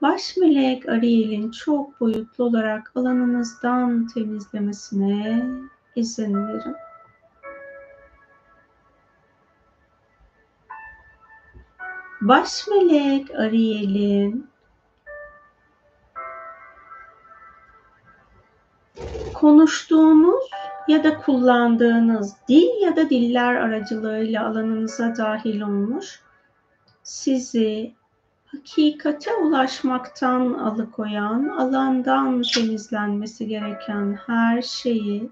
[0.01, 5.45] baş melek Ariel'in çok boyutlu olarak alanınızdan temizlemesine
[5.95, 6.75] izin verin.
[12.21, 14.49] Baş melek Ariel'in
[19.33, 20.43] konuştuğunuz
[20.87, 26.19] ya da kullandığınız dil ya da diller aracılığıyla alanınıza dahil olmuş
[27.03, 27.93] sizi
[28.45, 35.29] hakikate ulaşmaktan alıkoyan, alandan temizlenmesi gereken her şeyi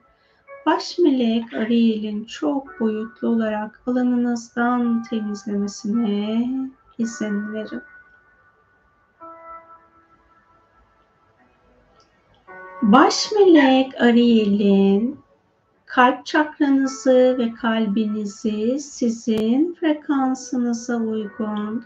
[0.66, 6.50] baş melek Ariel'in çok boyutlu olarak alanınızdan temizlemesine
[6.98, 7.82] izin verin.
[12.82, 15.20] Baş melek Ariel'in
[15.86, 21.86] kalp çakranızı ve kalbinizi sizin frekansınıza uygun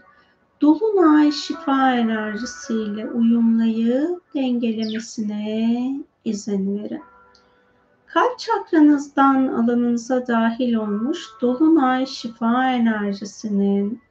[0.60, 5.94] dolunay şifa enerjisiyle uyumlayıp dengelemesine
[6.24, 7.02] izin verin.
[8.18, 14.02] Kalp çakranızdan alanınıza dahil olmuş dolunay şifa enerjisinin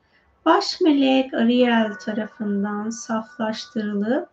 [0.45, 4.29] baş melek Ariel tarafından saflaştırılıp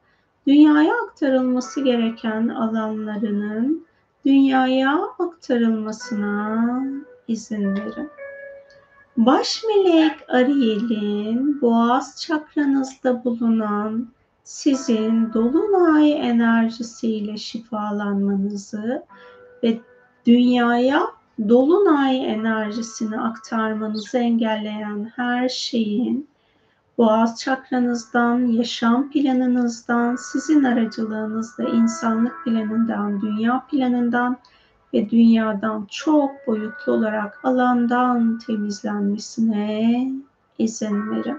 [0.47, 3.87] dünyaya aktarılması gereken alanlarının
[4.27, 6.83] dünyaya aktarılmasına
[7.29, 8.11] izin verin.
[9.17, 14.09] Baş melek Ariel'in boğaz çakranızda bulunan
[14.45, 19.05] sizin dolunay enerjisiyle şifalanmanızı
[19.65, 19.81] ve
[20.27, 21.07] dünyaya
[21.49, 26.29] dolunay enerjisini aktarmanızı engelleyen her şeyin
[26.99, 34.37] boğaz çakranızdan, yaşam planınızdan, sizin aracılığınızda insanlık planından, dünya planından
[34.95, 40.11] ve dünyadan çok boyutlu olarak alandan temizlenmesine
[40.59, 41.39] izin verin.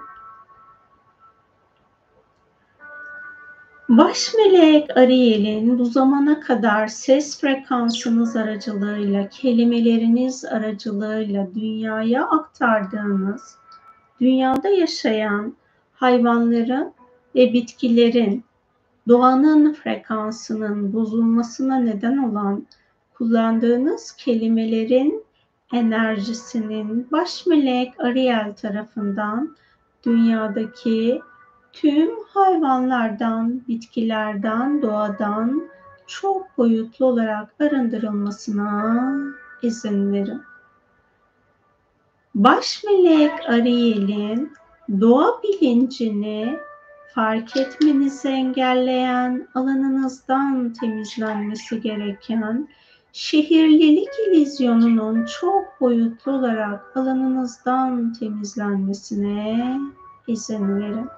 [3.90, 13.58] Baş melek Ariel'in bu zamana kadar ses frekansınız aracılığıyla, kelimeleriniz aracılığıyla dünyaya aktardığınız,
[14.22, 15.54] dünyada yaşayan
[15.94, 16.94] hayvanların
[17.36, 18.44] ve bitkilerin
[19.08, 22.68] doğanın frekansının bozulmasına neden olan
[23.14, 25.24] kullandığınız kelimelerin
[25.74, 29.56] enerjisinin baş melek Ariel tarafından
[30.06, 31.22] dünyadaki
[31.76, 35.70] tüm hayvanlardan, bitkilerden, doğadan
[36.08, 39.14] çok boyutlu olarak arındırılmasına
[39.62, 40.42] izin verin.
[42.36, 44.54] Baş melek Ariel'in
[45.02, 46.60] doğa bilincini
[47.16, 52.68] fark etmenizi engelleyen, alanınızdan temizlenmesi gereken
[53.14, 59.80] şehirlilik ilizyonunun çok boyutlu olarak alanınızdan temizlenmesine
[60.28, 61.10] izin verin.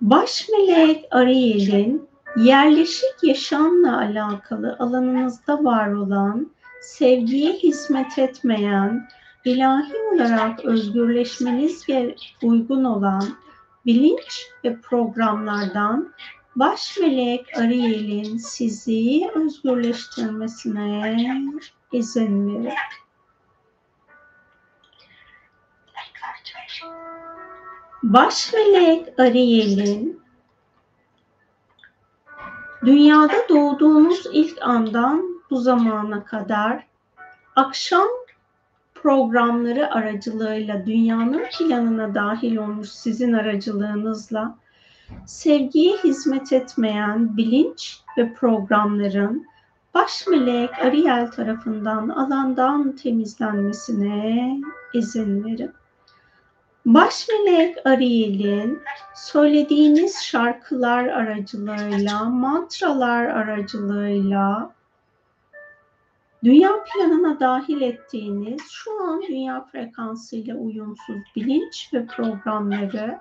[0.00, 6.50] Baş melek Ariel'in yerleşik yaşamla alakalı alanınızda var olan,
[6.82, 9.08] sevgiye hizmet etmeyen,
[9.44, 11.86] ilahi olarak özgürleşmeniz
[12.42, 13.24] uygun olan
[13.86, 16.12] bilinç ve programlardan
[16.56, 21.00] baş melek Ariel'in sizi özgürleştirmesine
[21.92, 22.74] izin verin.
[28.04, 30.20] Baş melek Ariel'in
[32.84, 36.86] dünyada doğduğunuz ilk andan bu zamana kadar
[37.56, 38.08] akşam
[38.94, 44.58] programları aracılığıyla dünyanın planına dahil olmuş sizin aracılığınızla
[45.26, 49.46] sevgiye hizmet etmeyen bilinç ve programların
[49.94, 54.60] baş melek Ariel tarafından alandan temizlenmesine
[54.94, 55.72] izin verin.
[56.84, 58.82] Baş melek Ariel'in
[59.14, 64.72] söylediğiniz şarkılar aracılığıyla, mantralar aracılığıyla
[66.44, 73.18] dünya planına dahil ettiğiniz şu an dünya frekansıyla uyumsuz bilinç ve programları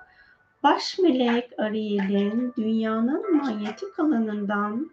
[0.63, 4.91] baş melek Ariel'in dünyanın manyetik alanından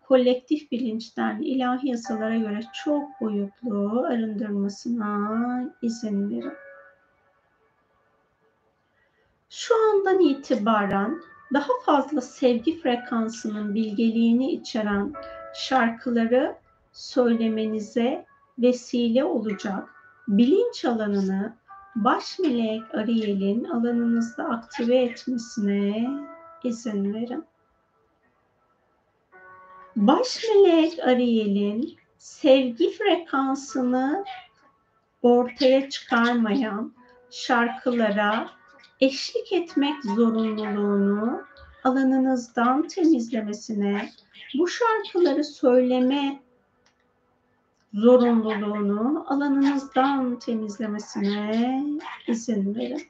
[0.00, 6.67] kolektif bilinçten ilahi yasalara göre çok boyutlu arındırmasına izin verin.
[9.50, 11.22] Şu andan itibaren
[11.52, 15.12] daha fazla sevgi frekansının bilgeliğini içeren
[15.54, 16.56] şarkıları
[16.92, 18.26] söylemenize
[18.58, 19.88] vesile olacak
[20.28, 21.56] bilinç alanını
[21.96, 26.10] baş melek Ariel'in alanınızda aktive etmesine
[26.64, 27.44] izin verin.
[29.96, 34.24] Baş melek Ariel'in sevgi frekansını
[35.22, 36.94] ortaya çıkarmayan
[37.30, 38.57] şarkılara
[39.00, 41.42] eşlik etmek zorunluluğunu
[41.84, 44.10] alanınızdan temizlemesine,
[44.58, 46.42] bu şarkıları söyleme
[47.94, 51.84] zorunluluğunu alanınızdan temizlemesine
[52.26, 53.02] izin verin.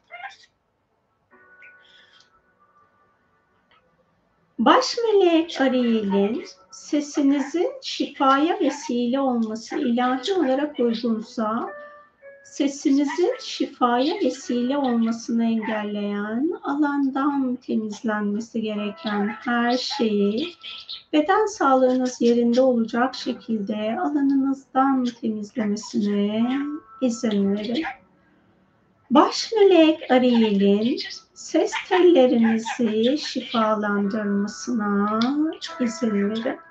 [4.59, 11.70] Baş melek Ariel'in sesinizin şifaya vesile olması ilahi olarak uygunsa
[12.51, 20.55] sesinizin şifaya vesile olmasını engelleyen, alandan temizlenmesi gereken her şeyi
[21.12, 26.59] beden sağlığınız yerinde olacak şekilde alanınızdan temizlemesine
[27.01, 27.85] izin verin.
[29.11, 30.99] Baş melek Ariel'in
[31.35, 35.20] ses tellerinizi şifalandırmasına
[35.61, 36.68] izin verin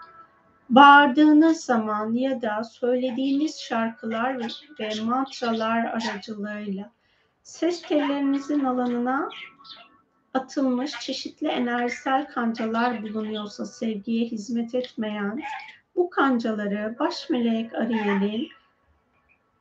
[0.70, 4.40] bağırdığınız zaman ya da söylediğiniz şarkılar
[4.80, 6.92] ve mantralar aracılığıyla
[7.44, 9.30] ses tellerinizin alanına
[10.34, 15.42] atılmış çeşitli enerjisel kancalar bulunuyorsa sevgiye hizmet etmeyen
[15.96, 18.50] bu kancaları baş melek Ariel'in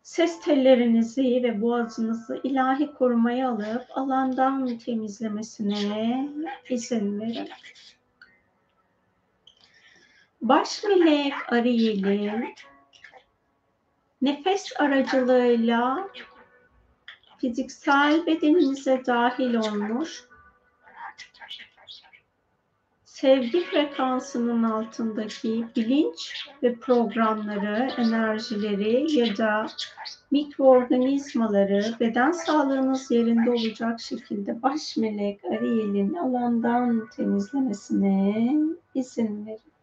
[0.03, 6.29] ses tellerinizi ve boğazınızı ilahi korumaya alıp alandan temizlemesine
[6.71, 7.49] izin verin.
[10.41, 12.55] Baş melek Ariel'in
[14.23, 16.09] nefes aracılığıyla
[17.39, 20.25] fiziksel bedeninize dahil olmuş
[23.05, 29.67] sevgi frekansının altındaki bilinç ve programları, enerjileri ya da
[30.31, 38.53] mikroorganizmaları beden sağlığınız yerinde olacak şekilde baş melek Ariel'in alandan temizlemesine
[38.95, 39.76] izin verin.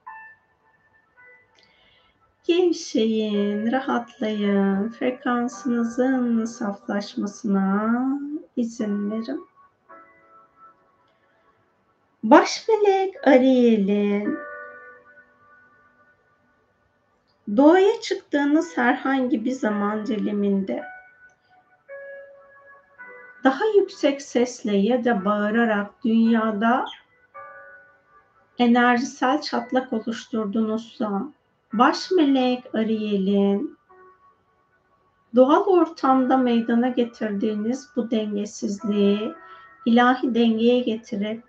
[2.44, 8.04] Gevşeyin, rahatlayın, frekansınızın saflaşmasına
[8.56, 9.48] izin verin.
[12.24, 14.38] Baş melek Ariel'in
[17.58, 20.84] doğaya çıktığınız herhangi bir zaman diliminde
[23.44, 26.86] daha yüksek sesle ya da bağırarak dünyada
[28.58, 31.34] enerjisel çatlak oluşturduğunuzsa
[31.74, 33.78] baş melek Ariel'in
[35.36, 39.34] doğal ortamda meydana getirdiğiniz bu dengesizliği
[39.86, 41.44] ilahi dengeye getirip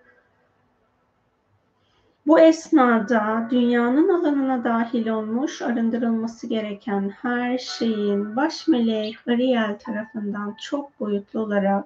[2.26, 11.00] bu esnada dünyanın alanına dahil olmuş arındırılması gereken her şeyin baş melek Ariel tarafından çok
[11.00, 11.84] boyutlu olarak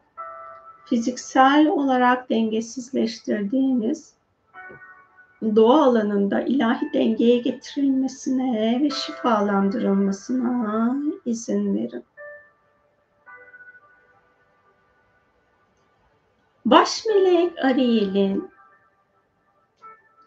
[0.84, 4.17] fiziksel olarak dengesizleştirdiğiniz
[5.42, 12.04] doğa alanında ilahi dengeye getirilmesine ve şifalandırılmasına izin verin.
[16.64, 18.50] Baş melek Ariel'in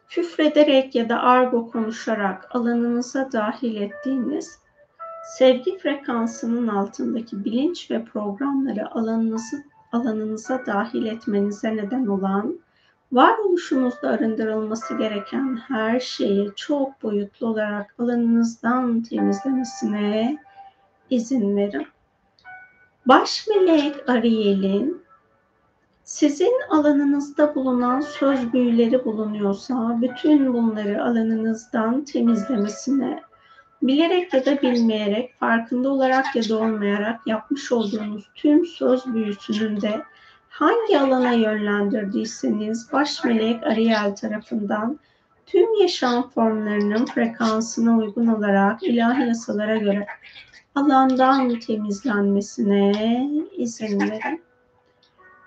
[0.09, 4.59] küfrederek ya da argo konuşarak alanınıza dahil ettiğiniz
[5.37, 12.59] sevgi frekansının altındaki bilinç ve programları alanınızı alanınıza dahil etmenize neden olan
[13.11, 20.37] varoluşunuzda arındırılması gereken her şeyi çok boyutlu olarak alanınızdan temizlemesine
[21.09, 21.87] izin verin.
[23.05, 25.01] Baş melek Ariel'in
[26.03, 33.21] sizin alanınızda bulunan söz büyüleri bulunuyorsa bütün bunları alanınızdan temizlemesine
[33.81, 40.01] bilerek ya da bilmeyerek, farkında olarak ya da olmayarak yapmış olduğunuz tüm söz büyüsünün de
[40.51, 44.99] hangi alana yönlendirdiyseniz baş melek Ariel tarafından
[45.45, 50.07] tüm yaşam formlarının frekansına uygun olarak ilahi yasalara göre
[50.75, 54.43] alandan temizlenmesine izin verin.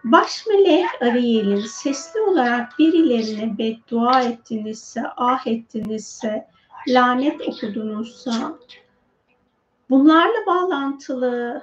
[0.05, 6.49] Baş melek Ariel'in sesli olarak birilerine beddua ettinizse, ah ettinizse,
[6.89, 8.59] lanet okudunuzsa,
[9.91, 11.63] bunlarla bağlantılı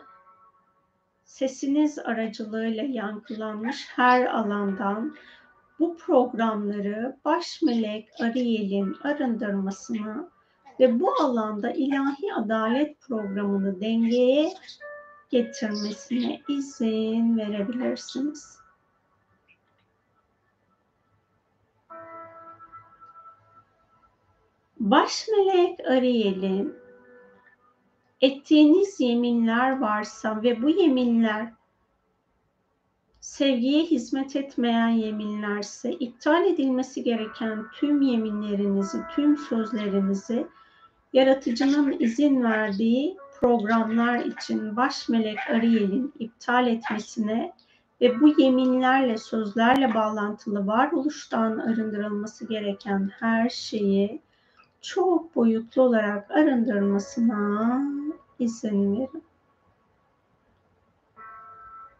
[1.31, 5.15] sesiniz aracılığıyla yankılanmış her alandan
[5.79, 10.29] bu programları baş melek Ariel'in arındırmasına
[10.79, 14.53] ve bu alanda ilahi adalet programını dengeye
[15.29, 18.57] getirmesine izin verebilirsiniz.
[24.79, 26.80] Baş melek Ariel'in
[28.21, 31.53] ettiğiniz yeminler varsa ve bu yeminler
[33.19, 40.47] sevgiye hizmet etmeyen yeminlerse iptal edilmesi gereken tüm yeminlerinizi, tüm sözlerinizi
[41.13, 47.53] yaratıcının izin verdiği programlar için baş melek Ariel'in iptal etmesine
[48.01, 54.21] ve bu yeminlerle, sözlerle bağlantılı varoluştan arındırılması gereken her şeyi
[54.81, 57.81] çok boyutlu olarak arındırmasına
[58.41, 59.09] izin.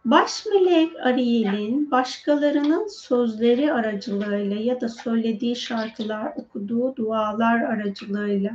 [0.04, 8.50] Baş melek Ariel'in başkalarının sözleri aracılığıyla ya da söylediği şarkılar, okuduğu dualar aracılığıyla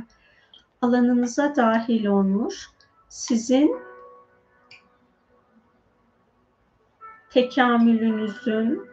[0.82, 2.70] alanınıza dahil olmuş,
[3.08, 3.76] sizin
[7.30, 8.88] tekamülünüzün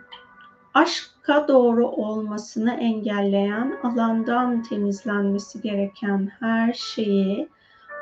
[0.73, 7.49] aşka doğru olmasını engelleyen alandan temizlenmesi gereken her şeyi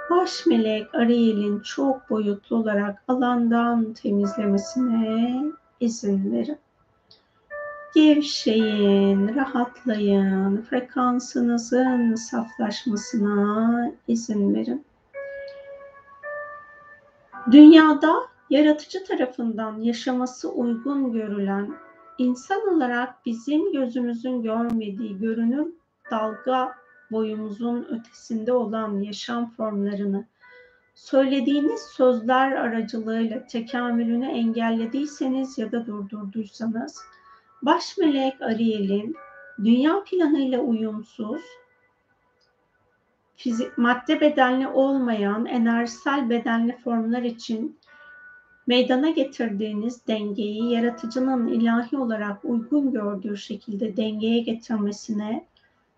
[0.09, 5.43] baş melek Ariel'in çok boyutlu olarak alandan temizlemesine
[5.79, 6.57] izin verin.
[7.95, 14.85] Gevşeyin, rahatlayın, frekansınızın saflaşmasına izin verin.
[17.51, 18.13] Dünyada
[18.49, 21.73] yaratıcı tarafından yaşaması uygun görülen
[22.17, 25.73] insan olarak bizim gözümüzün görmediği görünür
[26.11, 30.25] dalga boyumuzun ötesinde olan yaşam formlarını
[30.95, 37.01] söylediğiniz sözler aracılığıyla tekamülünü engellediyseniz ya da durdurduysanız
[37.61, 39.15] baş melek Ariel'in
[39.63, 41.41] dünya planıyla uyumsuz
[43.35, 47.79] fizik, madde bedenli olmayan enerjisel bedenli formlar için
[48.67, 55.45] meydana getirdiğiniz dengeyi yaratıcının ilahi olarak uygun gördüğü şekilde dengeye getirmesine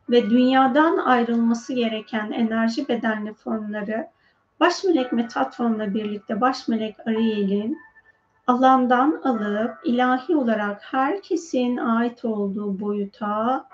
[0.10, 4.08] ve dünyadan ayrılması gereken enerji bedenli formları
[4.60, 7.78] baş melek Metatron'la birlikte baş melek Ariel'in
[8.48, 13.68] alandan alıp ilahi olarak herkesin ait olduğu boyuta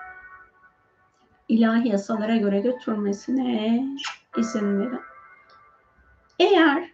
[1.47, 3.85] ilahi yasalara göre götürmesine
[4.37, 4.99] izin verin.
[6.39, 6.91] Eğer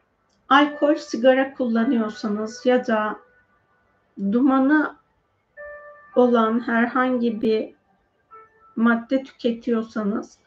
[0.49, 3.19] alkol, sigara kullanıyorsanız ya da
[4.31, 4.95] dumanı
[6.15, 7.76] olan herhangi bir
[8.77, 10.37] madde tüketiyorsanız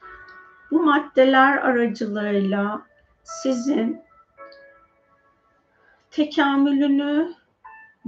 [0.70, 2.82] bu maddeler aracılığıyla
[3.22, 4.00] sizin
[6.10, 7.34] tekamülünü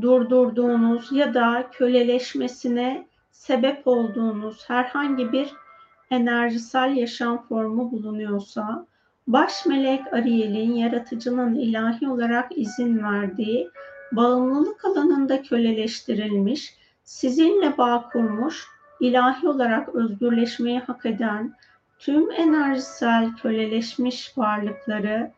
[0.01, 5.53] durdurduğunuz ya da köleleşmesine sebep olduğunuz herhangi bir
[6.11, 8.87] enerjisel yaşam formu bulunuyorsa
[9.27, 13.71] baş melek Ariel'in yaratıcının ilahi olarak izin verdiği
[14.13, 18.67] bağımlılık alanında köleleştirilmiş, sizinle bağ kurmuş,
[19.03, 21.55] ilahi olarak özgürleşmeyi hak eden
[21.99, 25.33] tüm enerjisel köleleşmiş varlıkları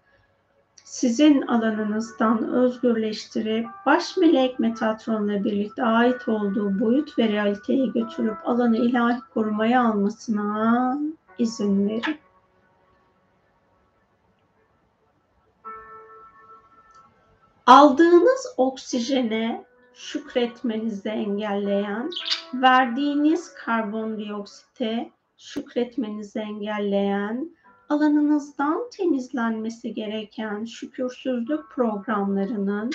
[0.85, 9.21] sizin alanınızdan özgürleştirip baş melek Metatron'la birlikte ait olduğu boyut ve realiteyi götürüp alanı ilahi
[9.35, 10.99] korumaya almasına
[11.39, 12.19] izin verin.
[17.67, 19.65] Aldığınız oksijene
[19.95, 22.11] şükretmenizi engelleyen,
[22.55, 27.51] verdiğiniz karbondioksite şükretmenizi engelleyen,
[27.89, 32.91] alanınızdan temizlenmesi gereken şükürsüzlük programlarının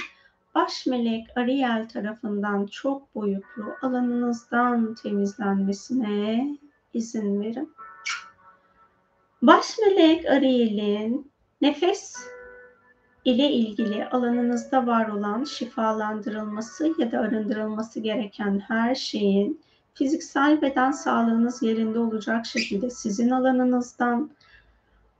[0.56, 6.58] baş melek Ariel tarafından çok boyutlu alanınızdan temizlenmesine
[6.94, 7.74] izin verin.
[9.42, 11.32] Baş melek Ariel'in
[11.62, 12.16] nefes
[13.30, 19.62] ile ilgili alanınızda var olan şifalandırılması ya da arındırılması gereken her şeyin
[19.94, 24.30] fiziksel beden sağlığınız yerinde olacak şekilde sizin alanınızdan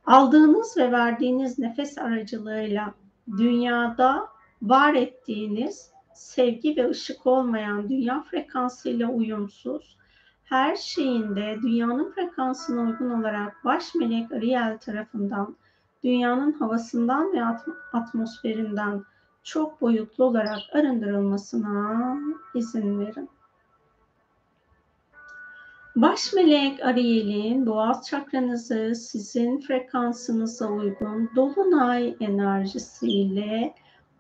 [0.06, 2.94] aldığınız ve verdiğiniz nefes aracılığıyla
[3.38, 4.28] dünyada
[4.62, 9.98] var ettiğiniz sevgi ve ışık olmayan dünya frekansıyla uyumsuz
[10.44, 15.56] her şeyinde dünyanın frekansına uygun olarak baş melek Ariel tarafından
[16.04, 17.46] dünyanın havasından ve
[17.94, 19.04] atmosferinden
[19.44, 22.18] çok boyutlu olarak arındırılmasına
[22.56, 23.30] izin verin.
[25.96, 33.74] Baş melek Ariel'in boğaz çakranızı sizin frekansınıza uygun dolunay enerjisiyle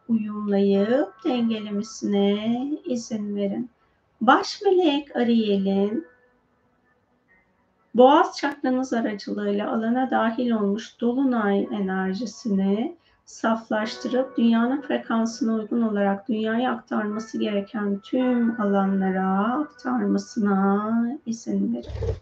[0.09, 3.69] uyumlayıp dengelemesine izin verin.
[4.21, 6.05] Baş melek Ariel'in
[7.95, 17.39] boğaz çakranız aracılığıyla alana dahil olmuş dolunay enerjisini saflaştırıp dünyanın frekansına uygun olarak dünyaya aktarması
[17.39, 20.93] gereken tüm alanlara aktarmasına
[21.25, 22.15] izin verin.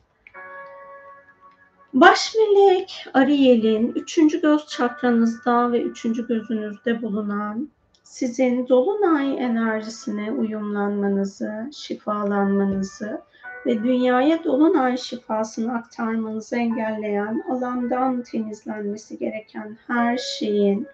[1.94, 7.70] Baş melek Ariel'in üçüncü göz çakranızda ve üçüncü gözünüzde bulunan
[8.04, 13.22] sizin dolunay enerjisine uyumlanmanızı, şifalanmanızı
[13.66, 20.88] ve dünyaya dolunay şifasını aktarmanızı engelleyen alandan temizlenmesi gereken her şeyin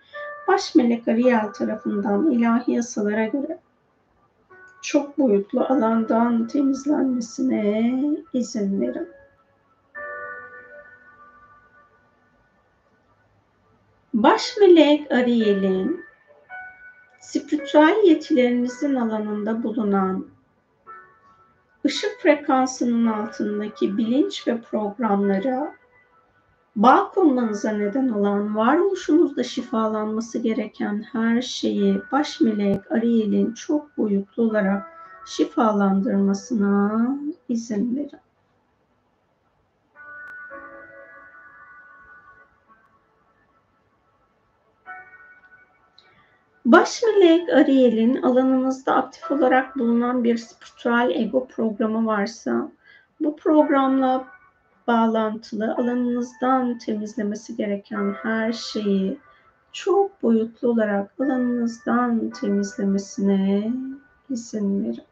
[0.48, 3.60] baş melek Ariel tarafından ilahi yasalara göre
[4.84, 8.00] çok boyutlu alandan temizlenmesine
[8.34, 9.10] izin verin.
[14.14, 16.06] Baş melek Ariel'in
[17.20, 20.33] spiritüel yetilerinizin alanında bulunan
[21.86, 25.76] ışık frekansının altındaki bilinç ve programlara
[26.76, 34.84] bağ kurmanıza neden olan, varoluşunuzda şifalanması gereken her şeyi baş melek Ariel'in çok boyutlu olarak
[35.26, 37.18] şifalandırmasına
[37.50, 38.23] izin verin.
[46.66, 52.72] Baş melek Ariel'in alanınızda aktif olarak bulunan bir spiritüel ego programı varsa
[53.20, 54.26] bu programla
[54.88, 59.18] bağlantılı alanınızdan temizlemesi gereken her şeyi
[59.72, 63.74] çok boyutlu olarak alanınızdan temizlemesine
[64.30, 65.04] izin verin.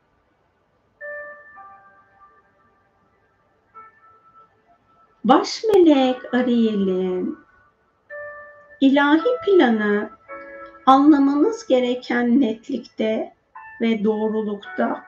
[5.24, 7.38] Baş melek Ariel'in
[8.82, 10.10] ilahi planı
[10.86, 13.34] anlamanız gereken netlikte
[13.82, 15.04] ve doğrulukta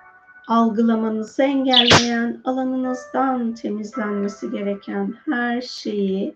[0.48, 6.36] algılamanızı engelleyen alanınızdan temizlenmesi gereken her şeyi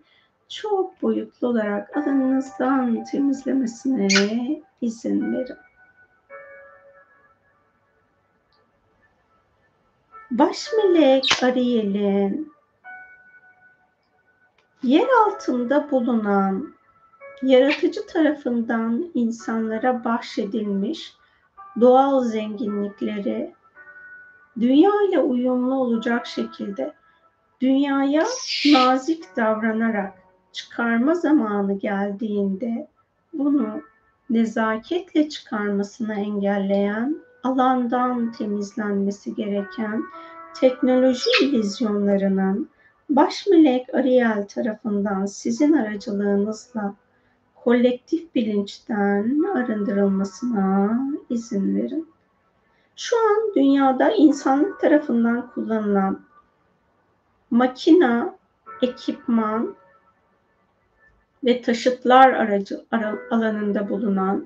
[0.50, 4.08] çok boyutlu olarak alanınızdan temizlemesine
[4.82, 5.58] izin verin.
[10.32, 12.54] Baş melek Ariel'in
[14.84, 16.77] yer altında bulunan
[17.44, 21.14] yaratıcı tarafından insanlara bahşedilmiş
[21.82, 23.54] doğal zenginlikleri
[24.60, 26.94] dünya ile uyumlu olacak şekilde
[27.62, 28.26] dünyaya
[28.74, 30.14] nazik davranarak
[30.52, 32.88] çıkarma zamanı geldiğinde
[33.34, 33.82] bunu
[34.30, 40.04] nezaketle çıkarmasını engelleyen alandan temizlenmesi gereken
[40.60, 42.70] teknoloji illüzyonlarının
[43.10, 46.96] baş melek Ariel tarafından sizin aracılığınızla
[47.64, 52.10] kolektif bilinçten arındırılmasına izin verin.
[52.96, 56.22] Şu an dünyada insanlık tarafından kullanılan
[57.52, 58.36] makina,
[58.82, 59.76] ekipman
[61.44, 62.86] ve taşıtlar aracı
[63.32, 64.46] alanında bulunan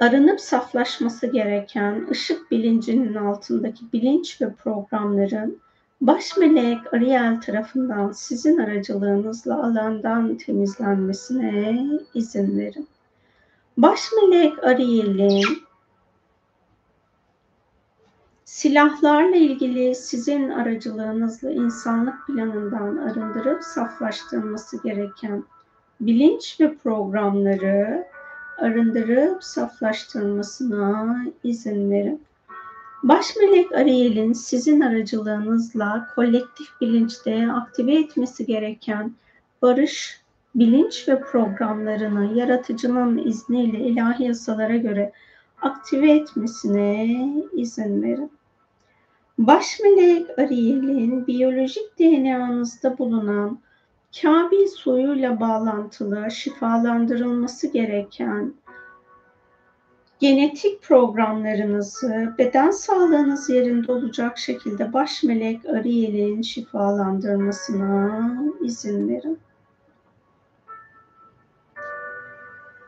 [0.00, 5.60] arınıp saflaşması gereken ışık bilincinin altındaki bilinç ve programların
[6.02, 11.78] baş melek Ariel tarafından sizin aracılığınızla alandan temizlenmesine
[12.14, 12.88] izin verin.
[13.76, 15.44] Baş melek Ariel'in
[18.44, 25.44] silahlarla ilgili sizin aracılığınızla insanlık planından arındırıp saflaştırılması gereken
[26.00, 28.04] bilinç ve programları
[28.58, 32.22] arındırıp saflaştırmasına izin verin.
[33.02, 39.12] Baş melek Ariel'in sizin aracılığınızla kolektif bilinçte aktive etmesi gereken
[39.62, 40.20] barış,
[40.54, 45.12] bilinç ve programlarını yaratıcının izniyle ilahi yasalara göre
[45.62, 47.18] aktive etmesine
[47.52, 48.30] izin verin.
[49.38, 53.58] Baş melek Ariel'in biyolojik DNA'nızda bulunan
[54.22, 58.54] Kabil soyuyla bağlantılı şifalandırılması gereken
[60.22, 69.38] genetik programlarınızı beden sağlığınız yerinde olacak şekilde baş melek Ariel'in şifalandırmasına izin verin.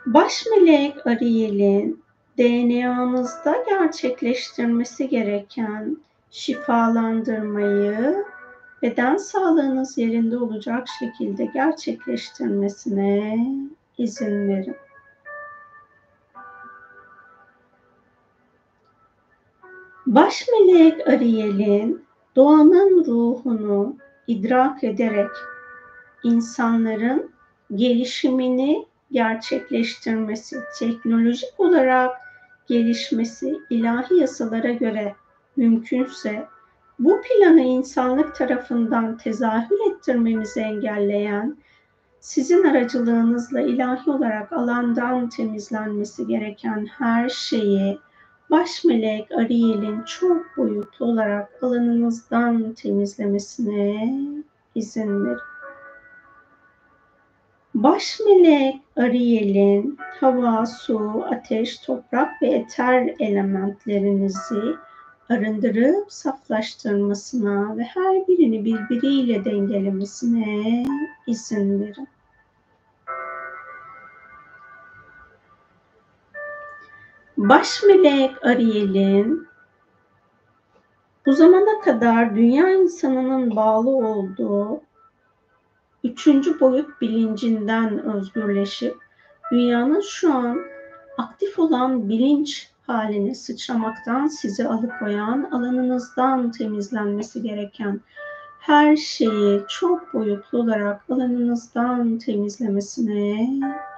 [0.06, 2.05] Baş melek Ariel'in
[2.39, 5.97] DNA'nızda gerçekleştirmesi gereken
[6.31, 8.24] şifalandırmayı
[8.82, 13.39] beden sağlığınız yerinde olacak şekilde gerçekleştirmesine
[13.98, 14.77] izin verin.
[20.06, 22.05] Baş melek Ariel'in
[22.36, 25.31] doğanın ruhunu idrak ederek
[26.24, 27.31] insanların
[27.74, 32.16] gelişimini gerçekleştirmesi, teknolojik olarak
[32.68, 35.14] gelişmesi ilahi yasalara göre
[35.56, 36.47] mümkünse
[36.98, 41.56] bu planı insanlık tarafından tezahür ettirmemizi engelleyen
[42.20, 47.98] sizin aracılığınızla ilahi olarak alandan temizlenmesi gereken her şeyi
[48.51, 54.15] baş melek Ariel'in çok boyutlu olarak alanınızdan temizlemesine
[54.75, 55.39] izin verin.
[57.75, 64.77] Baş melek Ariel'in hava, su, ateş, toprak ve eter elementlerinizi
[65.29, 70.87] arındırıp saflaştırmasına ve her birini birbiriyle dengelemesine
[71.27, 72.09] izin verin.
[77.36, 79.48] Baş melek Ariel'in
[81.27, 84.81] bu zamana kadar dünya insanının bağlı olduğu
[86.05, 88.97] üçüncü boyut bilincinden özgürleşip
[89.52, 90.61] dünyanın şu an
[91.19, 98.01] aktif olan bilinç haline sıçramaktan sizi alıkoyan, alanınızdan temizlenmesi gereken
[98.61, 103.48] her şeyi çok boyutlu olarak alanınızdan temizlemesine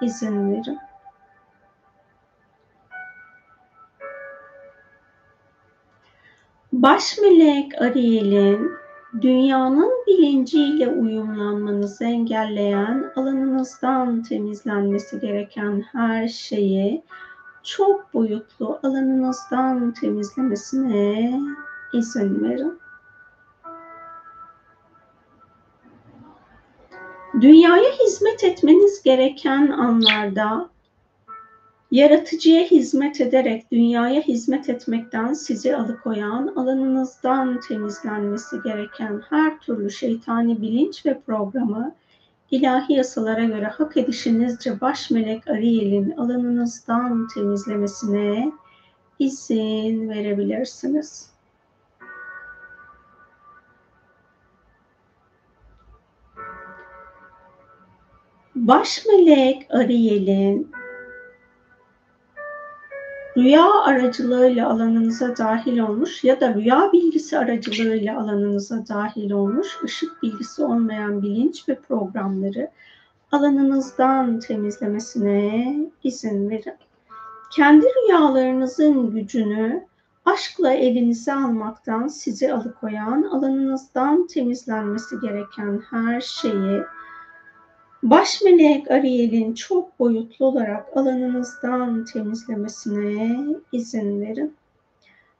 [0.03, 0.79] izin verin.
[6.83, 8.73] Baş melek Ariel'in
[9.21, 17.03] dünyanın bilinciyle uyumlanmanızı engelleyen alanınızdan temizlenmesi gereken her şeyi
[17.63, 21.41] çok boyutlu alanınızdan temizlemesine
[21.93, 22.79] izin verin.
[27.41, 30.69] Dünyaya hizmet etmeniz gereken anlarda
[31.91, 41.07] yaratıcıya hizmet ederek dünyaya hizmet etmekten sizi alıkoyan, alanınızdan temizlenmesi gereken her türlü şeytani bilinç
[41.07, 41.95] ve programı
[42.51, 48.53] ilahi yasalara göre hak edişinizce baş melek Ariel'in alanınızdan temizlemesine
[49.19, 51.31] izin verebilirsiniz.
[58.55, 60.73] Baş melek Ariel'in
[63.37, 70.63] rüya aracılığıyla alanınıza dahil olmuş ya da rüya bilgisi aracılığıyla alanınıza dahil olmuş ışık bilgisi
[70.63, 72.71] olmayan bilinç ve programları
[73.33, 76.75] alanınızdan temizlemesine izin verin.
[77.53, 79.85] Kendi rüyalarınızın gücünü
[80.25, 86.83] aşkla elinize almaktan sizi alıkoyan, alanınızdan temizlenmesi gereken her şeyi
[88.11, 94.57] Baş melek Ariel'in çok boyutlu olarak alanınızdan temizlemesine izin verin.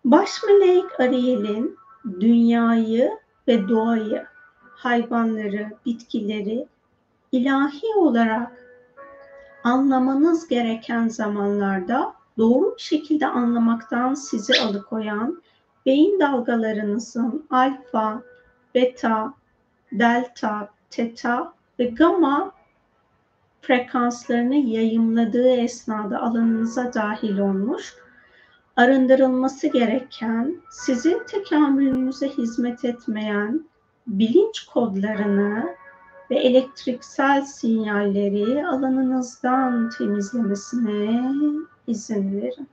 [0.05, 1.77] Baş melek Ariel'in
[2.21, 3.11] dünyayı
[3.49, 4.27] ve doğayı,
[4.61, 6.67] hayvanları, bitkileri
[7.33, 8.53] ilahi olarak
[9.65, 15.43] anlamanız gereken zamanlarda doğru bir şekilde anlamaktan sizi alıkoyan
[15.87, 18.23] beyin dalgalarınızın alfa,
[18.75, 19.35] beta,
[19.93, 22.56] delta, teta ve gamma
[23.67, 27.95] frekanslarını yayımladığı esnada alanınıza dahil olmuş,
[28.77, 33.65] arındırılması gereken, sizin tekamülünüze hizmet etmeyen
[34.07, 35.77] bilinç kodlarını
[36.31, 41.33] ve elektriksel sinyalleri alanınızdan temizlemesine
[41.87, 42.69] izin verin.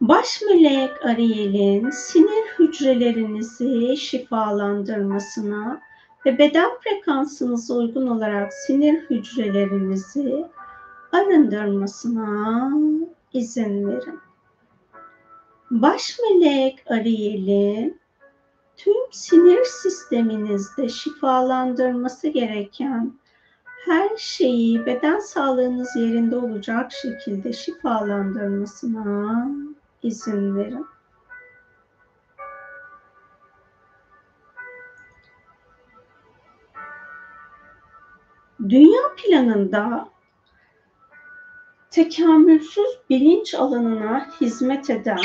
[0.00, 5.85] Baş melek Ariel'in sinir hücrelerinizi şifalandırmasına
[6.26, 10.46] ve beden frekansınıza uygun olarak sinir hücrelerinizi
[11.12, 12.70] arındırmasına
[13.32, 14.20] izin verin.
[15.70, 18.00] Baş melek Ariel'in
[18.76, 23.12] tüm sinir sisteminizde şifalandırması gereken
[23.84, 29.48] her şeyi beden sağlığınız yerinde olacak şekilde şifalandırmasına
[30.02, 30.86] izin verin.
[38.68, 40.08] Dünya planında
[41.90, 45.24] tekamülsüz bilinç alanına hizmet eden,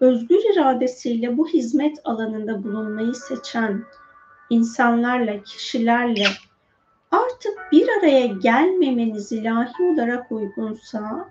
[0.00, 3.84] özgür iradesiyle bu hizmet alanında bulunmayı seçen
[4.50, 6.26] insanlarla, kişilerle
[7.10, 11.28] artık bir araya gelmemeniz ilahi olarak uygunsa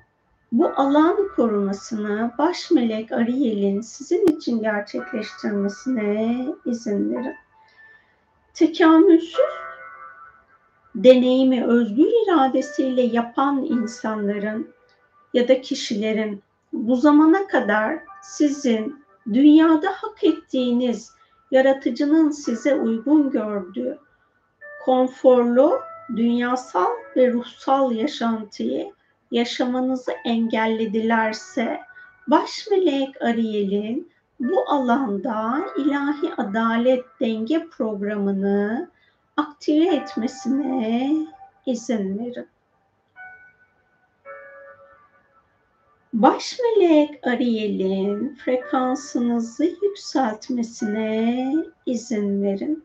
[0.52, 7.36] bu alan korumasını baş melek Ariel'in sizin için gerçekleştirmesine izin verin.
[8.54, 9.40] Tekamülsüz
[10.96, 14.74] deneyimi özgür iradesiyle yapan insanların
[15.34, 16.44] ya da kişilerin
[16.74, 21.12] bu zamana kadar sizin dünyada hak ettiğiniz
[21.52, 23.98] yaratıcının size uygun gördüğü
[24.86, 25.80] konforlu
[26.16, 28.92] dünyasal ve ruhsal yaşantıyı
[29.32, 31.82] yaşamanızı engelledilerse
[32.28, 38.90] baş melek Ariel'in bu alanda ilahi adalet denge programını
[39.38, 41.12] aktive etmesine
[41.66, 42.48] izin verin.
[46.14, 51.54] Baş melek Ariel'in frekansınızı yükseltmesine
[51.86, 52.84] izin verin.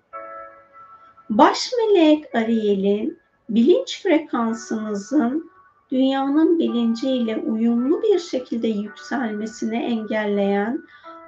[1.31, 3.18] Baş melek Ariel'in
[3.48, 5.51] bilinç frekansınızın
[5.90, 10.82] dünyanın bilinciyle uyumlu bir şekilde yükselmesini engelleyen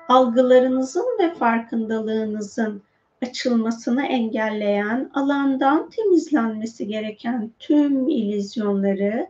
[0.08, 2.82] algılarınızın ve farkındalığınızın
[3.22, 9.28] açılmasını engelleyen alandan temizlenmesi gereken tüm ilizyonları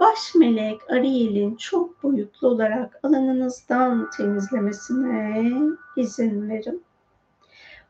[0.00, 5.52] baş melek Ariel'in çok boyutlu olarak alanınızdan temizlemesine
[5.96, 6.84] izin verin.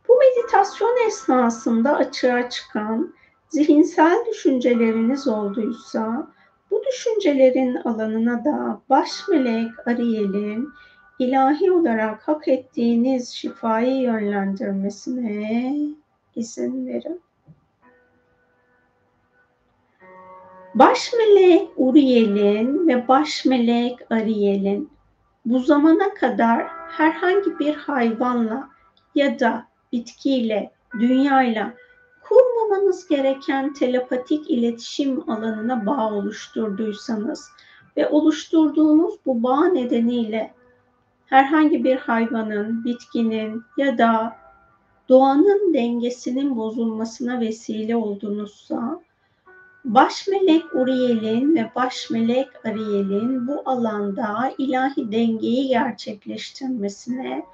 [0.09, 3.15] Bu meditasyon esnasında açığa çıkan
[3.49, 6.29] zihinsel düşünceleriniz olduysa
[6.71, 10.69] bu düşüncelerin alanına da baş melek Ariel'in
[11.19, 15.77] ilahi olarak hak ettiğiniz şifayı yönlendirmesine
[16.37, 17.21] izin verin.
[20.75, 24.91] Baş melek Uriel'in ve baş melek Ariel'in
[25.45, 28.69] bu zamana kadar herhangi bir hayvanla
[29.15, 30.71] ya da bitkiyle,
[31.01, 31.75] dünyayla
[32.23, 37.51] kurmamanız gereken telepatik iletişim alanına bağ oluşturduysanız
[37.97, 40.55] ve oluşturduğunuz bu bağ nedeniyle
[41.27, 44.37] herhangi bir hayvanın, bitkinin ya da
[45.09, 49.01] doğanın dengesinin bozulmasına vesile oldunuzsa
[49.85, 57.45] baş melek Uriel'in ve baş melek Ariel'in bu alanda ilahi dengeyi gerçekleştirmesine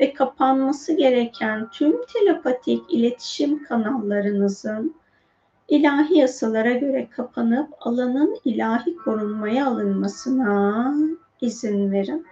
[0.00, 4.94] ve kapanması gereken tüm telepatik iletişim kanallarınızın
[5.68, 10.94] ilahi yasalara göre kapanıp alanın ilahi korunmaya alınmasına
[11.40, 12.26] izin verin.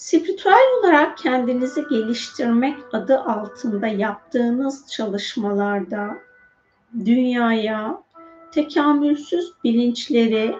[0.00, 6.18] Spiritüel olarak kendinizi geliştirmek adı altında yaptığınız çalışmalarda
[7.04, 8.02] dünyaya
[8.52, 10.56] tekamülsüz bilinçleri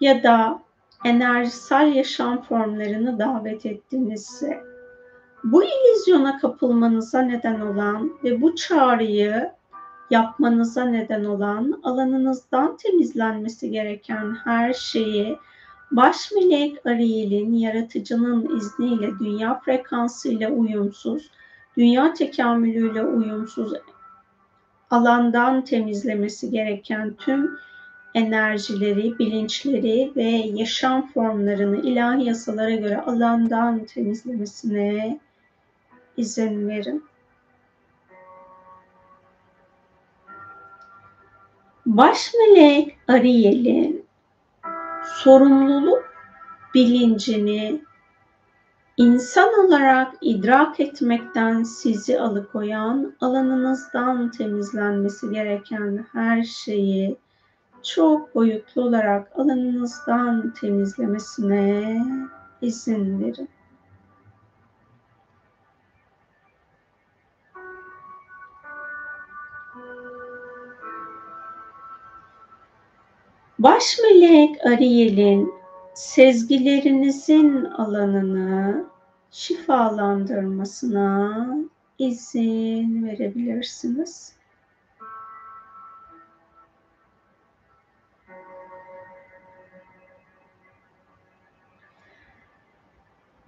[0.00, 0.62] ya da
[1.04, 4.60] enerjisel yaşam formlarını davet ettiğinizse
[5.44, 9.52] bu ilizyona kapılmanıza neden olan ve bu çağrıyı
[10.10, 15.38] yapmanıza neden olan alanınızdan temizlenmesi gereken her şeyi
[15.90, 21.30] baş melek Ariel'in yaratıcının izniyle dünya frekansıyla uyumsuz,
[21.76, 23.72] dünya tekamülüyle uyumsuz
[24.90, 27.58] alandan temizlemesi gereken tüm
[28.14, 35.20] enerjileri, bilinçleri ve yaşam formlarını ilahi yasalara göre alandan temizlemesine
[36.16, 37.04] izin verin.
[41.86, 43.99] Baş melek Ariel'in
[45.04, 46.14] sorumluluk
[46.74, 47.82] bilincini
[48.96, 57.16] insan olarak idrak etmekten sizi alıkoyan alanınızdan temizlenmesi gereken her şeyi
[57.82, 62.04] çok boyutlu olarak alanınızdan temizlemesine
[62.62, 63.48] izin verin.
[73.60, 75.52] Baş melek Ariel'in
[75.94, 78.84] sezgilerinizin alanını
[79.30, 81.48] şifalandırmasına
[81.98, 84.32] izin verebilirsiniz.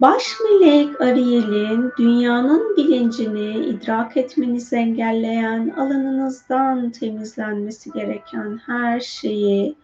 [0.01, 9.75] Baş melek Ariel'in dünyanın bilincini idrak etmenizi engelleyen alanınızdan temizlenmesi gereken her şeyi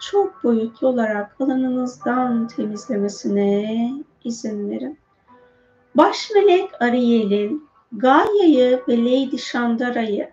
[0.00, 3.92] çok boyutlu olarak alanınızdan temizlemesine
[4.24, 4.98] izin verin.
[5.94, 10.30] Baş melek Ariel'in Gaia'yı ve Lady Shandara'yı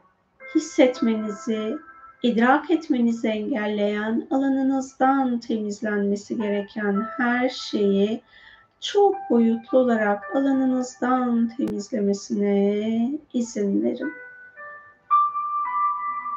[0.56, 1.78] hissetmenizi,
[2.24, 8.22] idrak etmenizi engelleyen alanınızdan temizlenmesi gereken her şeyi
[8.82, 14.14] çok boyutlu olarak alanınızdan temizlemesine izin verin.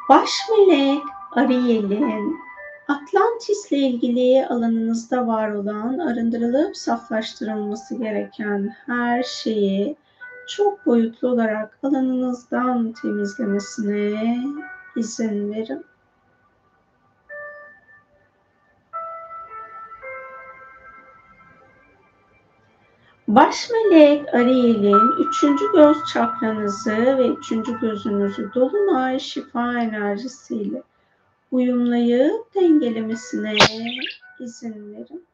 [0.09, 2.48] Baş melek Ariel'in
[2.89, 9.95] Atlantis'le ilgili alanınızda var olan arındırılıp saflaştırılması gereken her şeyi
[10.47, 14.37] çok boyutlu olarak alanınızdan temizlemesine
[14.95, 15.85] izin verin.
[23.27, 30.83] Baş melek Ariel'in üçüncü göz çakranızı ve üçüncü gözünüzü dolunay şifa enerjisiyle
[31.51, 33.53] uyumlayıp dengelemesine
[34.39, 35.25] izin verin.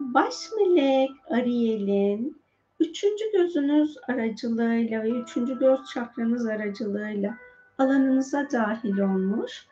[0.00, 2.42] Baş melek Ariel'in
[2.80, 7.34] üçüncü gözünüz aracılığıyla ve üçüncü göz çakranız aracılığıyla
[7.78, 9.66] alanınıza dahil olmuş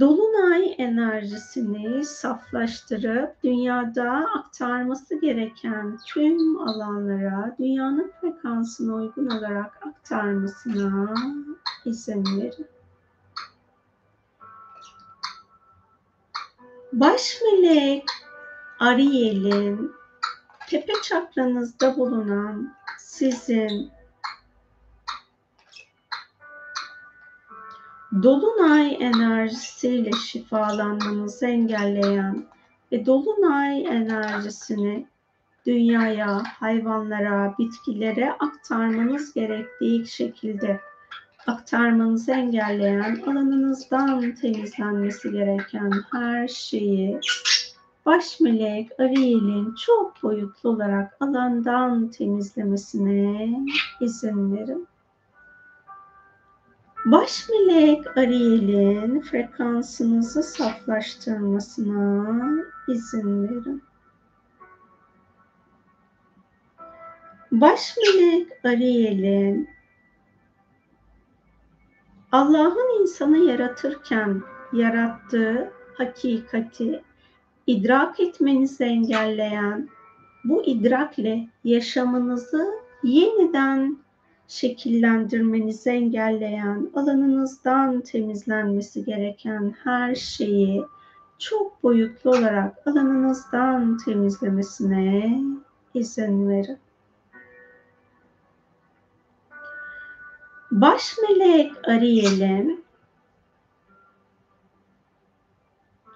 [0.00, 11.14] Dolunay enerjisini saflaştırıp dünyada aktarması gereken tüm alanlara dünyanın frekansına uygun olarak aktarmasına
[11.84, 12.71] izin verin.
[16.92, 18.04] Baş melek
[18.78, 19.92] Ariel'in
[20.68, 23.90] tepe çakranızda bulunan sizin
[28.22, 32.46] Dolunay enerjisiyle şifalanmanızı engelleyen
[32.92, 35.06] ve dolunay enerjisini
[35.66, 40.80] dünyaya, hayvanlara, bitkilere aktarmanız gerektiği şekilde
[41.46, 47.20] aktarmanızı engelleyen alanınızdan temizlenmesi gereken her şeyi
[48.06, 53.50] baş melek Ariel'in çok boyutlu olarak alandan temizlemesine
[54.00, 54.88] izin verin.
[57.04, 62.46] Baş melek Ariel'in frekansınızı saflaştırmasına
[62.88, 63.82] izin verin.
[67.52, 69.68] Baş melek Ariel'in
[72.32, 74.42] Allah'ın insanı yaratırken
[74.72, 77.02] yarattığı hakikati
[77.66, 79.88] idrak etmenizi engelleyen
[80.44, 82.68] bu idrakle yaşamınızı
[83.02, 83.98] yeniden
[84.48, 90.84] şekillendirmenizi engelleyen, alanınızdan temizlenmesi gereken her şeyi
[91.38, 95.40] çok boyutlu olarak alanınızdan temizlemesine
[95.94, 96.78] izin verin.
[100.72, 102.84] Baş melek Ariel'in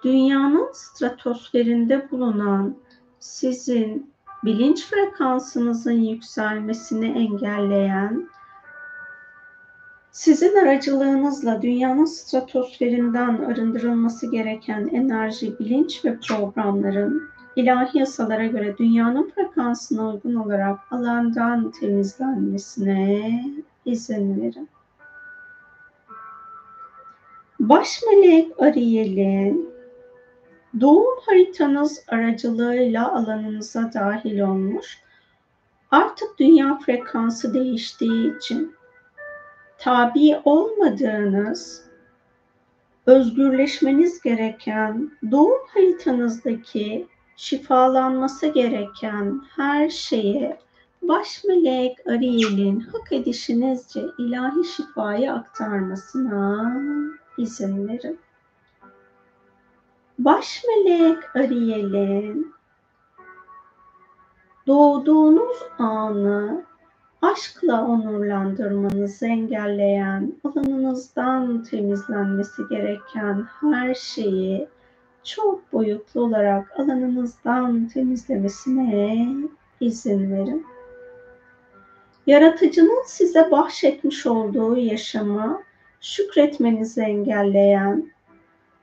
[0.03, 2.75] dünyanın stratosferinde bulunan
[3.19, 4.13] sizin
[4.45, 8.29] bilinç frekansınızın yükselmesini engelleyen,
[10.11, 20.09] sizin aracılığınızla dünyanın stratosferinden arındırılması gereken enerji, bilinç ve programların ilahi yasalara göre dünyanın frekansına
[20.09, 23.43] uygun olarak alandan temizlenmesine
[23.87, 24.69] izin verin.
[27.59, 29.69] Baş melek Ariel'in
[30.81, 34.99] doğum haritanız aracılığıyla alanınıza dahil olmuş.
[35.91, 38.75] Artık dünya frekansı değiştiği için
[39.77, 41.83] tabi olmadığınız,
[43.05, 50.59] özgürleşmeniz gereken doğum haritanızdaki şifalanması gereken her şeye
[51.01, 56.73] baş melek Ariel'in hak edişinizce ilahi şifayı aktarmasına
[57.37, 58.19] izin verin.
[60.19, 62.53] Baş melek Ariel'in
[64.67, 66.63] doğduğunuz anı
[67.21, 74.67] aşkla onurlandırmanızı engelleyen, alanınızdan temizlenmesi gereken her şeyi
[75.23, 79.35] çok boyutlu olarak alanınızdan temizlemesine
[79.79, 80.65] izin verin.
[82.27, 85.61] Yaratıcının size bahşetmiş olduğu yaşamı
[86.01, 88.11] şükretmenizi engelleyen,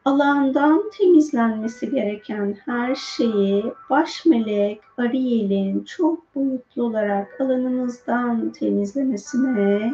[0.04, 9.92] alandan temizlenmesi gereken her şeyi baş melek Ariel'in çok boyutlu olarak alanınızdan temizlemesine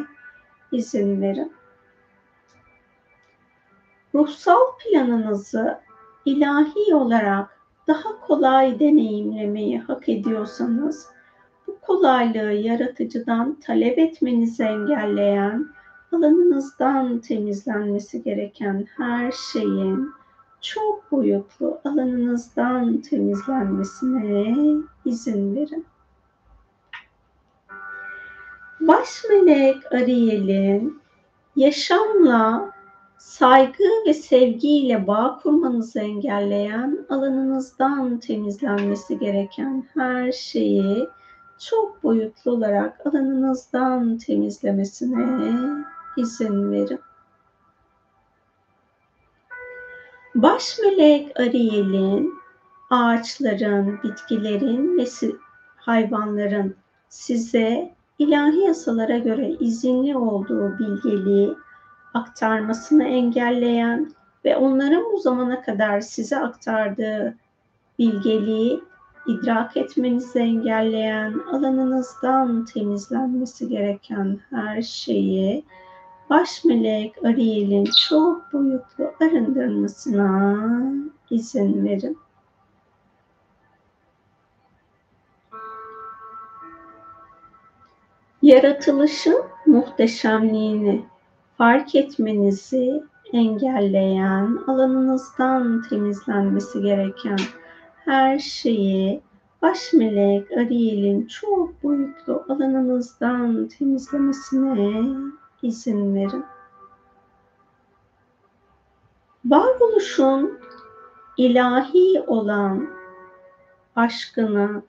[0.71, 1.53] izin verin.
[4.15, 5.79] Ruhsal planınızı
[6.25, 11.07] ilahi olarak daha kolay deneyimlemeyi hak ediyorsanız
[11.81, 15.67] kolaylığı yaratıcıdan talep etmenizi engelleyen
[16.11, 20.09] alanınızdan temizlenmesi gereken her şeyin
[20.61, 24.55] çok boyutlu alanınızdan temizlenmesine
[25.05, 25.85] izin verin.
[28.79, 31.01] Baş melek Ariel'in
[31.55, 32.71] yaşamla
[33.17, 41.07] saygı ve sevgiyle bağ kurmanızı engelleyen alanınızdan temizlenmesi gereken her şeyi
[41.69, 45.53] çok boyutlu olarak alanınızdan temizlemesine
[46.17, 46.99] izin verin.
[50.35, 52.33] Baş melek Ariel'in
[52.89, 55.05] ağaçların, bitkilerin ve
[55.75, 56.75] hayvanların
[57.09, 61.55] size ilahi yasalara göre izinli olduğu bilgeliği
[62.13, 64.11] aktarmasını engelleyen
[64.45, 67.35] ve onların bu zamana kadar size aktardığı
[67.99, 68.83] bilgeliği
[69.27, 75.65] idrak etmenizi engelleyen, alanınızdan temizlenmesi gereken her şeyi
[76.29, 80.57] baş melek Ariel'in çok boyutlu arındırmasına
[81.29, 82.17] izin verin.
[88.41, 91.05] Yaratılışın muhteşemliğini
[91.57, 97.37] fark etmenizi engelleyen, alanınızdan temizlenmesi gereken
[98.11, 99.21] her şeyi
[99.61, 105.15] baş melek Ariel'in çok boyutlu alanınızdan temizlemesine
[105.61, 106.45] izin verin.
[109.45, 110.59] Varoluşun
[111.37, 112.89] ilahi olan
[113.95, 114.83] aşkını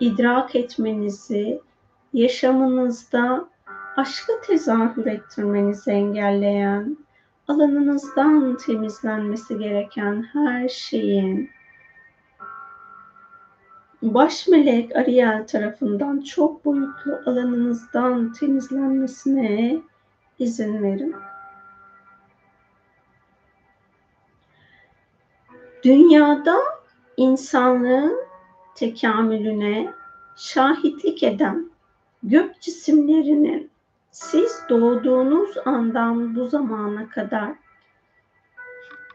[0.00, 1.60] idrak etmenizi,
[2.12, 3.48] yaşamınızda
[3.96, 6.96] aşkı tezahür ettirmenizi engelleyen,
[7.48, 11.50] alanınızdan temizlenmesi gereken her şeyin
[14.04, 19.80] baş melek Ariel tarafından çok boyutlu alanınızdan temizlenmesine
[20.38, 21.14] izin verin.
[25.84, 26.56] Dünyada
[27.16, 28.16] insanlığın
[28.74, 29.92] tekamülüne
[30.36, 31.70] şahitlik eden
[32.22, 33.70] gök cisimlerinin
[34.10, 37.52] siz doğduğunuz andan bu zamana kadar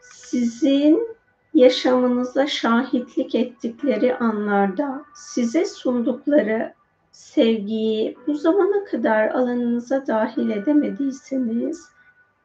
[0.01, 1.18] sizin
[1.53, 6.73] yaşamınıza şahitlik ettikleri anlarda size sundukları
[7.11, 11.89] sevgiyi bu zamana kadar alanınıza dahil edemediyseniz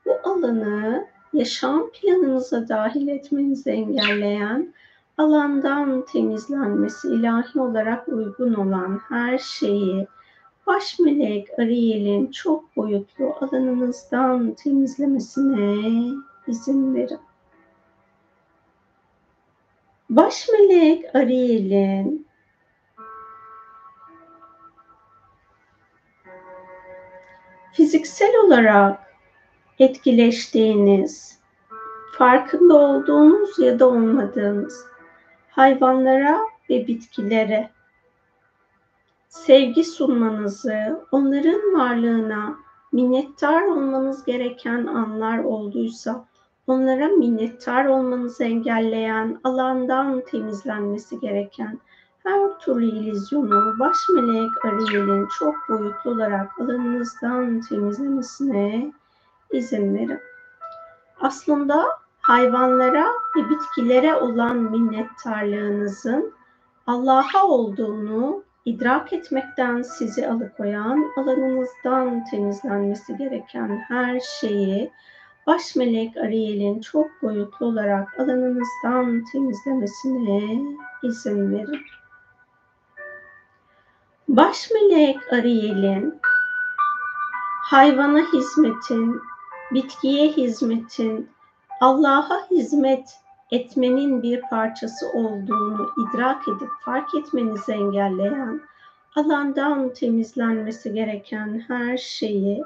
[0.06, 4.74] bu alanı yaşam planınıza dahil etmenizi engelleyen
[5.18, 10.06] alandan temizlenmesi ilahi olarak uygun olan her şeyi
[10.66, 16.14] baş melek Ariel'in çok boyutlu alanınızdan temizlemesine
[16.46, 17.18] izin verin.
[20.10, 22.26] Baş melek Ariel'in
[27.72, 29.00] fiziksel olarak
[29.78, 31.38] etkileştiğiniz,
[32.18, 34.86] farkında olduğunuz ya da olmadığınız
[35.50, 37.70] hayvanlara ve bitkilere
[39.28, 42.56] sevgi sunmanızı, onların varlığına
[42.92, 46.24] minnettar olmanız gereken anlar olduysa
[46.66, 51.80] onlara minnettar olmanızı engelleyen, alandan temizlenmesi gereken
[52.24, 58.92] her türlü ilizyonu baş melek Ariel'in çok boyutlu olarak alanınızdan temizlemesine
[59.52, 60.20] izin verin.
[61.20, 61.84] Aslında
[62.20, 66.34] hayvanlara ve bitkilere olan minnettarlığınızın
[66.86, 74.90] Allah'a olduğunu idrak etmekten sizi alıkoyan, alanınızdan temizlenmesi gereken her şeyi
[75.46, 80.62] baş melek Ariel'in çok boyutlu olarak alanınızdan temizlemesine
[81.02, 81.80] izin verin.
[84.28, 86.20] Baş melek Ariel'in
[87.64, 89.22] hayvana hizmetin,
[89.72, 91.30] bitkiye hizmetin,
[91.80, 93.10] Allah'a hizmet
[93.50, 98.60] etmenin bir parçası olduğunu idrak edip fark etmenizi engelleyen,
[99.16, 102.64] alandan temizlenmesi gereken her şeyi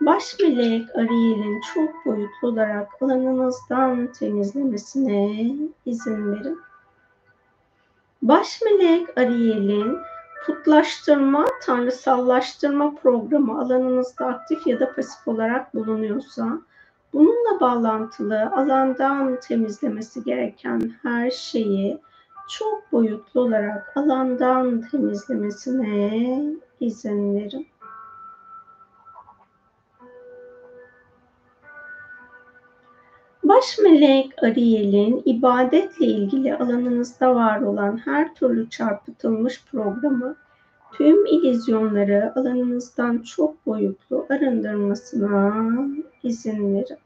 [0.00, 6.60] Baş melek Ariel'in çok boyutlu olarak alanınızdan temizlemesine izin verin.
[8.22, 9.98] Baş melek Ariel'in
[10.46, 16.58] putlaştırma, tanrısallaştırma programı alanınızda aktif ya da pasif olarak bulunuyorsa,
[17.12, 21.98] bununla bağlantılı alandan temizlemesi gereken her şeyi
[22.48, 26.42] çok boyutlu olarak alandan temizlemesine
[26.80, 27.66] izin verin.
[33.48, 40.36] Baş melek Ariel'in ibadetle ilgili alanınızda var olan her türlü çarpıtılmış programı,
[40.92, 45.66] tüm ilizyonları alanınızdan çok boyutlu arındırmasına
[46.22, 46.98] izin verin.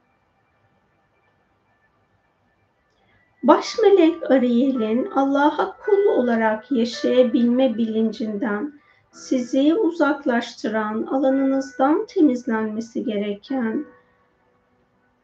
[3.43, 8.73] Baş melek Ariel'in Allah'a kul olarak yaşayabilme bilincinden
[9.11, 13.85] sizi uzaklaştıran alanınızdan temizlenmesi gereken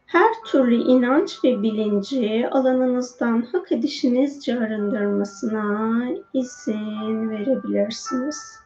[0.09, 8.59] her türlü inanç ve bilinci alanınızdan hak edişinizce arındırmasına izin verebilirsiniz.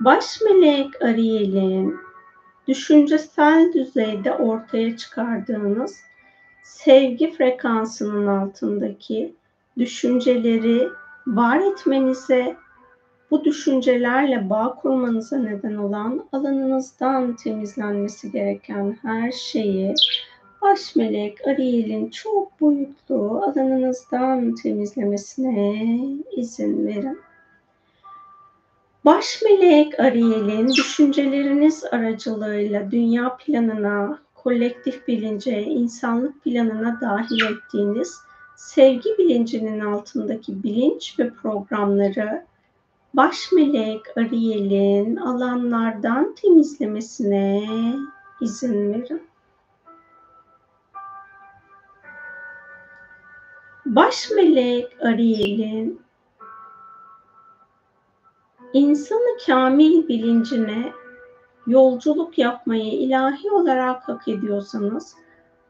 [0.00, 1.96] Baş melek Ariel'in
[2.68, 6.00] düşüncesel düzeyde ortaya çıkardığınız
[6.62, 9.34] sevgi frekansının altındaki
[9.78, 10.88] düşünceleri
[11.26, 12.56] var etmenize
[13.30, 19.94] bu düşüncelerle bağ kurmanıza neden olan alanınızdan temizlenmesi gereken her şeyi
[20.62, 25.98] baş melek Ariel'in çok boyutlu alanınızdan temizlemesine
[26.36, 27.18] izin verin.
[29.04, 38.18] Baş melek Ariel'in düşünceleriniz aracılığıyla dünya planına, kolektif bilince, insanlık planına dahil ettiğiniz
[38.56, 42.44] sevgi bilincinin altındaki bilinç ve programları
[43.16, 47.68] baş melek Ariel'in alanlardan temizlemesine
[48.40, 49.22] izin verin.
[53.86, 56.02] Baş melek Ariel'in
[58.72, 60.92] insanı kamil bilincine
[61.66, 65.16] yolculuk yapmayı ilahi olarak hak ediyorsanız,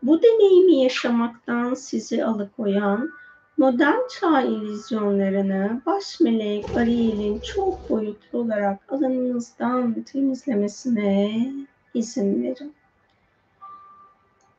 [0.02, 3.10] bu deneyimi yaşamaktan sizi alıkoyan
[3.56, 11.52] Modern çağ illüzyonlarını baş melek Ariel'in çok boyutlu olarak alanınızdan temizlemesine
[11.94, 12.74] izin verin.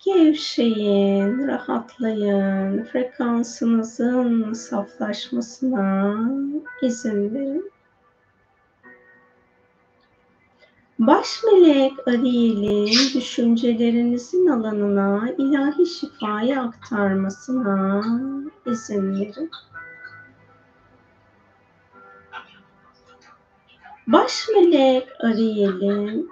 [0.05, 6.15] Gevşeyin, rahatlayın, frekansınızın saflaşmasına
[6.81, 7.71] izin verin.
[10.99, 18.01] Baş melek Ariel'in düşüncelerinizin alanına ilahi şifayı aktarmasına
[18.65, 19.51] izin verin.
[24.07, 26.29] Baş melek Ariel'in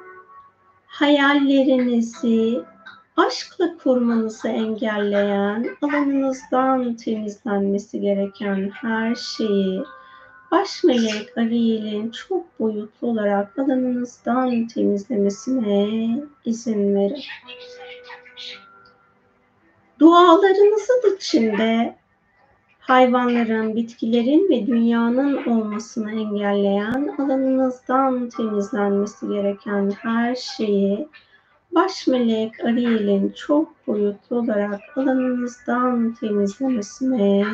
[0.86, 2.64] hayallerinizi
[3.18, 9.84] aşkla kurmanızı engelleyen alanınızdan temizlenmesi gereken her şeyi
[10.54, 17.24] baş melek Ariel'in çok boyutlu olarak alanınızdan temizlemesine izin verin.
[20.00, 21.96] Dualarınızın içinde
[22.80, 31.08] hayvanların, bitkilerin ve dünyanın olmasını engelleyen alanınızdan temizlenmesi gereken her şeyi
[31.72, 37.46] baş melek Ariel'in çok boyutlu olarak alanınızdan temizlemesine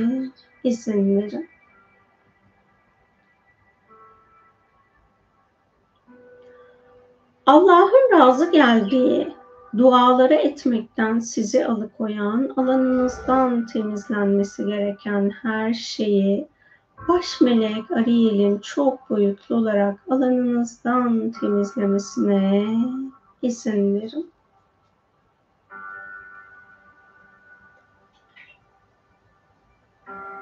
[0.64, 1.50] izin verin.
[7.50, 9.34] Allah'ın razı geldiği
[9.78, 16.48] duaları etmekten sizi alıkoyan, alanınızdan temizlenmesi gereken her şeyi
[17.08, 22.66] baş melek Ariel'in çok boyutlu olarak alanınızdan temizlemesine
[23.42, 24.32] izin verin.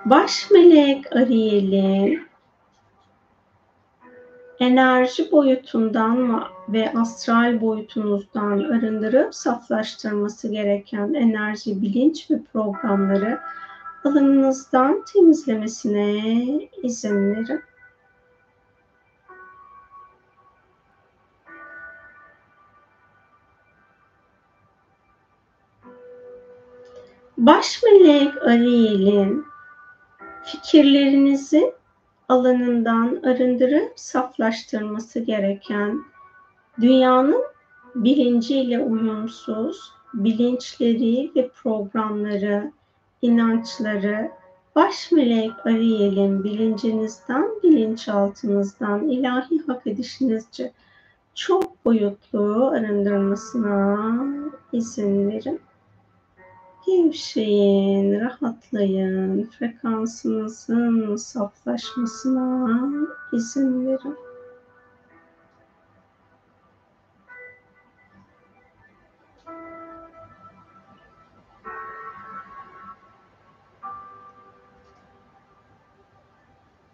[0.06, 2.27] Baş melek Ariel'in
[4.60, 13.40] enerji boyutundan ve astral boyutunuzdan arındırıp saflaştırması gereken enerji, bilinç ve programları
[14.03, 16.24] alanınızdan temizlemesine
[16.84, 17.61] izin verin.
[27.38, 29.45] Baş melek Ariel'in
[30.44, 31.74] fikirlerinizi
[32.27, 36.03] alanından arındırıp saflaştırması gereken
[36.81, 37.43] dünyanın
[37.95, 42.72] bilinciyle uyumsuz bilinçleri ve programları,
[43.22, 44.31] inançları
[44.77, 50.72] Baş melek Ariel'in bilincinizden, bilinçaltınızdan ilahi hak edişinizce
[51.35, 53.97] çok boyutlu arındırmasına
[54.72, 55.59] izin verin.
[56.88, 62.67] Gevşeyin, rahatlayın, frekansınızın saflaşmasına
[63.33, 64.17] izin verin.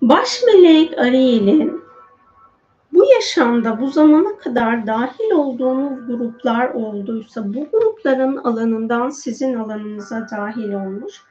[0.02, 1.83] Baş melek Ariel'in
[3.24, 11.22] yaşamda bu zamana kadar dahil olduğunuz gruplar olduysa bu grupların alanından sizin alanınıza dahil olmuş.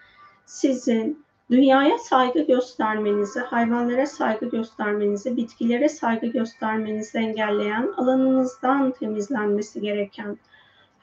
[0.47, 10.39] Sizin dünyaya saygı göstermenizi, hayvanlara saygı göstermenizi, bitkilere saygı göstermenizi engelleyen alanınızdan temizlenmesi gereken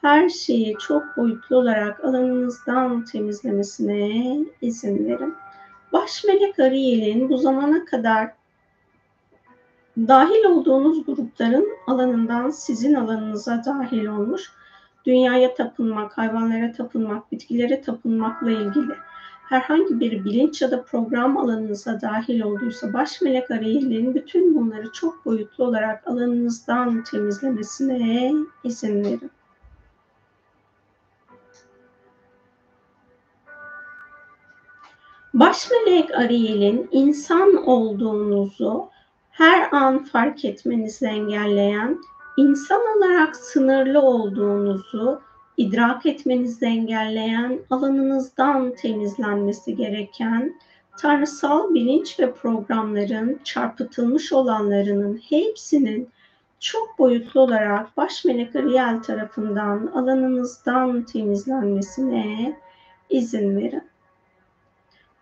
[0.00, 5.34] her şeyi çok boyutlu olarak alanınızdan temizlemesine izin verin.
[5.92, 8.39] Baş melek Ariel'in bu zamana kadar
[9.96, 14.52] dahil olduğunuz grupların alanından sizin alanınıza dahil olmuş,
[15.06, 18.94] dünyaya tapınmak, hayvanlara tapınmak, bitkilere tapınmakla ilgili
[19.50, 25.24] herhangi bir bilinç ya da program alanınıza dahil olduysa baş melek Ariel'in bütün bunları çok
[25.24, 28.32] boyutlu olarak alanınızdan temizlemesine
[28.64, 29.30] izin verin.
[35.34, 38.90] Baş melek Ariel'in insan olduğunuzu
[39.40, 42.00] her an fark etmenizi engelleyen,
[42.36, 45.20] insan olarak sınırlı olduğunuzu
[45.56, 50.60] idrak etmenizi engelleyen, alanınızdan temizlenmesi gereken
[50.98, 56.08] tanrısal bilinç ve programların çarpıtılmış olanlarının hepsinin
[56.60, 62.56] çok boyutlu olarak baş melek Ariel tarafından alanınızdan temizlenmesine
[63.10, 63.84] izin verin.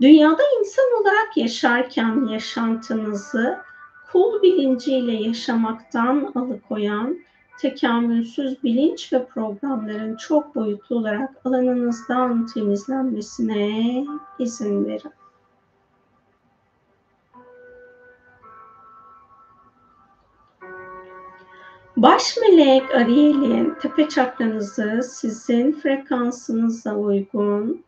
[0.00, 3.68] Dünyada insan olarak yaşarken yaşantınızı
[4.12, 7.18] kul bilinciyle yaşamaktan alıkoyan
[7.60, 14.04] tekamülsüz bilinç ve programların çok boyutlu olarak alanınızdan temizlenmesine
[14.38, 15.12] izin verin.
[21.96, 27.84] Baş melek Ariel'in tepe çakranızı sizin frekansınıza uygun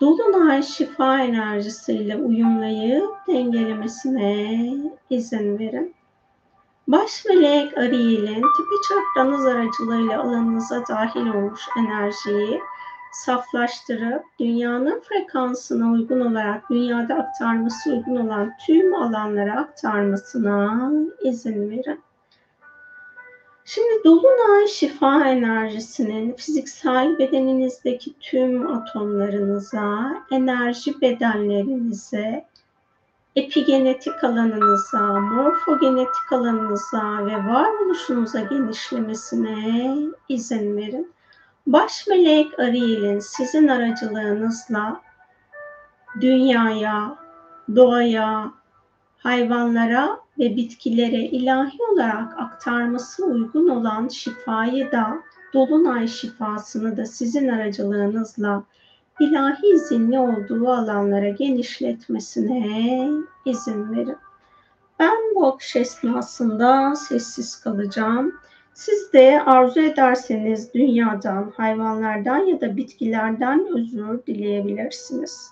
[0.00, 4.58] Dolunay şifa enerjisiyle uyumlayıp dengelemesine
[5.10, 5.94] izin verin.
[6.88, 12.60] Baş melek Ariel'in tipi çakranız aracılığıyla alanınıza dahil olmuş enerjiyi
[13.12, 20.90] saflaştırıp dünyanın frekansına uygun olarak dünyada aktarması uygun olan tüm alanlara aktarmasına
[21.24, 22.00] izin verin.
[23.64, 32.44] Şimdi dolunay şifa enerjisinin fiziksel bedeninizdeki tüm atomlarınıza, enerji bedenlerinize,
[33.36, 39.96] epigenetik alanınıza, morfogenetik alanınıza ve varoluşunuza genişlemesine
[40.28, 41.12] izin verin.
[41.66, 45.00] Baş melek Ariel'in sizin aracılığınızla
[46.20, 47.16] dünyaya,
[47.76, 48.52] doğaya,
[49.18, 55.18] hayvanlara ve bitkilere ilahi olarak aktarması uygun olan şifayı da
[55.54, 58.64] dolunay şifasını da sizin aracılığınızla
[59.20, 63.08] ilahi izinli olduğu alanlara genişletmesine
[63.44, 64.16] izin verin.
[64.98, 68.32] Ben bu akış esnasında sessiz kalacağım.
[68.74, 75.50] Siz de arzu ederseniz dünyadan, hayvanlardan ya da bitkilerden özür dileyebilirsiniz.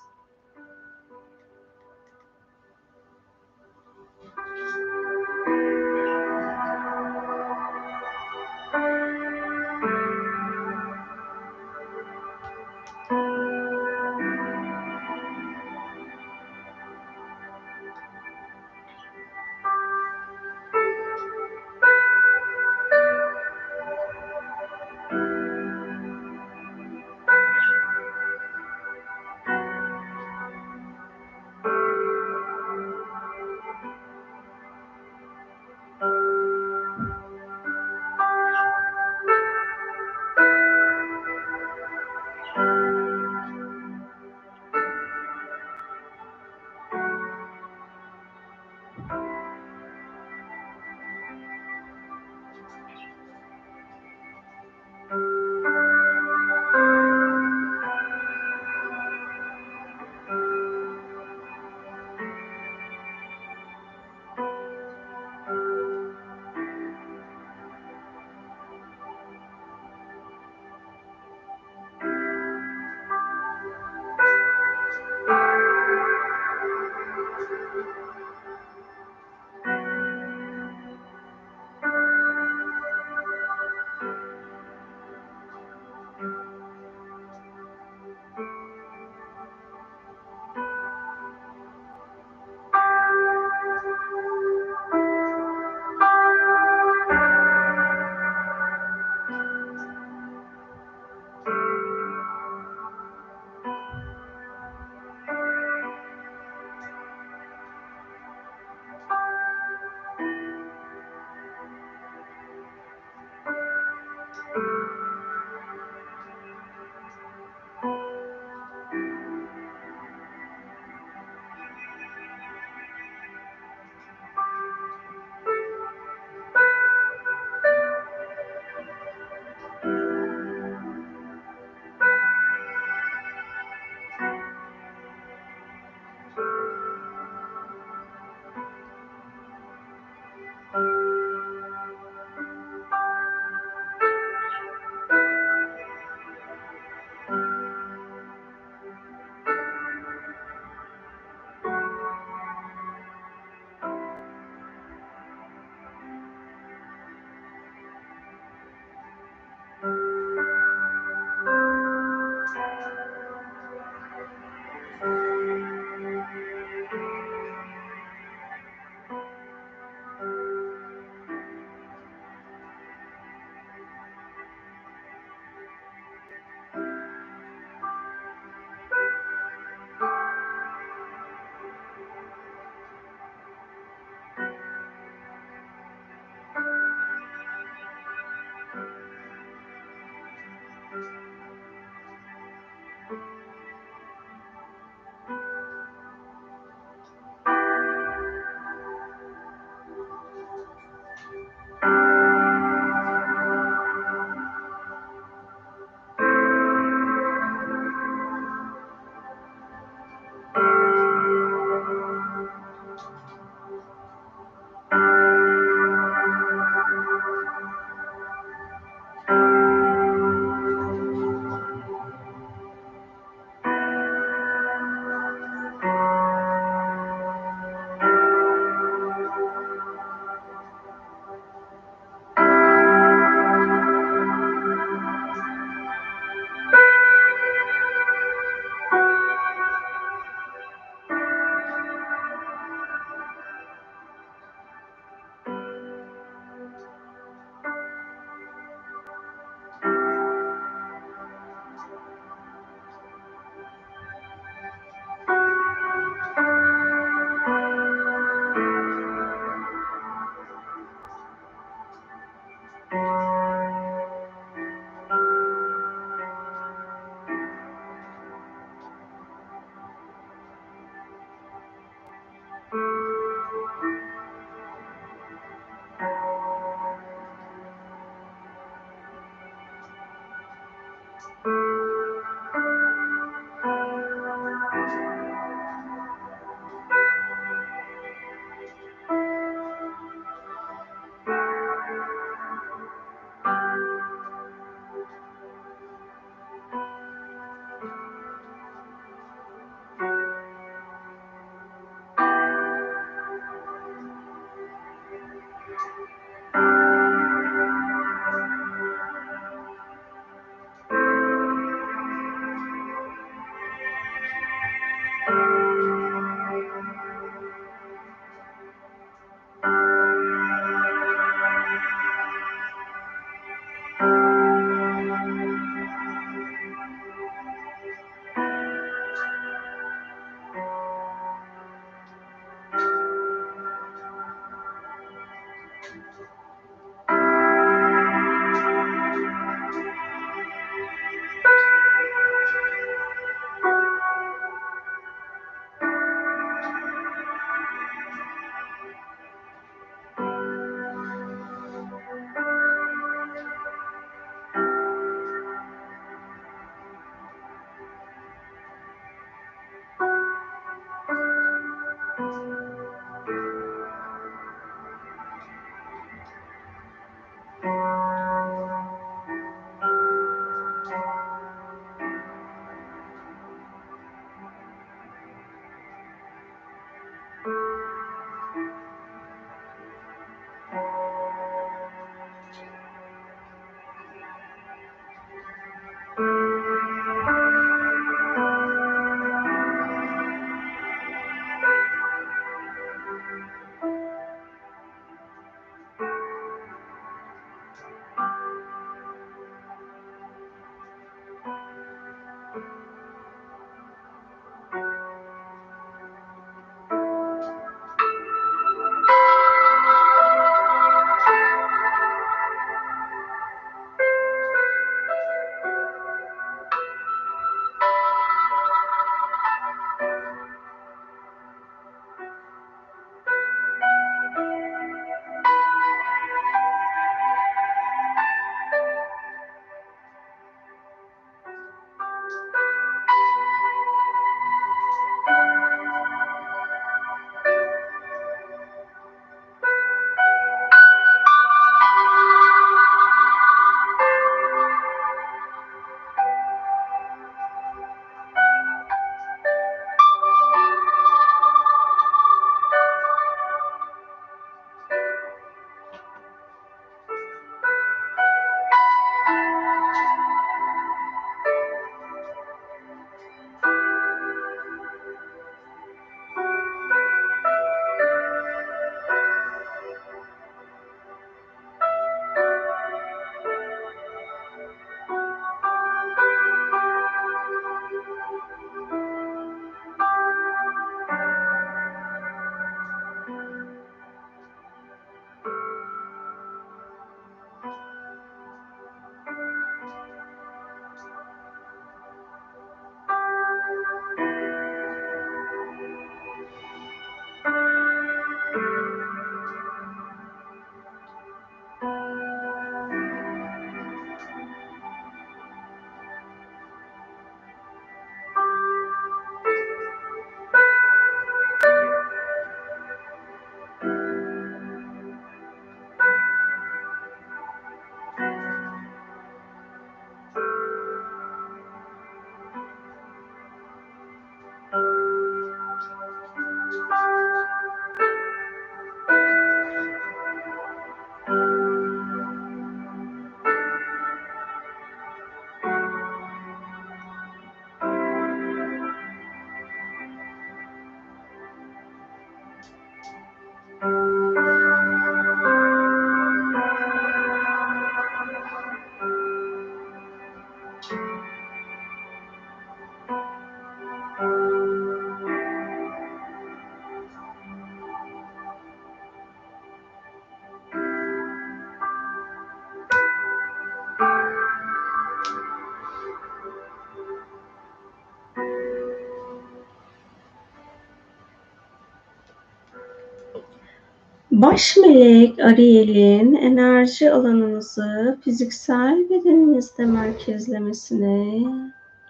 [574.39, 581.45] Baş melek Ariel'in enerji alanınızı fiziksel bedeninizde merkezlemesine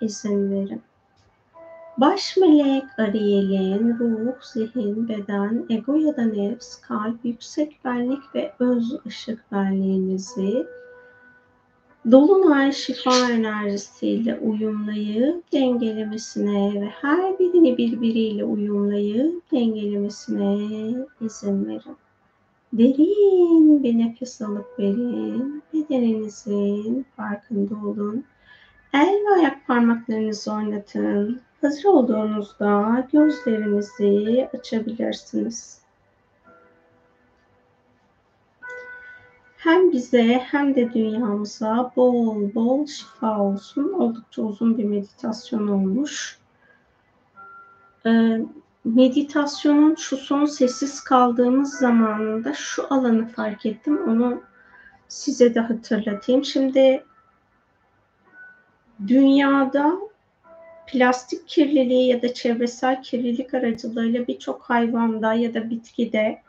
[0.00, 0.82] izin verin.
[1.96, 8.96] Baş melek Ariel'in ruh, zihin, beden, ego ya da nefs, kalp, yüksek benlik ve öz
[9.06, 10.66] ışık benliğinizi
[12.10, 21.96] Dolunay şifa enerjisiyle uyumlayıp dengelemesine ve her birini birbiriyle uyumlayıp dengelemesine izin verin.
[22.72, 25.62] Derin bir nefes alıp verin.
[25.74, 28.24] Bedeninizin farkında olun.
[28.92, 31.40] El ve ayak parmaklarınızı oynatın.
[31.60, 35.78] Hazır olduğunuzda gözlerinizi açabilirsiniz.
[39.56, 43.92] Hem bize hem de dünyamıza bol bol şifa olsun.
[43.92, 46.38] Oldukça uzun bir meditasyon olmuş.
[48.06, 48.40] Ee,
[48.94, 54.08] meditasyonun şu son sessiz kaldığımız zamanında şu alanı fark ettim.
[54.08, 54.42] Onu
[55.08, 56.44] size de hatırlatayım.
[56.44, 57.04] Şimdi
[59.06, 59.98] dünyada
[60.86, 66.42] plastik kirliliği ya da çevresel kirlilik aracılığıyla birçok hayvanda ya da bitkide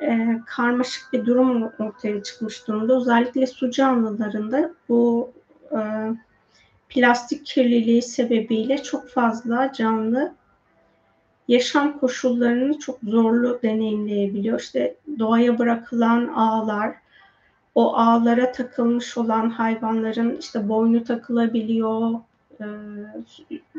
[0.00, 2.96] e, karmaşık bir durum ortaya çıkmış durumda.
[2.96, 5.32] Özellikle su canlılarında bu
[5.72, 5.78] e,
[6.88, 10.34] plastik kirliliği sebebiyle çok fazla canlı
[11.48, 14.60] yaşam koşullarını çok zorlu deneyimleyebiliyor.
[14.60, 16.94] İşte doğaya bırakılan ağlar,
[17.74, 22.10] o ağlara takılmış olan hayvanların işte boynu takılabiliyor,
[22.60, 22.64] e,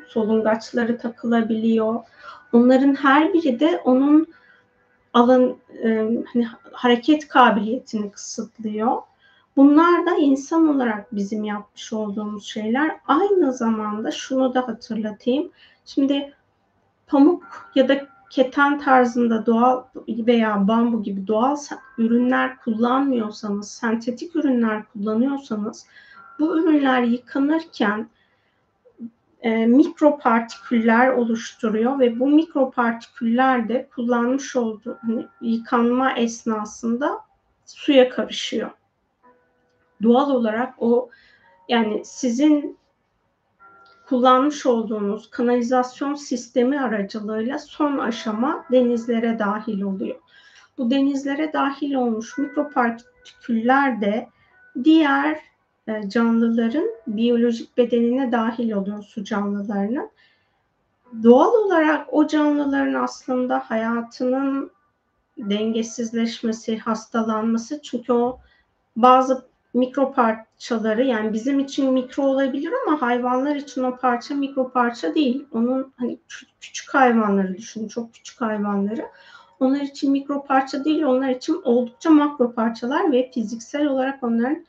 [0.07, 1.95] solungaçları takılabiliyor.
[2.53, 4.27] Onların her biri de onun
[5.13, 8.97] alan e, hani hareket kabiliyetini kısıtlıyor.
[9.57, 12.95] Bunlar da insan olarak bizim yapmış olduğumuz şeyler.
[13.07, 15.51] Aynı zamanda şunu da hatırlatayım.
[15.85, 16.33] Şimdi
[17.07, 21.57] pamuk ya da keten tarzında doğal veya bambu gibi doğal
[21.97, 25.85] ürünler kullanmıyorsanız, sentetik ürünler kullanıyorsanız
[26.39, 28.09] bu ürünler yıkanırken
[29.41, 37.19] e, mikropartiküller oluşturuyor ve bu mikropartiküller de kullanmış olduğu hani, yıkanma esnasında
[37.65, 38.71] suya karışıyor.
[40.03, 41.09] Doğal olarak o
[41.69, 42.77] yani sizin
[44.05, 50.15] kullanmış olduğunuz kanalizasyon sistemi aracılığıyla son aşama denizlere dahil oluyor.
[50.77, 54.29] Bu denizlere dahil olmuş mikropartiküller de
[54.83, 55.39] diğer
[55.87, 60.09] e, canlıların biyolojik bedenine dahil oluyor su canlılarının.
[61.23, 64.71] Doğal olarak o canlıların aslında hayatının
[65.37, 68.39] dengesizleşmesi, hastalanması çünkü o
[68.95, 69.45] bazı
[69.75, 75.45] mikro parçaları yani bizim için mikro olabilir ama hayvanlar için o parça mikro parça değil.
[75.51, 76.19] Onun hani
[76.61, 79.05] küçük hayvanları düşünün, çok küçük hayvanları.
[79.59, 84.65] Onlar için mikro parça değil, onlar için oldukça makro parçalar ve fiziksel olarak onların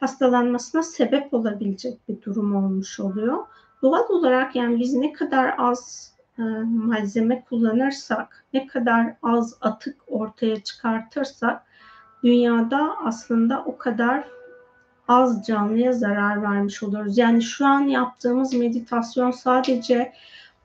[0.00, 3.38] hastalanmasına sebep olabilecek bir durum olmuş oluyor.
[3.82, 10.62] Doğal olarak yani biz ne kadar az e, malzeme kullanırsak, ne kadar az atık ortaya
[10.62, 11.62] çıkartırsak
[12.24, 14.39] dünyada aslında o kadar
[15.10, 17.18] az canlıya zarar vermiş oluyoruz.
[17.18, 20.12] Yani şu an yaptığımız meditasyon sadece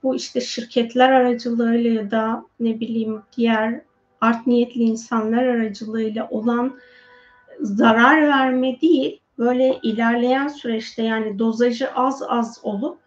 [0.04, 3.82] bu işte şirketler aracılığıyla ya da ne bileyim diğer
[4.22, 6.78] art niyetli insanlar aracılığıyla olan
[7.62, 13.00] zarar verme değil, böyle ilerleyen süreçte yani dozajı az az olup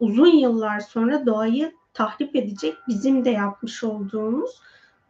[0.00, 4.60] uzun yıllar sonra doğayı tahrip edecek bizim de yapmış olduğumuz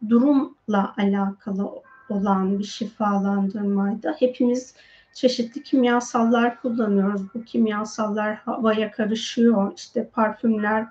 [0.09, 1.71] durumla alakalı
[2.09, 4.15] olan bir şifalandırmaydı.
[4.19, 4.75] Hepimiz
[5.19, 7.21] çeşitli kimyasallar kullanıyoruz.
[7.33, 9.73] Bu kimyasallar havaya karışıyor.
[9.75, 10.85] İşte parfümler,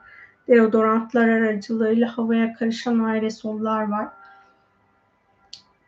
[0.48, 4.08] deodorantlar aracılığıyla havaya karışan aerosollar var.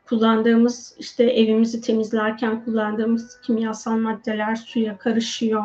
[0.06, 5.64] Kullandığımız işte evimizi temizlerken kullandığımız kimyasal maddeler suya karışıyor.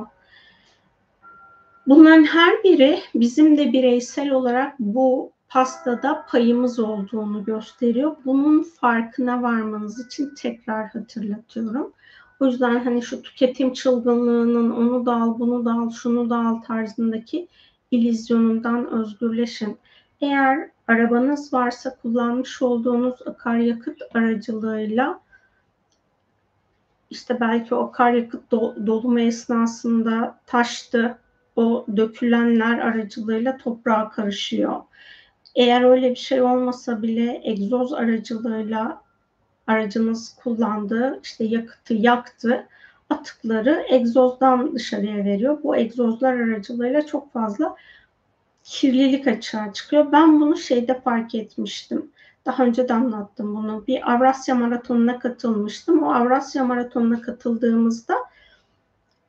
[1.87, 8.15] Bunların her biri bizim de bireysel olarak bu pastada payımız olduğunu gösteriyor.
[8.25, 11.93] Bunun farkına varmanız için tekrar hatırlatıyorum.
[12.39, 16.61] O yüzden hani şu tüketim çılgınlığının onu da al, bunu da al, şunu da al
[16.61, 17.47] tarzındaki
[17.91, 19.77] ilizyonundan özgürleşin.
[20.21, 25.19] Eğer arabanız varsa kullanmış olduğunuz akaryakıt aracılığıyla
[27.09, 31.17] işte belki o akaryakıt do- dolumu esnasında taştı,
[31.55, 34.81] o dökülenler aracılığıyla toprağa karışıyor.
[35.55, 39.01] Eğer öyle bir şey olmasa bile egzoz aracılığıyla
[39.67, 42.67] aracınız kullandığı işte yakıtı yaktı
[43.09, 45.57] atıkları egzozdan dışarıya veriyor.
[45.63, 47.75] Bu egzozlar aracılığıyla çok fazla
[48.63, 50.11] kirlilik açığa çıkıyor.
[50.11, 52.11] Ben bunu şeyde fark etmiştim.
[52.45, 53.83] Daha önce de anlattım bunu.
[53.87, 56.03] Bir Avrasya Maratonu'na katılmıştım.
[56.03, 58.15] O Avrasya Maratonu'na katıldığımızda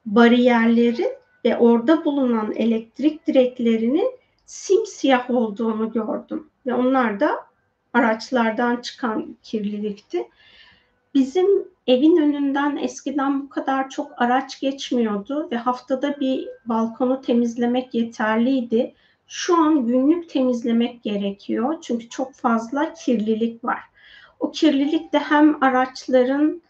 [0.06, 1.12] bariyerlerin
[1.44, 4.10] ve orada bulunan elektrik direklerinin
[4.46, 6.50] simsiyah olduğunu gördüm.
[6.66, 7.30] Ve onlar da
[7.96, 10.28] araçlardan çıkan kirlilikti.
[11.14, 11.46] Bizim
[11.86, 18.94] evin önünden eskiden bu kadar çok araç geçmiyordu ve haftada bir balkonu temizlemek yeterliydi.
[19.26, 23.80] Şu an günlük temizlemek gerekiyor çünkü çok fazla kirlilik var.
[24.40, 26.62] O kirlilik de hem araçların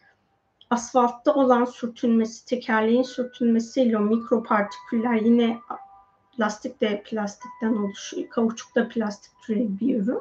[0.71, 5.59] asfaltta olan sürtünmesi, tekerleğin sürtünmesiyle o mikropartiküller yine
[6.37, 8.29] Plastik de plastikten oluşuyor.
[8.29, 10.19] Kauçuk da plastik türevi bir ürün.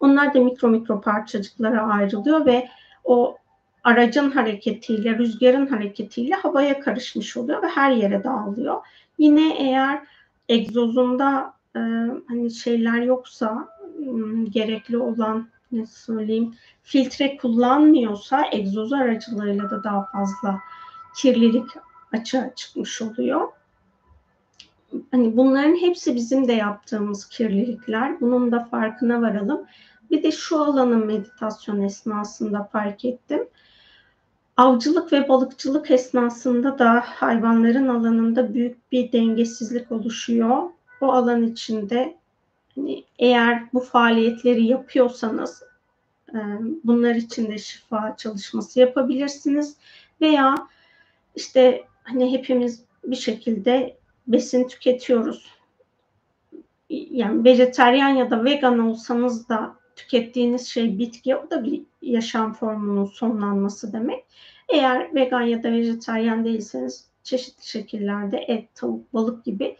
[0.00, 2.68] Onlar da mikro mikro parçacıklara ayrılıyor ve
[3.04, 3.38] o
[3.84, 8.80] aracın hareketiyle, rüzgarın hareketiyle havaya karışmış oluyor ve her yere dağılıyor.
[9.18, 10.02] Yine eğer
[10.48, 11.80] egzozunda e,
[12.28, 13.68] hani şeyler yoksa
[13.98, 20.60] ıı, gerekli olan ne söyleyeyim filtre kullanmıyorsa egzoz aracılığıyla da daha fazla
[21.16, 21.66] kirlilik
[22.12, 23.48] açığa çıkmış oluyor
[25.10, 28.20] hani bunların hepsi bizim de yaptığımız kirlilikler.
[28.20, 29.66] Bunun da farkına varalım.
[30.10, 33.48] Bir de şu alanın meditasyon esnasında fark ettim.
[34.56, 40.62] Avcılık ve balıkçılık esnasında da hayvanların alanında büyük bir dengesizlik oluşuyor.
[41.00, 42.16] O alan içinde
[42.74, 45.62] hani eğer bu faaliyetleri yapıyorsanız
[46.34, 46.38] e,
[46.84, 49.76] bunlar için de şifa çalışması yapabilirsiniz
[50.20, 50.54] veya
[51.36, 55.46] işte hani hepimiz bir şekilde besin tüketiyoruz.
[56.90, 63.04] Yani vejeteryan ya da vegan olsanız da tükettiğiniz şey bitki o da bir yaşam formunun
[63.04, 64.24] sonlanması demek.
[64.68, 69.76] Eğer vegan ya da vejeteryan değilseniz çeşitli şekillerde et, tavuk, balık gibi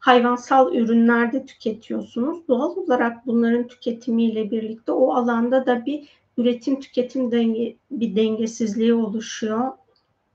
[0.00, 2.48] hayvansal ürünlerde tüketiyorsunuz.
[2.48, 9.72] Doğal olarak bunların tüketimiyle birlikte o alanda da bir üretim tüketim denge, bir dengesizliği oluşuyor.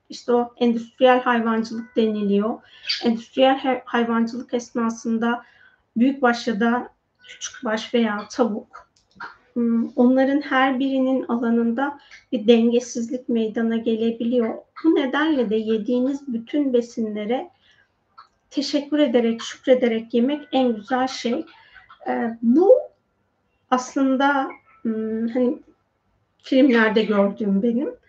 [0.09, 2.59] İşte o endüstriyel hayvancılık deniliyor.
[3.03, 5.43] Endüstriyel hayvancılık esnasında
[5.97, 6.89] büyük baş ya da
[7.27, 8.87] küçük baş veya tavuk
[9.53, 11.99] hmm, onların her birinin alanında
[12.31, 14.55] bir dengesizlik meydana gelebiliyor.
[14.83, 17.49] Bu nedenle de yediğiniz bütün besinlere
[18.49, 21.45] teşekkür ederek, şükrederek yemek en güzel şey.
[22.07, 22.73] Ee, bu
[23.71, 24.49] aslında
[24.81, 25.59] hmm, hani
[26.43, 28.02] filmlerde gördüğüm benim.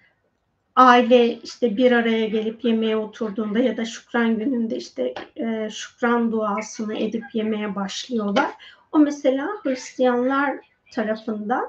[0.76, 6.98] Aile işte bir araya gelip yemeğe oturduğunda ya da şükran gününde işte e, şükran duasını
[6.98, 8.50] edip yemeye başlıyorlar.
[8.92, 10.56] O mesela Hristiyanlar
[10.92, 11.64] tarafından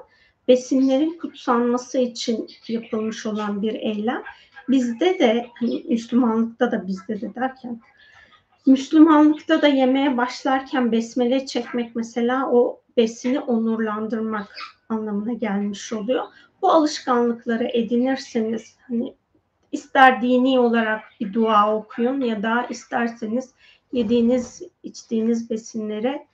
[0.48, 4.22] besinlerin kutsanması için yapılmış olan bir eylem.
[4.68, 7.80] Bizde de hani Müslümanlıkta da bizde de derken
[8.66, 14.56] Müslümanlıkta da yemeğe başlarken besmele çekmek mesela o besini onurlandırmak
[14.88, 16.24] anlamına gelmiş oluyor.
[16.62, 19.14] Bu alışkanlıkları edinirseniz hani
[19.72, 23.50] ister dini olarak bir dua okuyun ya da isterseniz
[23.92, 26.26] yediğiniz, içtiğiniz besinlere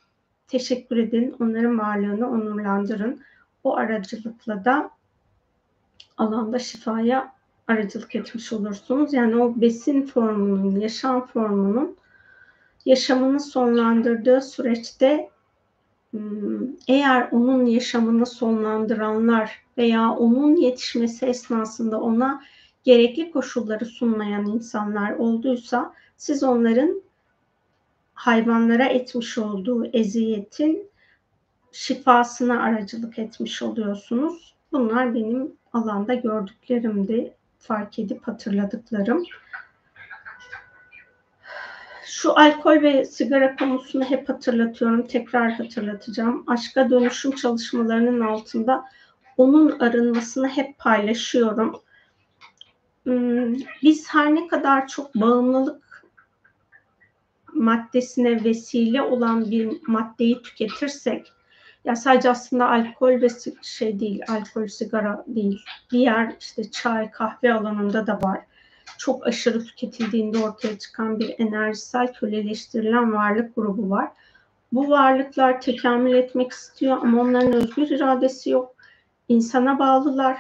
[0.49, 1.37] teşekkür edin.
[1.41, 3.21] Onların varlığını onurlandırın.
[3.65, 4.91] O aracılıkla da
[6.17, 7.33] alanda şifaya
[7.69, 9.13] aracılık etmiş olursunuz.
[9.13, 11.97] Yani o besin formunun, yaşam formunun
[12.85, 15.31] yaşamını sonlandırdığı süreçte
[16.11, 22.43] hmm, eğer onun yaşamını sonlandıranlar veya onun yetişmesi esnasında ona
[22.85, 27.03] gerekli koşulları sunmayan insanlar olduysa siz onların
[28.15, 30.91] hayvanlara etmiş olduğu eziyetin
[31.73, 34.55] şifasına aracılık etmiş oluyorsunuz.
[34.73, 39.25] Bunlar benim alanda gördüklerimdi, fark edip hatırladıklarım
[42.23, 46.45] şu alkol ve sigara konusunu hep hatırlatıyorum, tekrar hatırlatacağım.
[46.47, 48.85] Aşka dönüşüm çalışmalarının altında
[49.37, 51.81] onun arınmasını hep paylaşıyorum.
[53.03, 56.05] Hmm, biz her ne kadar çok bağımlılık
[57.53, 61.33] maddesine vesile olan bir maddeyi tüketirsek,
[61.85, 63.29] ya sadece aslında alkol ve
[63.63, 68.41] şey değil, alkol, sigara değil, diğer işte çay, kahve alanında da var
[68.99, 74.09] çok aşırı tüketildiğinde ortaya çıkan bir enerjisel köleleştirilen varlık grubu var.
[74.73, 78.72] Bu varlıklar tekamül etmek istiyor ama onların özgür iradesi yok.
[79.33, 80.39] İnsana bağlılar.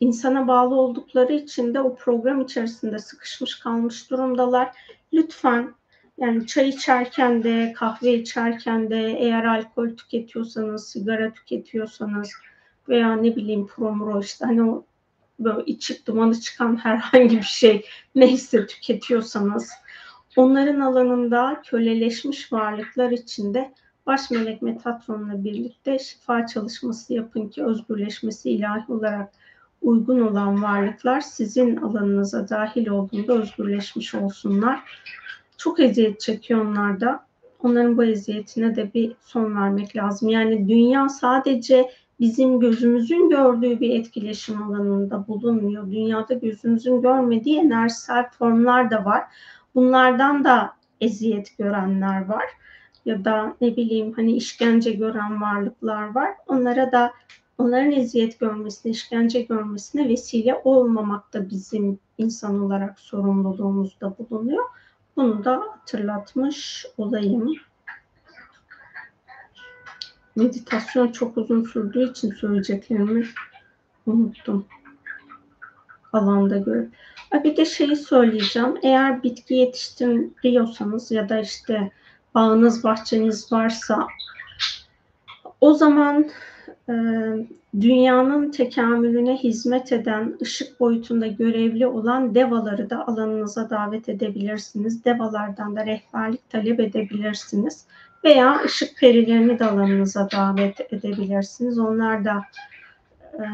[0.00, 4.70] İnsana bağlı oldukları için de o program içerisinde sıkışmış kalmış durumdalar.
[5.12, 5.74] Lütfen
[6.18, 12.32] yani çay içerken de, kahve içerken de, eğer alkol tüketiyorsanız, sigara tüketiyorsanız
[12.88, 14.84] veya ne bileyim promuro işte hani o
[15.40, 19.70] böyle içip dumanı çıkan herhangi bir şey neyse tüketiyorsanız
[20.36, 23.72] onların alanında köleleşmiş varlıklar içinde
[24.06, 29.32] baş melek Metatron'la birlikte şifa çalışması yapın ki özgürleşmesi ilahi olarak
[29.82, 34.80] uygun olan varlıklar sizin alanınıza dahil olduğunda özgürleşmiş olsunlar.
[35.56, 37.26] Çok eziyet çekiyor onlar da.
[37.62, 40.28] Onların bu eziyetine de bir son vermek lazım.
[40.28, 45.90] Yani dünya sadece bizim gözümüzün gördüğü bir etkileşim alanında bulunmuyor.
[45.90, 49.22] Dünyada gözümüzün görmediği enerjisel formlar da var.
[49.74, 52.44] Bunlardan da eziyet görenler var.
[53.06, 56.30] Ya da ne bileyim hani işkence gören varlıklar var.
[56.46, 57.12] Onlara da
[57.58, 64.64] onların eziyet görmesine, işkence görmesine vesile olmamak da bizim insan olarak sorumluluğumuzda bulunuyor.
[65.16, 67.56] Bunu da hatırlatmış olayım
[70.36, 73.26] meditasyon çok uzun sürdüğü için söyleyeceklerimi
[74.06, 74.66] unuttum.
[76.12, 76.88] Alanda göre.
[77.44, 78.74] Bir de şeyi söyleyeceğim.
[78.82, 81.90] Eğer bitki yetiştiriyorsanız ya da işte
[82.36, 84.06] bağınız, bahçeniz varsa
[85.60, 86.30] o zaman
[86.88, 86.94] e,
[87.80, 95.04] dünyanın tekamülüne hizmet eden, ışık boyutunda görevli olan devaları da alanınıza davet edebilirsiniz.
[95.04, 97.84] Devalardan da rehberlik talep edebilirsiniz.
[98.24, 101.78] Veya ışık perilerini de alanınıza davet edebilirsiniz.
[101.78, 102.42] Onlar da
[103.34, 103.44] e,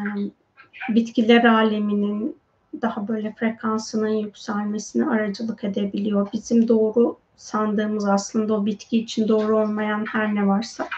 [0.88, 2.36] bitkiler aleminin
[2.82, 6.28] daha böyle frekansının yükselmesine aracılık edebiliyor.
[6.32, 10.88] Bizim doğru sandığımız aslında o bitki için doğru olmayan her ne varsa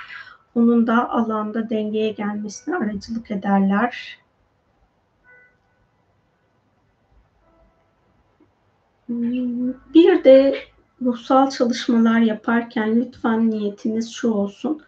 [0.54, 4.18] onun da alanda dengeye gelmesine aracılık ederler.
[9.94, 10.54] Bir de
[11.02, 14.82] ruhsal çalışmalar yaparken lütfen niyetiniz şu olsun.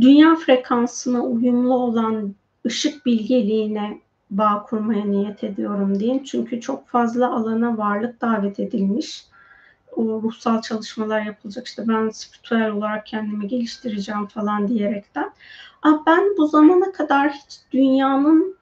[0.00, 2.34] Dünya frekansına uyumlu olan
[2.66, 4.00] ışık bilgeliğine
[4.30, 6.24] bağ kurmaya niyet ediyorum deyin.
[6.24, 9.27] Çünkü çok fazla alana varlık davet edilmiş.
[9.98, 11.66] Ruhsal çalışmalar yapılacak.
[11.66, 15.30] İşte ben spiritüel olarak kendimi geliştireceğim falan diyerekten.
[15.82, 18.56] Ama ben bu zamana kadar hiç dünyanın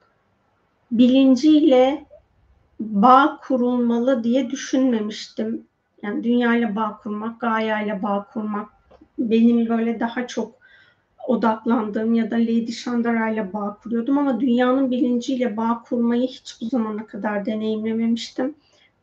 [0.91, 2.05] bilinciyle
[2.79, 5.67] bağ kurulmalı diye düşünmemiştim.
[6.03, 8.69] Yani dünyayla bağ kurmak, gayayla bağ kurmak
[9.19, 10.57] benim böyle daha çok
[11.27, 16.65] odaklandığım ya da Lady Chandra ile bağ kuruyordum ama dünyanın bilinciyle bağ kurmayı hiç bu
[16.65, 18.55] zamana kadar deneyimlememiştim.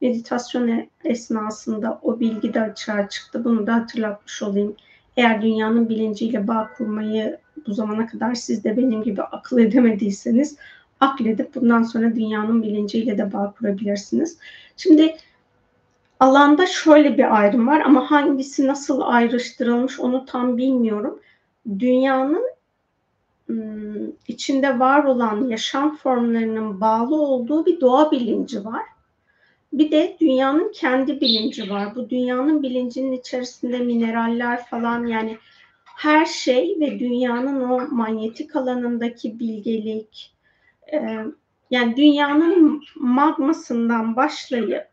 [0.04, 3.44] Meditasyon esnasında o bilgi de açığa çıktı.
[3.44, 4.76] Bunu da hatırlatmış olayım.
[5.16, 10.56] Eğer dünyanın bilinciyle bağ kurmayı bu zamana kadar siz de benim gibi akıl edemediyseniz
[11.00, 14.38] akledip bundan sonra dünyanın bilinciyle de bağ kurabilirsiniz.
[14.76, 15.16] Şimdi
[16.20, 21.20] alanda şöyle bir ayrım var ama hangisi nasıl ayrıştırılmış onu tam bilmiyorum.
[21.78, 22.44] Dünyanın
[24.28, 28.93] içinde var olan yaşam formlarının bağlı olduğu bir doğa bilinci var.
[29.74, 31.94] Bir de dünyanın kendi bilinci var.
[31.94, 35.38] Bu dünyanın bilincinin içerisinde mineraller falan yani
[35.84, 40.34] her şey ve dünyanın o manyetik alanındaki bilgelik,
[41.70, 44.88] yani dünyanın magmasından başlayıp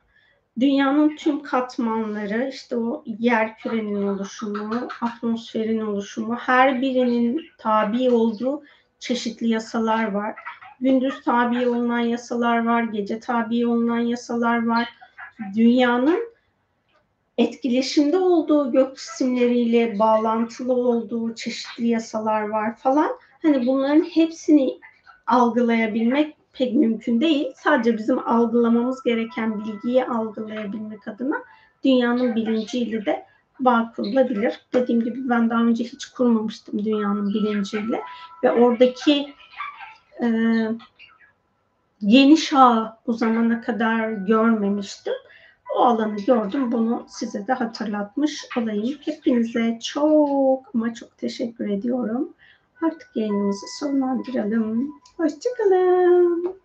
[0.60, 8.64] dünyanın tüm katmanları işte o yer kürenin oluşumu, atmosferin oluşumu her birinin tabi olduğu
[9.00, 10.36] çeşitli yasalar var.
[10.82, 14.90] Gündüz tabi olunan yasalar var, gece tabi olunan yasalar var.
[15.56, 16.32] Dünyanın
[17.38, 23.12] etkileşimde olduğu gök cisimleriyle bağlantılı olduğu çeşitli yasalar var falan.
[23.42, 24.80] Hani bunların hepsini
[25.28, 27.48] algılayabilmek pek mümkün değil.
[27.56, 31.44] Sadece bizim algılamamız gereken bilgiyi algılayabilmek adına
[31.84, 33.26] dünyanın bilinciyle de
[33.60, 34.60] bağ kurulabilir.
[34.74, 38.02] Dediğim gibi ben daha önce hiç kurmamıştım dünyanın bilinciyle
[38.44, 39.34] ve oradaki
[40.22, 40.28] e,
[42.06, 45.14] geniş ağ bu zamana kadar görmemiştim.
[45.76, 46.72] O alanı gördüm.
[46.72, 49.00] Bunu size de hatırlatmış olayım.
[49.06, 52.34] Hepinize çok ama çok teşekkür ediyorum.
[52.82, 55.02] Artık yayınımızı sonlandıralım.
[55.18, 56.62] Hoşçakalın.